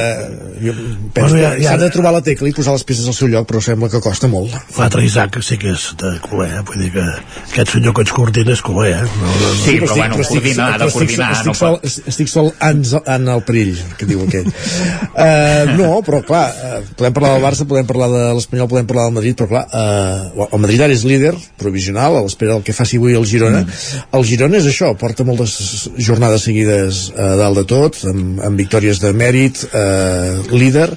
[0.62, 0.74] jo
[1.14, 3.30] penso bueno, ja, ja, s'ha de trobar la tecla i posar les peces al seu
[3.32, 6.64] lloc però sembla que costa molt l'altre Isaac sí que és de culer eh?
[6.68, 9.03] vull dir que aquest senyor que ens coordina és culer eh?
[9.03, 9.53] no, no, no.
[9.60, 12.52] sí, però, però bueno, estic, coordina, ha de coordinar estic, estic, sol, estic, estic sol
[12.70, 12.84] en,
[13.18, 17.68] en el perill que diu aquell uh, no, però clar uh, podem parlar del Barça,
[17.70, 21.06] podem parlar de l'Espanyol podem parlar del Madrid, però clar uh, el Madrid ara és
[21.07, 24.03] líder provisional a l'espera del que faci avui el Girona mm.
[24.18, 29.02] el Girona és això, porta moltes jornades seguides uh, dalt de tot amb, amb victòries
[29.03, 30.91] de mèrit uh, líder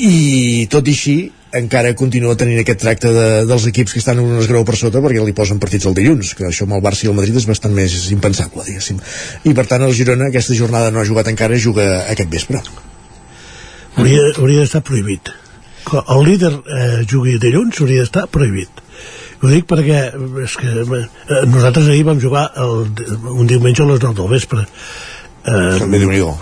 [0.00, 1.18] i tot i així
[1.56, 5.02] encara continua tenint aquest tracte de, dels equips que estan en un esgrau per sota
[5.02, 7.48] perquè li posen partits el dilluns, que això amb el Barça i el Madrid és
[7.48, 9.00] bastant més impensable, diguéssim.
[9.50, 12.62] I per tant el Girona aquesta jornada no ha jugat encara, juga aquest vespre.
[13.96, 15.32] Hauria, hauria d'estar prohibit.
[15.88, 18.84] Que el líder eh, jugui dilluns hauria d'estar prohibit.
[19.40, 20.00] Ho dic perquè
[20.44, 22.90] és que, eh, nosaltres ahir vam jugar el,
[23.32, 24.66] un diumenge a les 9 del vespre.
[25.44, 25.78] Eh,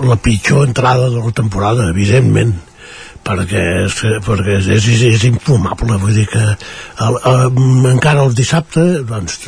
[0.03, 2.57] la pitjor entrada de la temporada, evidentment
[3.29, 7.61] perquè és, perquè és, és, és infumable vull dir que el, el,
[7.91, 9.41] encara el dissabte doncs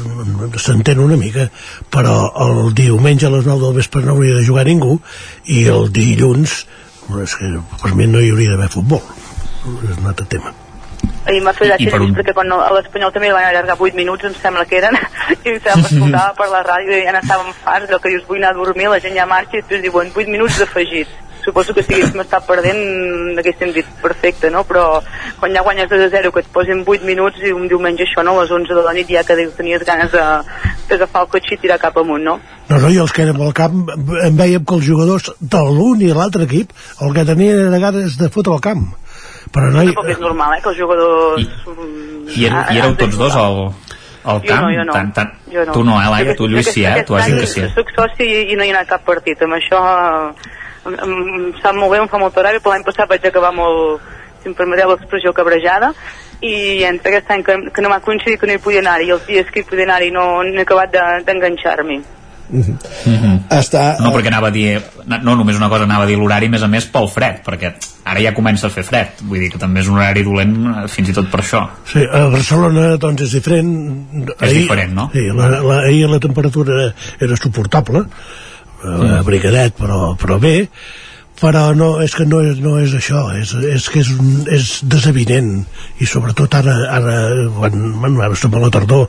[0.60, 1.48] s'entén una mica
[1.92, 4.98] però el diumenge a les 9 del vespre no hauria de jugar ningú
[5.56, 6.64] i el dilluns
[7.24, 9.02] és que per mi no hi hauria d'haver futbol.
[9.90, 10.59] És un altre tema
[11.30, 12.12] ahir m'ha fet gràcia un...
[12.18, 14.98] perquè quan a l'Espanyol també van allargar 8 minuts em sembla que eren
[15.44, 18.28] i em sembla que escoltava per la ràdio i ja n'estàvem farts allò que dius
[18.28, 21.74] vull anar a dormir la gent ja marxa i després diuen 8 minuts d'afegits suposo
[21.74, 24.62] que si haguéssim estat perdent haguéssim dit perfecte, no?
[24.68, 25.00] però
[25.40, 28.24] quan ja guanyes 2 a 0 que et posin 8 minuts i un diumenge això,
[28.24, 28.36] no?
[28.38, 31.80] a les 11 de la nit ja que tenies ganes d'agafar el cotxe i tirar
[31.80, 32.38] cap amunt, no?
[32.70, 36.02] No, no, i els que érem al camp en veiem que els jugadors de l'un
[36.04, 38.90] i l'altre equip el que tenien era ganes de fotre al camp
[39.54, 39.94] però no, hi...
[40.12, 41.40] és normal, eh, que els jugadors...
[41.40, 41.48] I,
[42.36, 43.58] i, I éreu tots dos al,
[44.22, 44.62] al camp?
[44.62, 44.94] Jo no, jo no.
[44.94, 45.34] Tant, tant...
[45.50, 45.74] Jo no.
[45.74, 46.36] Tu no, eh, Laia?
[46.38, 47.02] Tu, Lluís, sí, eh?
[47.06, 47.66] Tu has dit que sí.
[47.74, 49.42] Soc soci i no hi ha anat cap partit.
[49.46, 49.82] Amb això
[50.86, 54.06] em, em sap molt bé, em fa molt horari, però l'any passat vaig acabar molt,
[54.42, 55.92] si em permeteu l'expressió, cabrejada,
[56.40, 59.10] i entre aquest any que, que no m'ha coincidit que no hi podia anar i
[59.12, 60.94] els dies que hi podia anar i no, no he acabat
[61.26, 61.98] d'enganxar-m'hi.
[62.00, 62.19] De,
[62.50, 62.76] Mm -hmm.
[63.06, 63.38] Mm -hmm.
[63.58, 64.00] Està...
[64.00, 66.68] No, perquè anava a dir, no només una cosa, anava a dir l'horari, més a
[66.68, 67.74] més, pel fred, perquè
[68.04, 70.88] ara ja comença a fer fred, vull dir que també és un horari dolent eh,
[70.88, 71.68] fins i tot per això.
[71.84, 74.06] Sí, a Barcelona, doncs, és diferent.
[74.40, 75.10] És ahir, diferent, no?
[75.12, 78.04] Sí, la, la, ahir la temperatura era, era suportable,
[78.84, 79.20] mm.
[79.20, 80.68] abrigadet però, però bé
[81.40, 84.72] però no, és que no és, no és això és, és que és, un, és
[84.92, 85.52] desavinent
[86.00, 87.14] i sobretot ara, ara
[87.56, 89.08] quan, bueno, ara estem a la tardor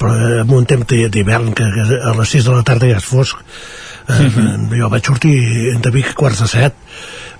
[0.00, 3.06] però en un temps d'hivern que, que a les 6 de la tarda ja és
[3.06, 4.66] fosc eh, uh mhm.
[4.66, 4.80] -huh.
[4.80, 6.74] jo vaig sortir de Vic quarts de set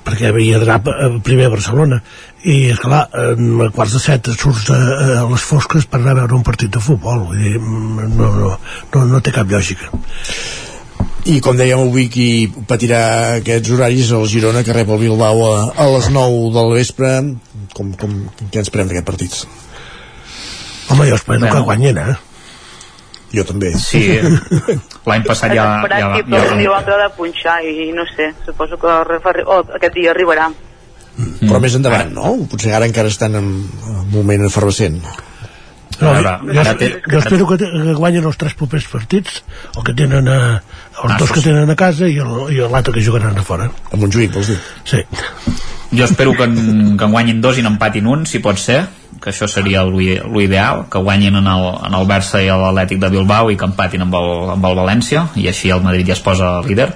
[0.04, 2.00] perquè havia d'anar primer a Barcelona
[2.44, 4.78] i és clar, a quarts de set surts a,
[5.22, 8.58] a les fosques per anar a veure un partit de futbol vull dir, no, no,
[8.94, 9.90] no, no té cap lògica
[11.26, 12.28] i com dèiem avui qui
[12.68, 13.00] patirà
[13.38, 17.10] aquests horaris el Girona que rep el Bilbao a, a les 9 del vespre
[17.74, 18.14] com, com,
[18.48, 19.36] què ens prem d'aquest partit?
[20.88, 21.54] Home, jo espero bueno.
[21.54, 22.16] que guanyin, eh?
[23.34, 23.74] Jo també.
[23.76, 24.00] Sí,
[25.08, 25.66] l'any passat ja...
[25.84, 26.70] ja, ja, ja, ja...
[26.70, 28.94] l'altre de punxar i no sé, suposo que
[29.44, 30.48] oh, aquest dia arribarà.
[31.18, 31.48] Mm.
[31.50, 32.36] Però més endavant, no?
[32.48, 35.02] Potser ara encara estan en un moment efervescent.
[35.98, 39.40] No, ara, jo, ara té, jo espero que, que guanyen els tres propers partits,
[39.74, 40.38] el que tenen a,
[41.02, 43.66] els ah, dos que tenen a casa i l'altre que jugaran a fora.
[43.66, 44.60] A Montjuïc, vols dir?
[44.86, 45.02] Sí.
[45.90, 48.84] Jo espero que en, que en guanyin dos i n'empatin un, si pot ser,
[49.18, 53.50] que això seria l'ideal, que guanyin en el, en el Barça i l'Atlètic de Bilbao
[53.50, 56.58] i que empatin amb el, amb el València, i així el Madrid ja es posa
[56.66, 56.90] líder,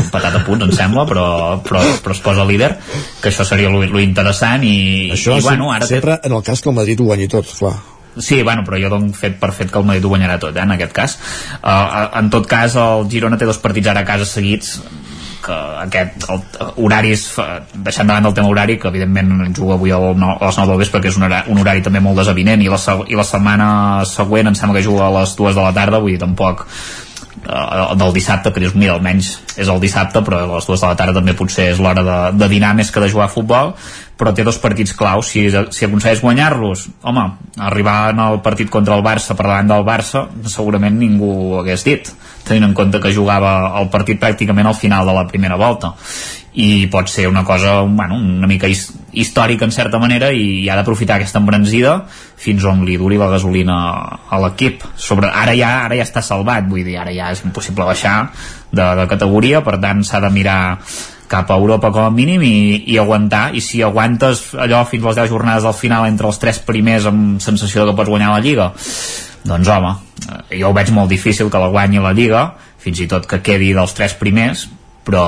[0.00, 1.26] empatat a punts, em sembla, però,
[1.66, 2.72] però, però es posa líder,
[3.20, 6.30] que això seria lo, lo interessant i, això i bueno, ara sempre té...
[6.30, 7.74] en el cas que el Madrid ho guanyi tot, clar
[8.16, 10.62] Sí, bueno, però jo dono fet per fet que el Madrid ho guanyarà tot, eh,
[10.62, 11.18] en aquest cas.
[11.62, 14.78] Uh, en tot cas, el Girona té dos partits ara a casa seguits
[15.44, 16.40] que aquest el,
[16.86, 17.26] horaris
[17.74, 21.02] deixant davant del tema horari que evidentment juga avui al, a les 9 del vespre
[21.04, 23.68] que és un horari, un horari també molt desavinent i la, i la setmana
[24.08, 26.64] següent em sembla que juga a les 2 de la tarda vull dir tampoc
[27.42, 30.86] uh, del dissabte, que dius, mira, almenys és el dissabte, però a les dues de
[30.86, 33.74] la tarda també potser és l'hora de, de dinar més que de jugar a futbol,
[34.16, 37.24] però té dos partits claus si, si aconsegueix guanyar-los home,
[37.66, 41.82] arribar en el partit contra el Barça per davant del Barça segurament ningú ho hagués
[41.86, 42.12] dit
[42.46, 45.94] tenint en compte que jugava el partit pràcticament al final de la primera volta
[46.54, 50.76] i pot ser una cosa bueno, una mica his històrica en certa manera i ha
[50.78, 53.76] d'aprofitar aquesta embranzida fins on li duri la gasolina
[54.26, 54.82] a l'equip.
[54.96, 58.30] Sobre ara ja ara ja està salvat vull dir, ara ja és impossible baixar
[58.70, 60.60] de, de categoria, per tant s'ha de mirar
[61.30, 62.56] cap a Europa com a mínim i,
[62.92, 66.38] i aguantar, i si aguantes allò fins a les 10 jornades del final entre els
[66.42, 68.72] tres primers amb sensació que pots guanyar la Lliga
[69.44, 69.92] doncs home,
[70.24, 72.46] eh, jo ho veig molt difícil que la guanyi la Lliga,
[72.80, 74.66] fins i tot que quedi dels tres primers,
[75.04, 75.26] però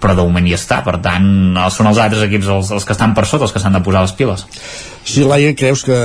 [0.00, 3.14] però de moment hi està, per tant són els altres equips els, els que estan
[3.16, 4.46] per sota els que s'han de posar les piles
[5.06, 5.96] Si Laia, creus que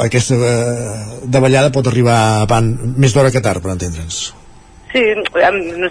[0.00, 4.20] aquesta eh, davallada pot arribar van més d'hora que tard, per entendre'ns?
[4.90, 5.02] Sí,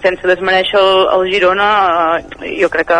[0.04, 1.70] sense desmereixer el, el Girona,
[2.20, 3.00] eh, jo crec que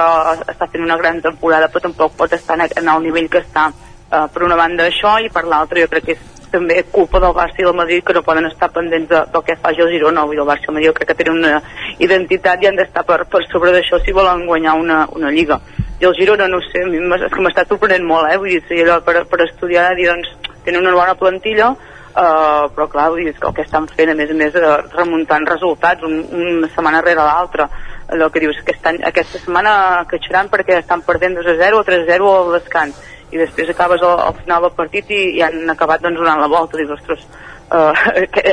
[0.54, 3.68] està fent una gran temporada, però tampoc pot estar en, en el nivell que està.
[4.10, 7.36] Eh, per una banda això, i per l'altra jo crec que és també culpa del
[7.38, 10.24] Barça i del Madrid que no poden estar pendents de, del que faci el Girona.
[10.26, 11.62] O el Barça i el Madrid crec que tenen una
[12.00, 15.60] identitat i han d'estar per, per sobre d'això si volen guanyar una, una lliga.
[16.00, 18.38] I el Girona no sé, és que m'està sorprenent molt eh?
[18.38, 20.30] vull dir, si allò per, per estudiar dir, doncs,
[20.66, 21.74] tenen una bona plantilla
[22.10, 24.80] Uh, però clar, vull dir, que el que estan fent a més a més uh,
[24.96, 27.68] remuntant resultats un, una setmana rere l'altra.
[28.10, 29.74] El que dius, aquest any, aquesta setmana
[30.10, 32.98] queixaran perquè estan perdent 2 a 0 o 3 a 0 al descans
[33.32, 36.50] i després acabes al, al final del partit i, i han acabat doncs, donant la
[36.52, 37.26] volta dius, ostres,
[37.76, 37.94] uh,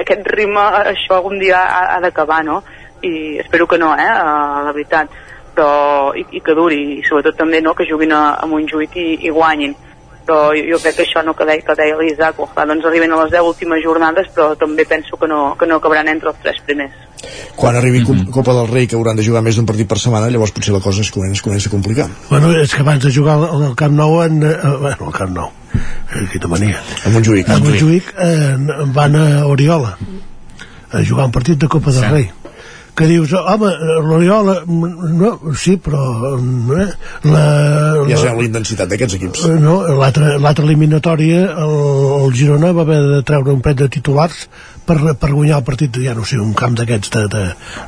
[0.03, 2.61] aquest ritme això algun dia ha, ha d'acabar no?
[3.03, 5.25] i espero que no eh, uh, la veritat.
[5.57, 9.07] Però, i, i que duri i sobretot també no, que juguin a, a Montjuïc i,
[9.25, 9.73] i guanyin.
[10.27, 13.23] Però jo, jo crec que això no que deia, que deia l'Isaac doncs arriben a
[13.23, 16.61] les 10 últimes jornades però també penso que no, que no acabaran entre els tres
[16.67, 17.06] primers
[17.57, 18.31] quan arribi mm -hmm.
[18.31, 20.81] Copa del Rei que hauran de jugar més d'un partit per setmana llavors potser la
[20.81, 22.09] cosa es comença, es comença a complicar.
[22.31, 25.51] Bueno, és que abans de jugar al Camp Nou en, eh, bueno, al Camp Nou
[25.75, 28.15] eh, quina mania a Montjuïc, a Montjuïc.
[28.19, 28.57] Eh,
[28.93, 29.99] van a Oriola
[30.93, 32.11] a jugar un partit de Copa del sí.
[32.11, 32.31] Rei.
[32.97, 33.69] Que dius, home,
[34.09, 36.87] l'Oriola no, sí, però eh,
[37.29, 37.43] la,
[38.01, 39.43] la, ja sabeu la intensitat d'aquests equips.
[39.61, 41.75] No, l'altra eliminatòria el,
[42.23, 44.47] el Girona va haver de treure un pet de titulars
[44.87, 47.43] per, per guanyar el partit, ja no sé, un camp d'aquests de, de,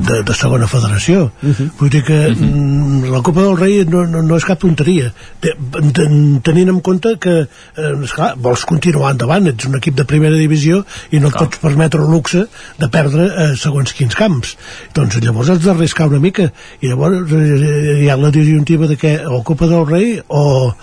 [0.09, 1.31] de, de segona federació.
[1.43, 1.69] Uh -huh.
[1.79, 3.11] Vull dir que uh -huh.
[3.13, 5.13] la Copa del Rei no, no, no és cap tonteria.
[5.41, 10.05] De, de, tenint en compte que, eh, esclar, vols continuar endavant, ets un equip de
[10.05, 12.47] primera divisió i no et pots permetre el luxe
[12.79, 14.57] de perdre eh, segons quins camps.
[14.95, 16.51] Doncs llavors has d'arriscar una mica
[16.81, 20.75] i llavors eh, hi ha la disjuntiva de que o Copa del Rei o,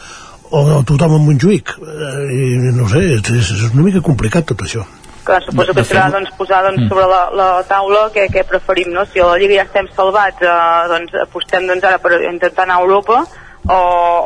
[0.51, 4.85] o tothom en Montjuïc eh, i no sé, és, és una mica complicat tot això
[5.26, 6.91] que suposo que serà doncs, posar doncs, mm.
[6.91, 9.06] sobre la, la taula què, què preferim, no?
[9.10, 12.80] Si a la Lliga ja estem salvats, eh, doncs apostem doncs, ara per intentar anar
[12.80, 13.23] a Europa,
[13.65, 13.80] o,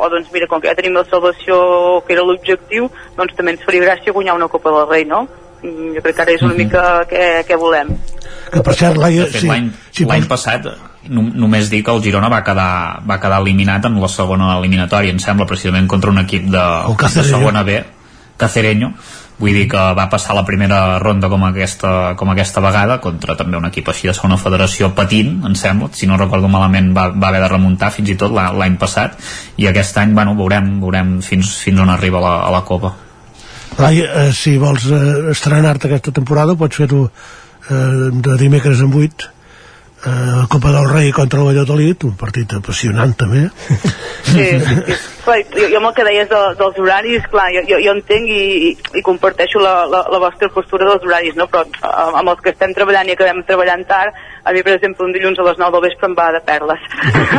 [0.04, 1.60] o doncs mira, com que ja tenim la salvació
[2.06, 5.24] que era l'objectiu, doncs també ens faria gràcia guanyar una Copa del Rei, no?
[5.62, 6.64] Mm, jo crec que ara és una -hmm.
[6.64, 7.96] mica què, què volem.
[8.52, 9.26] Que per cert, l'any
[9.90, 10.66] sí, sí, passat
[11.08, 15.12] no, només dir que el Girona va quedar, va quedar eliminat en la segona eliminatòria,
[15.12, 16.66] em sembla, precisament contra un equip de,
[17.14, 17.82] de segona B,
[18.36, 18.94] Cacereño,
[19.40, 23.56] vull dir que va passar la primera ronda com aquesta, com aquesta vegada contra també
[23.56, 27.30] un equip així de segona federació patint, em sembla, si no recordo malament va, va
[27.30, 29.16] haver de remuntar fins i tot l'any passat
[29.56, 32.94] i aquest any bueno, veurem, veurem fins, fins on arriba la, a la Copa.
[33.80, 35.02] Lai, eh, si vols eh,
[35.32, 39.39] estrenar-te aquesta temporada pots fer-ho eh, de dimecres en 8
[40.06, 43.48] eh, Copa del Rei contra el Valladolid, un partit apassionant també.
[44.30, 44.98] Sí, sí, sí.
[45.20, 48.28] Clar, jo, jo amb el que deies de, dels horaris, clar, jo, jo, jo entenc
[48.32, 48.40] i,
[48.70, 51.46] i, i comparteixo la, la, la vostra postura dels horaris, no?
[51.52, 55.04] però eh, amb els que estem treballant i acabem treballant tard, a mi, per exemple,
[55.04, 56.86] un dilluns a les 9 del vespre em va de perles.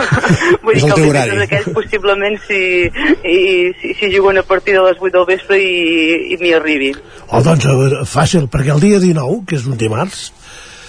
[0.65, 3.39] Vull dir que el dilluns aquells possiblement si, i,
[3.81, 6.93] si, si juguen a partir de les 8 del vespre i, i m'hi arribi.
[7.31, 7.65] Oh, doncs,
[8.11, 10.29] fàcil, perquè el dia 19, que és un dimarts,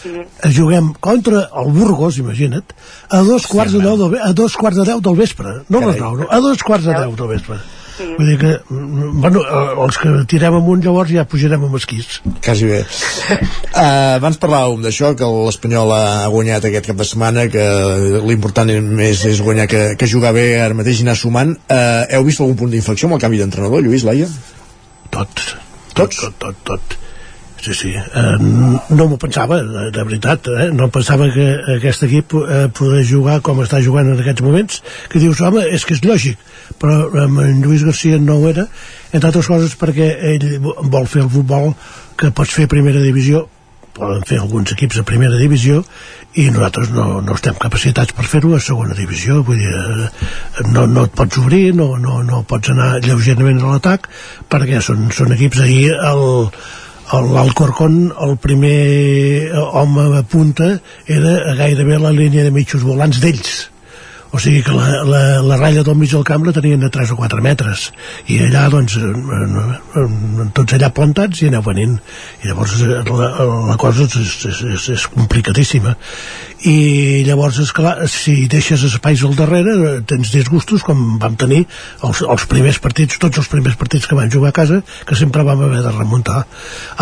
[0.05, 0.53] -hmm.
[0.57, 2.74] juguem contra el Burgos, imagina't,
[3.09, 5.79] a dos quarts, sí, de, deu del, a dos quarts de deu del vespre, no
[5.79, 7.61] a les nou, no, a dos quarts de deu del vespre.
[7.93, 8.15] Mm.
[8.16, 12.20] Vull dir que, mm, bueno, eh, els que tirem amunt llavors ja pujarem amb esquís.
[12.45, 12.81] Quasi bé.
[12.83, 17.66] uh, abans parlàvem d'això, que l'Espanyol ha guanyat aquest cap de setmana, que
[18.24, 21.55] l'important més és guanyar que, que jugar bé ara mateix i anar sumant.
[21.69, 24.29] Uh, heu vist algun punt d'inflexió amb el canvi d'entrenador, Lluís, Laia?
[25.12, 25.47] Tot.
[25.93, 27.01] Tot, tot, tot, tot.
[27.62, 28.36] Sí, sí, eh,
[28.90, 30.64] no m'ho pensava, de, de veritat, eh?
[30.74, 31.44] no pensava que
[31.76, 34.80] aquest equip eh, poder jugar com està jugant en aquests moments,
[35.12, 36.43] que dius, home, és que és lògic,
[36.82, 38.66] però amb en Lluís Garcia no ho era,
[39.12, 41.70] entre altres coses perquè ell vol fer el futbol
[42.18, 43.47] que pots fer a primera divisió,
[43.94, 45.84] poden fer alguns equips a primera divisió
[46.40, 49.43] i nosaltres no, no estem capacitats per fer-ho a segona divisió.
[49.44, 53.74] Vull dir, eh, no, no et pots obrir no, no, no pots anar lleugerament a
[53.74, 54.09] l'atac
[54.51, 55.60] perquè són, són equips.
[55.66, 56.24] Ahir el,
[57.20, 63.72] l'Alcorcón el primer home a punta era gairebé la línia de mitjos volants d'ells
[64.32, 67.12] o sigui que la, la, la ratlla del mig del camp la tenien de 3
[67.12, 67.90] o 4 metres.
[68.32, 70.06] I allà doncs eh,
[70.56, 71.98] tots allà plantats i aneu venint.
[72.40, 73.28] I llavors la,
[73.68, 75.94] la cosa és, és, és, és complicadíssima.
[76.64, 81.64] I llavors és clar, si deixes espais al darrere tens disgustos com vam tenir
[82.06, 85.44] els, els primers partits, tots els primers partits que vam jugar a casa, que sempre
[85.44, 86.44] vam haver de remuntar.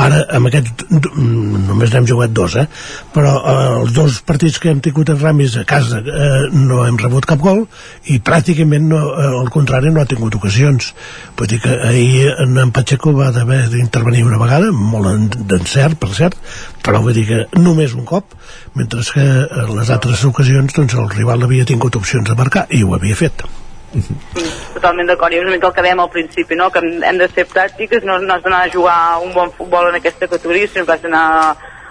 [0.01, 2.67] Ara amb aquest només n'hem jugat dos eh?
[3.15, 6.99] però eh, els dos partits que hem tingut en Ramis a casa eh, no hem
[7.21, 7.67] rebut cap gol
[8.11, 10.95] i pràcticament no, eh, al contrari no ha tingut ocasions
[11.37, 16.37] vull dir que ahir en Pacheco va d'haver d'intervenir una vegada molt d'encert per cert
[16.83, 18.35] però vull dir que només un cop
[18.75, 22.83] mentre que en les altres ocasions doncs el rival havia tingut opcions de marcar i
[22.83, 23.45] ho havia fet
[23.91, 26.71] totalment d'acord, i és una mica el que dèiem al principi no?
[26.71, 29.99] que hem de ser pràctiques no, no has d'anar a jugar un bon futbol en
[29.99, 31.27] aquesta categoria sinó que has d'anar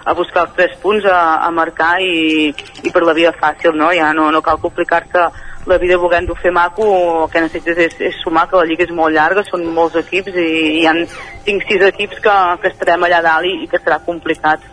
[0.04, 2.50] a buscar els tres punts a, a marcar i,
[2.82, 3.92] i per la via fàcil no?
[3.96, 5.28] ja no, no cal complicar-te
[5.68, 6.86] la vida volent-ho fer maco
[7.24, 10.36] el que necessites és, és sumar que la lliga és molt llarga són molts equips
[10.40, 10.50] i
[10.80, 11.04] hi han
[11.46, 14.64] 5-6 equips que, que estarem allà dalt i, i que serà complicat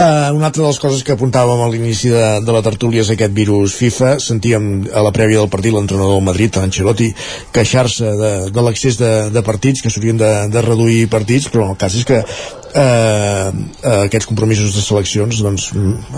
[0.00, 3.10] Uh, una altra de les coses que apuntàvem a l'inici de, de la tertúlia és
[3.12, 4.14] aquest virus FIFA.
[4.24, 7.10] Sentíem a la prèvia del partit l'entrenador del Madrid, Ancelotti,
[7.52, 11.78] queixar-se de, de l'accés de, de partits, que s'haurien de, de reduir partits, però el
[11.82, 12.22] cas és que
[12.74, 13.50] eh,
[14.04, 15.70] aquests compromisos de seleccions doncs,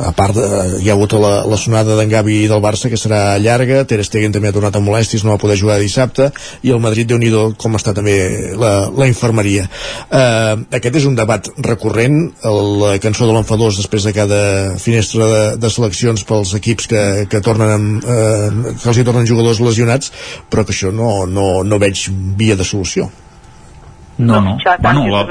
[0.04, 0.46] a part de,
[0.82, 4.34] hi ha hagut la, la sonada d'en Gavi del Barça que serà llarga, Ter Stegen
[4.34, 6.30] també ha tornat a molèsties, no va poder jugar dissabte
[6.62, 8.16] i el Madrid, déu nhi com està també
[8.58, 9.68] la, la infermeria.
[10.10, 14.42] Eh, aquest és un debat recurrent la cançó de l'enfadós després de cada
[14.82, 19.28] finestra de, de seleccions pels equips que, que tornen amb, eh, que els hi tornen
[19.28, 20.12] jugadors lesionats
[20.50, 22.08] però que això no, no, no veig
[22.38, 23.08] via de solució.
[24.18, 24.58] No, no.
[24.82, 25.24] Bueno, la,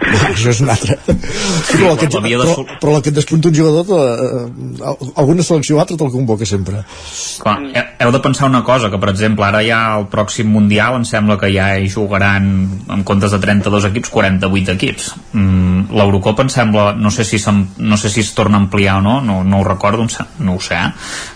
[0.00, 3.90] això és un altre però, el que, però, però el que et despunta un jugador
[4.00, 6.82] eh, alguna selecció o altra te'l convoca sempre.
[7.40, 7.56] Clar,
[8.00, 11.36] heu de pensar una cosa que per exemple ara ja el pròxim Mundial em sembla
[11.40, 12.48] que ja hi jugaran
[12.90, 15.10] en comptes de 32 equips 48 equips.
[15.32, 17.40] Mm, l'Eurocopa em sembla no sé, si
[17.78, 20.06] no sé si es torna a ampliar o no no, no ho recordo,
[20.38, 20.80] no ho sé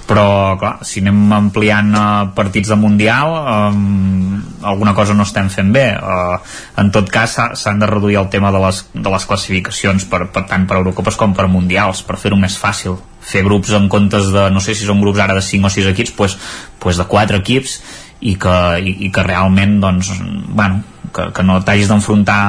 [0.04, 5.72] però clar, si anem ampliant uh, partits de Mundial um, alguna cosa no estem fent
[5.74, 5.86] bé.
[5.96, 6.36] Uh,
[6.80, 10.44] en tot cas s'han de reduir el tema de les, de les classificacions per, per
[10.50, 12.96] tant per Eurocopes com per Mundials per fer-ho més fàcil.
[13.24, 15.90] Fer grups en comptes de, no sé si són grups ara de 5 o 6
[15.92, 16.38] equips pues,
[16.80, 17.78] pues de 4 equips
[18.24, 20.12] i que, i, i que realment doncs,
[20.48, 22.40] bueno, que, que no t'hagis d'enfrontar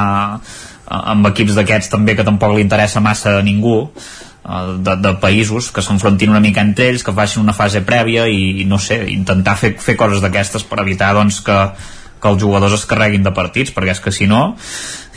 [0.85, 3.81] amb equips d'aquests també que tampoc li interessa massa a ningú
[4.45, 8.27] Eh, de, de països que s'enfrontin una mica entre ells, que facin una fase prèvia
[8.29, 11.55] i, i no sé, intentar fer, fer coses d'aquestes per evitar doncs, que,
[12.21, 14.43] que els jugadors es carreguin de partits, perquè és que si no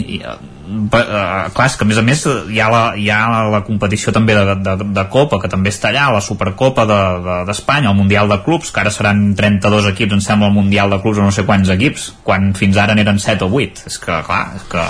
[0.01, 0.23] i,
[0.69, 3.21] uh, clar, és que a més a més hi ha la, hi ha
[3.53, 7.89] la competició també de, de, de Copa, que també està allà la Supercopa d'Espanya, de,
[7.89, 11.01] de, el Mundial de Clubs que ara seran 32 equips em sembla el Mundial de
[11.03, 14.21] Clubs o no sé quants equips quan fins ara n'eren 7 o 8 és que
[14.27, 14.85] clar, és que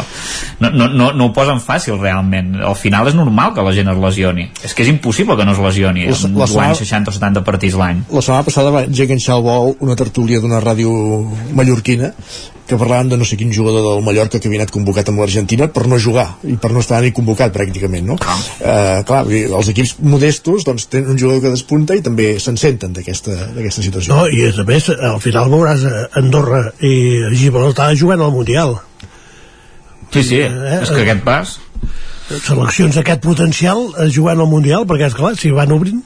[0.61, 2.57] no, no, no, no ho posen fàcil realment.
[2.65, 4.49] Al final és normal que la gent es lesioni.
[4.65, 7.79] És que és impossible que no es lesioni la, la setmana, 60 o 70 partits
[7.79, 8.05] l'any.
[8.13, 10.93] La setmana passada va enganxar el vol una tertúlia d'una ràdio
[11.57, 12.13] mallorquina
[12.69, 15.71] que parlaven de no sé quin jugador del Mallorca que havia anat convocat amb l'Argentina
[15.73, 18.19] per no jugar i per no estar ni convocat pràcticament no?
[18.21, 18.37] Ah.
[18.61, 22.93] Eh, clar, els equips modestos doncs, tenen un jugador que despunta i també se'n senten
[22.97, 25.87] d'aquesta situació no, i a més al final veuràs
[26.21, 26.93] Andorra i
[27.33, 28.77] Gibraltar jugant al Mundial
[30.13, 31.57] sí, sí, eh, és que aquest pas
[32.29, 36.05] seleccions d'aquest potencial jugant al Mundial perquè és clar, si van obrint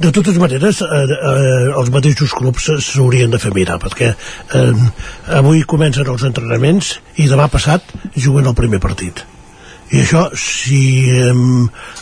[0.00, 4.70] de totes maneres eh, eh, els mateixos clubs s'haurien de fer mirar perquè eh,
[5.36, 7.84] avui comencen els entrenaments i demà passat
[8.16, 9.20] juguen el primer partit.
[9.92, 10.80] I això si
[11.12, 11.34] eh,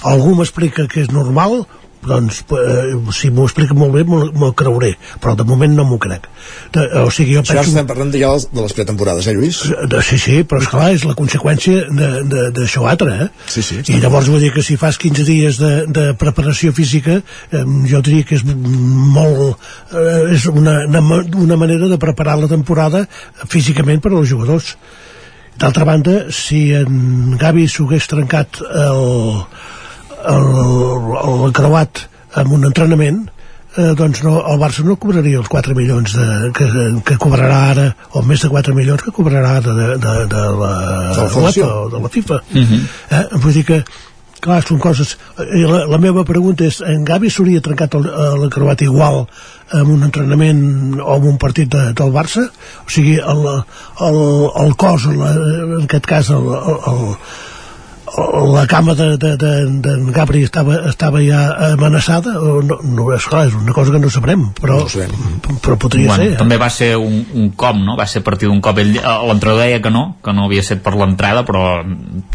[0.07, 1.65] algú m'explica que és normal
[2.05, 6.29] doncs eh, si m'ho explica molt bé m'ho creuré, però de moment no m'ho crec
[6.73, 7.65] de, o sigui, jo penso...
[7.65, 9.61] estem parlant ja de les pretemporades, eh Lluís?
[9.91, 11.89] De, sí, sí, però esclar, és la conseqüència
[12.55, 13.29] d'això altre, eh?
[13.51, 17.19] Sí, sí, i llavors vull dir que si fas 15 dies de, de preparació física
[17.19, 19.59] eh, jo diria que és molt
[19.93, 23.07] eh, és una, una manera de preparar la temporada
[23.49, 24.75] físicament per als jugadors
[25.59, 29.03] d'altra banda, si en Gavi s'ho hagués trencat el
[30.35, 32.05] el, el creuat
[32.39, 33.23] amb un entrenament
[33.77, 36.27] eh, doncs no, el Barça no cobraria els 4 milions de,
[36.57, 36.69] que,
[37.07, 37.87] que cobrarà ara
[38.19, 40.75] o més de 4 milions que cobrarà ara de, de, de, la,
[41.15, 42.65] de, la, de la FIFA uh mhm.
[42.65, 43.19] -huh.
[43.19, 43.27] eh?
[43.39, 43.83] vull dir que
[44.41, 48.83] clar, són coses la, la meva pregunta és en Gavi s'hauria trencat el, el creuat
[48.83, 49.27] igual
[49.73, 52.47] amb un entrenament o amb un partit de, del Barça
[52.87, 53.45] o sigui el,
[54.09, 54.19] el,
[54.65, 56.47] el cos la, en aquest cas el,
[56.93, 57.17] el,
[58.55, 59.53] la cama de, de, de,
[59.83, 64.11] de Gabri estava, estava ja amenaçada o no, no, esclar, és una cosa que no
[64.11, 65.39] sabrem però, no sabrem.
[65.65, 66.39] però podria bueno, ser eh?
[66.41, 67.97] també va ser un, un cop no?
[67.99, 70.65] va ser a partir d'un cop ell, eh, l'entrenador deia que no que no havia
[70.65, 71.83] estat per l'entrada però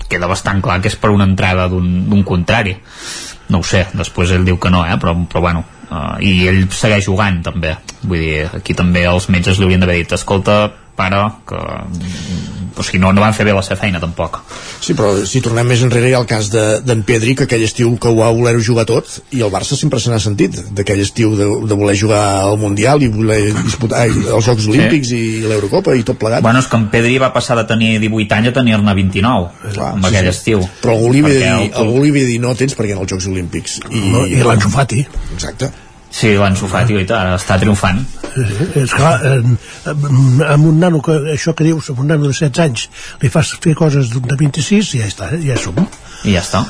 [0.10, 2.78] queda bastant clar que és per una entrada d'un contrari
[3.50, 4.98] no ho sé, després ell diu que no eh?
[5.02, 9.60] però, però bueno uh, i ell segueix jugant també vull dir, aquí també els metges
[9.60, 10.58] li haurien d'haver dit escolta,
[10.96, 11.60] pare, que
[12.76, 14.40] o sigui, no, no van fer bé la seva feina tampoc.
[14.84, 17.66] Sí, però si tornem més enrere hi ha el cas d'en de, Pedri, que aquell
[17.66, 21.04] estiu que ho va voler jugar tot, i el Barça sempre se n'ha sentit d'aquell
[21.04, 25.22] estiu de, de voler jugar al Mundial i voler disputar els Jocs Olímpics sí.
[25.22, 26.46] i l'Eurocopa i tot plegat.
[26.46, 29.94] Bueno, és que en Pedri va passar de tenir 18 anys a tenir-ne 29 Clar,
[29.94, 30.36] amb sí, aquell sí.
[30.36, 30.68] estiu.
[30.82, 34.06] Però algú li havia de dir, dir no tens perquè en els Jocs Olímpics i,
[34.10, 35.06] no, i l'Anso Fati.
[35.38, 35.74] Exacte
[36.14, 38.04] Sí, l'Anso Fati, ara està triomfant.
[38.36, 38.46] Sí,
[38.84, 39.16] és clar,
[39.90, 42.86] amb un nano, que, això que dius, amb un nano de 16 anys,
[43.24, 45.82] li fas fer coses de 26 i ja està, ja som.
[46.24, 46.64] I ja està.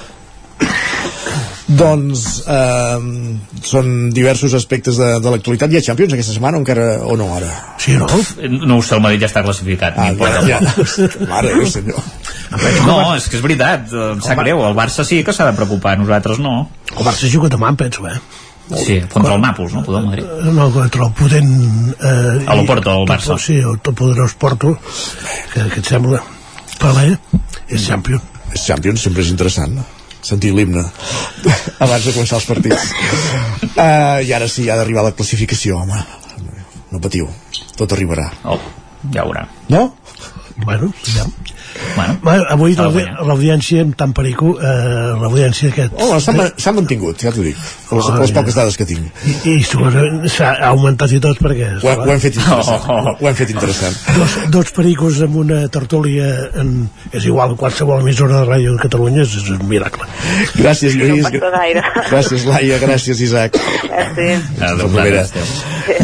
[1.73, 3.03] doncs eh,
[3.65, 7.29] són diversos aspectes de, de l'actualitat hi ha Champions aquesta setmana o encara o no
[7.35, 7.49] ara?
[7.81, 8.07] Sí, no?
[8.67, 10.59] No ho sé, el Madrid ja està classificat ah, ja, ja.
[11.31, 12.03] mare Déu senyor
[12.85, 15.95] no, és que és veritat, em sap greu el Barça sí que s'ha de preocupar,
[15.97, 16.57] nosaltres no
[16.93, 18.19] el Barça juga demà, penso, eh?
[18.79, 19.83] Sí, contra el Nàpols, no?
[19.85, 20.29] Poder el Madrid.
[20.57, 21.51] No, contra el potent...
[21.97, 23.37] Eh, a l'Oporto, el Barça.
[23.41, 24.75] Sí, el tot poderós Porto,
[25.53, 26.23] que, que et sembla
[26.81, 27.17] Pelé,
[27.69, 28.19] és campió.
[28.53, 29.85] És campió, sempre és interessant, no?
[30.23, 30.83] sentir l'himne
[31.83, 32.91] abans de començar els partits
[33.75, 35.99] uh, i ara sí, ha d'arribar la classificació home,
[36.93, 37.27] no patiu
[37.79, 38.59] tot arribarà oh,
[39.11, 39.43] ja veurà
[39.73, 39.83] no?
[40.57, 41.25] Bueno, ja
[41.95, 47.43] Bueno, bueno avui l'audiència amb tant perico eh, l'audiència aquest oh, s'ha mantingut, ja t'ho
[47.45, 47.57] dic.
[47.93, 49.21] Les, oh, les poques dades que tinc.
[49.29, 53.15] I, i s'ha augmentat i tot perquè ho, ho, hem fet interessant, oh, oh, oh.
[53.19, 53.97] ho hem fet interessant.
[54.17, 56.29] Dos, dos pericos amb una tertúlia
[56.61, 56.73] en,
[57.11, 60.09] és igual qualsevol emissora de ràdio de Catalunya és, és un miracle.
[60.57, 61.29] Gràcies Lluís.
[62.09, 63.57] gràcies Laia, gràcies Isaac.
[63.89, 64.53] Gràcies.
[64.61, 64.73] Ah,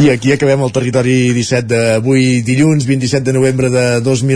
[0.00, 3.84] i aquí acabem el territori 17 d'avui dilluns 27 de novembre de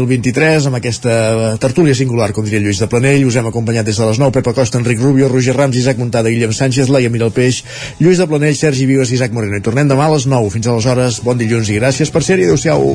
[0.04, 3.24] 2023 amb aquesta tertúlia singular, com diria Lluís de Planell.
[3.26, 6.32] Us hem acompanyat des de les 9, Pepa Costa, Enric Rubio, Roger Rams, Isaac Montada,
[6.32, 7.62] Guillem Sánchez, Laia Miralpeix,
[8.00, 9.56] Lluís de Planell, Sergi Vives i Isaac Moreno.
[9.56, 10.52] I tornem demà a les 9.
[10.52, 12.50] Fins aleshores, bon dilluns i gràcies per ser-hi.
[12.50, 12.94] Adéu-siau.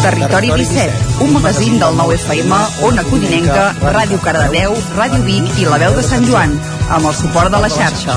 [0.00, 2.56] Territori 17, un magazín del nou FM,
[2.88, 6.56] Ona Codinenca, Ràdio Cardedeu, Ràdio Vic i La Veu de Sant Joan,
[6.88, 8.16] amb el suport de la xarxa.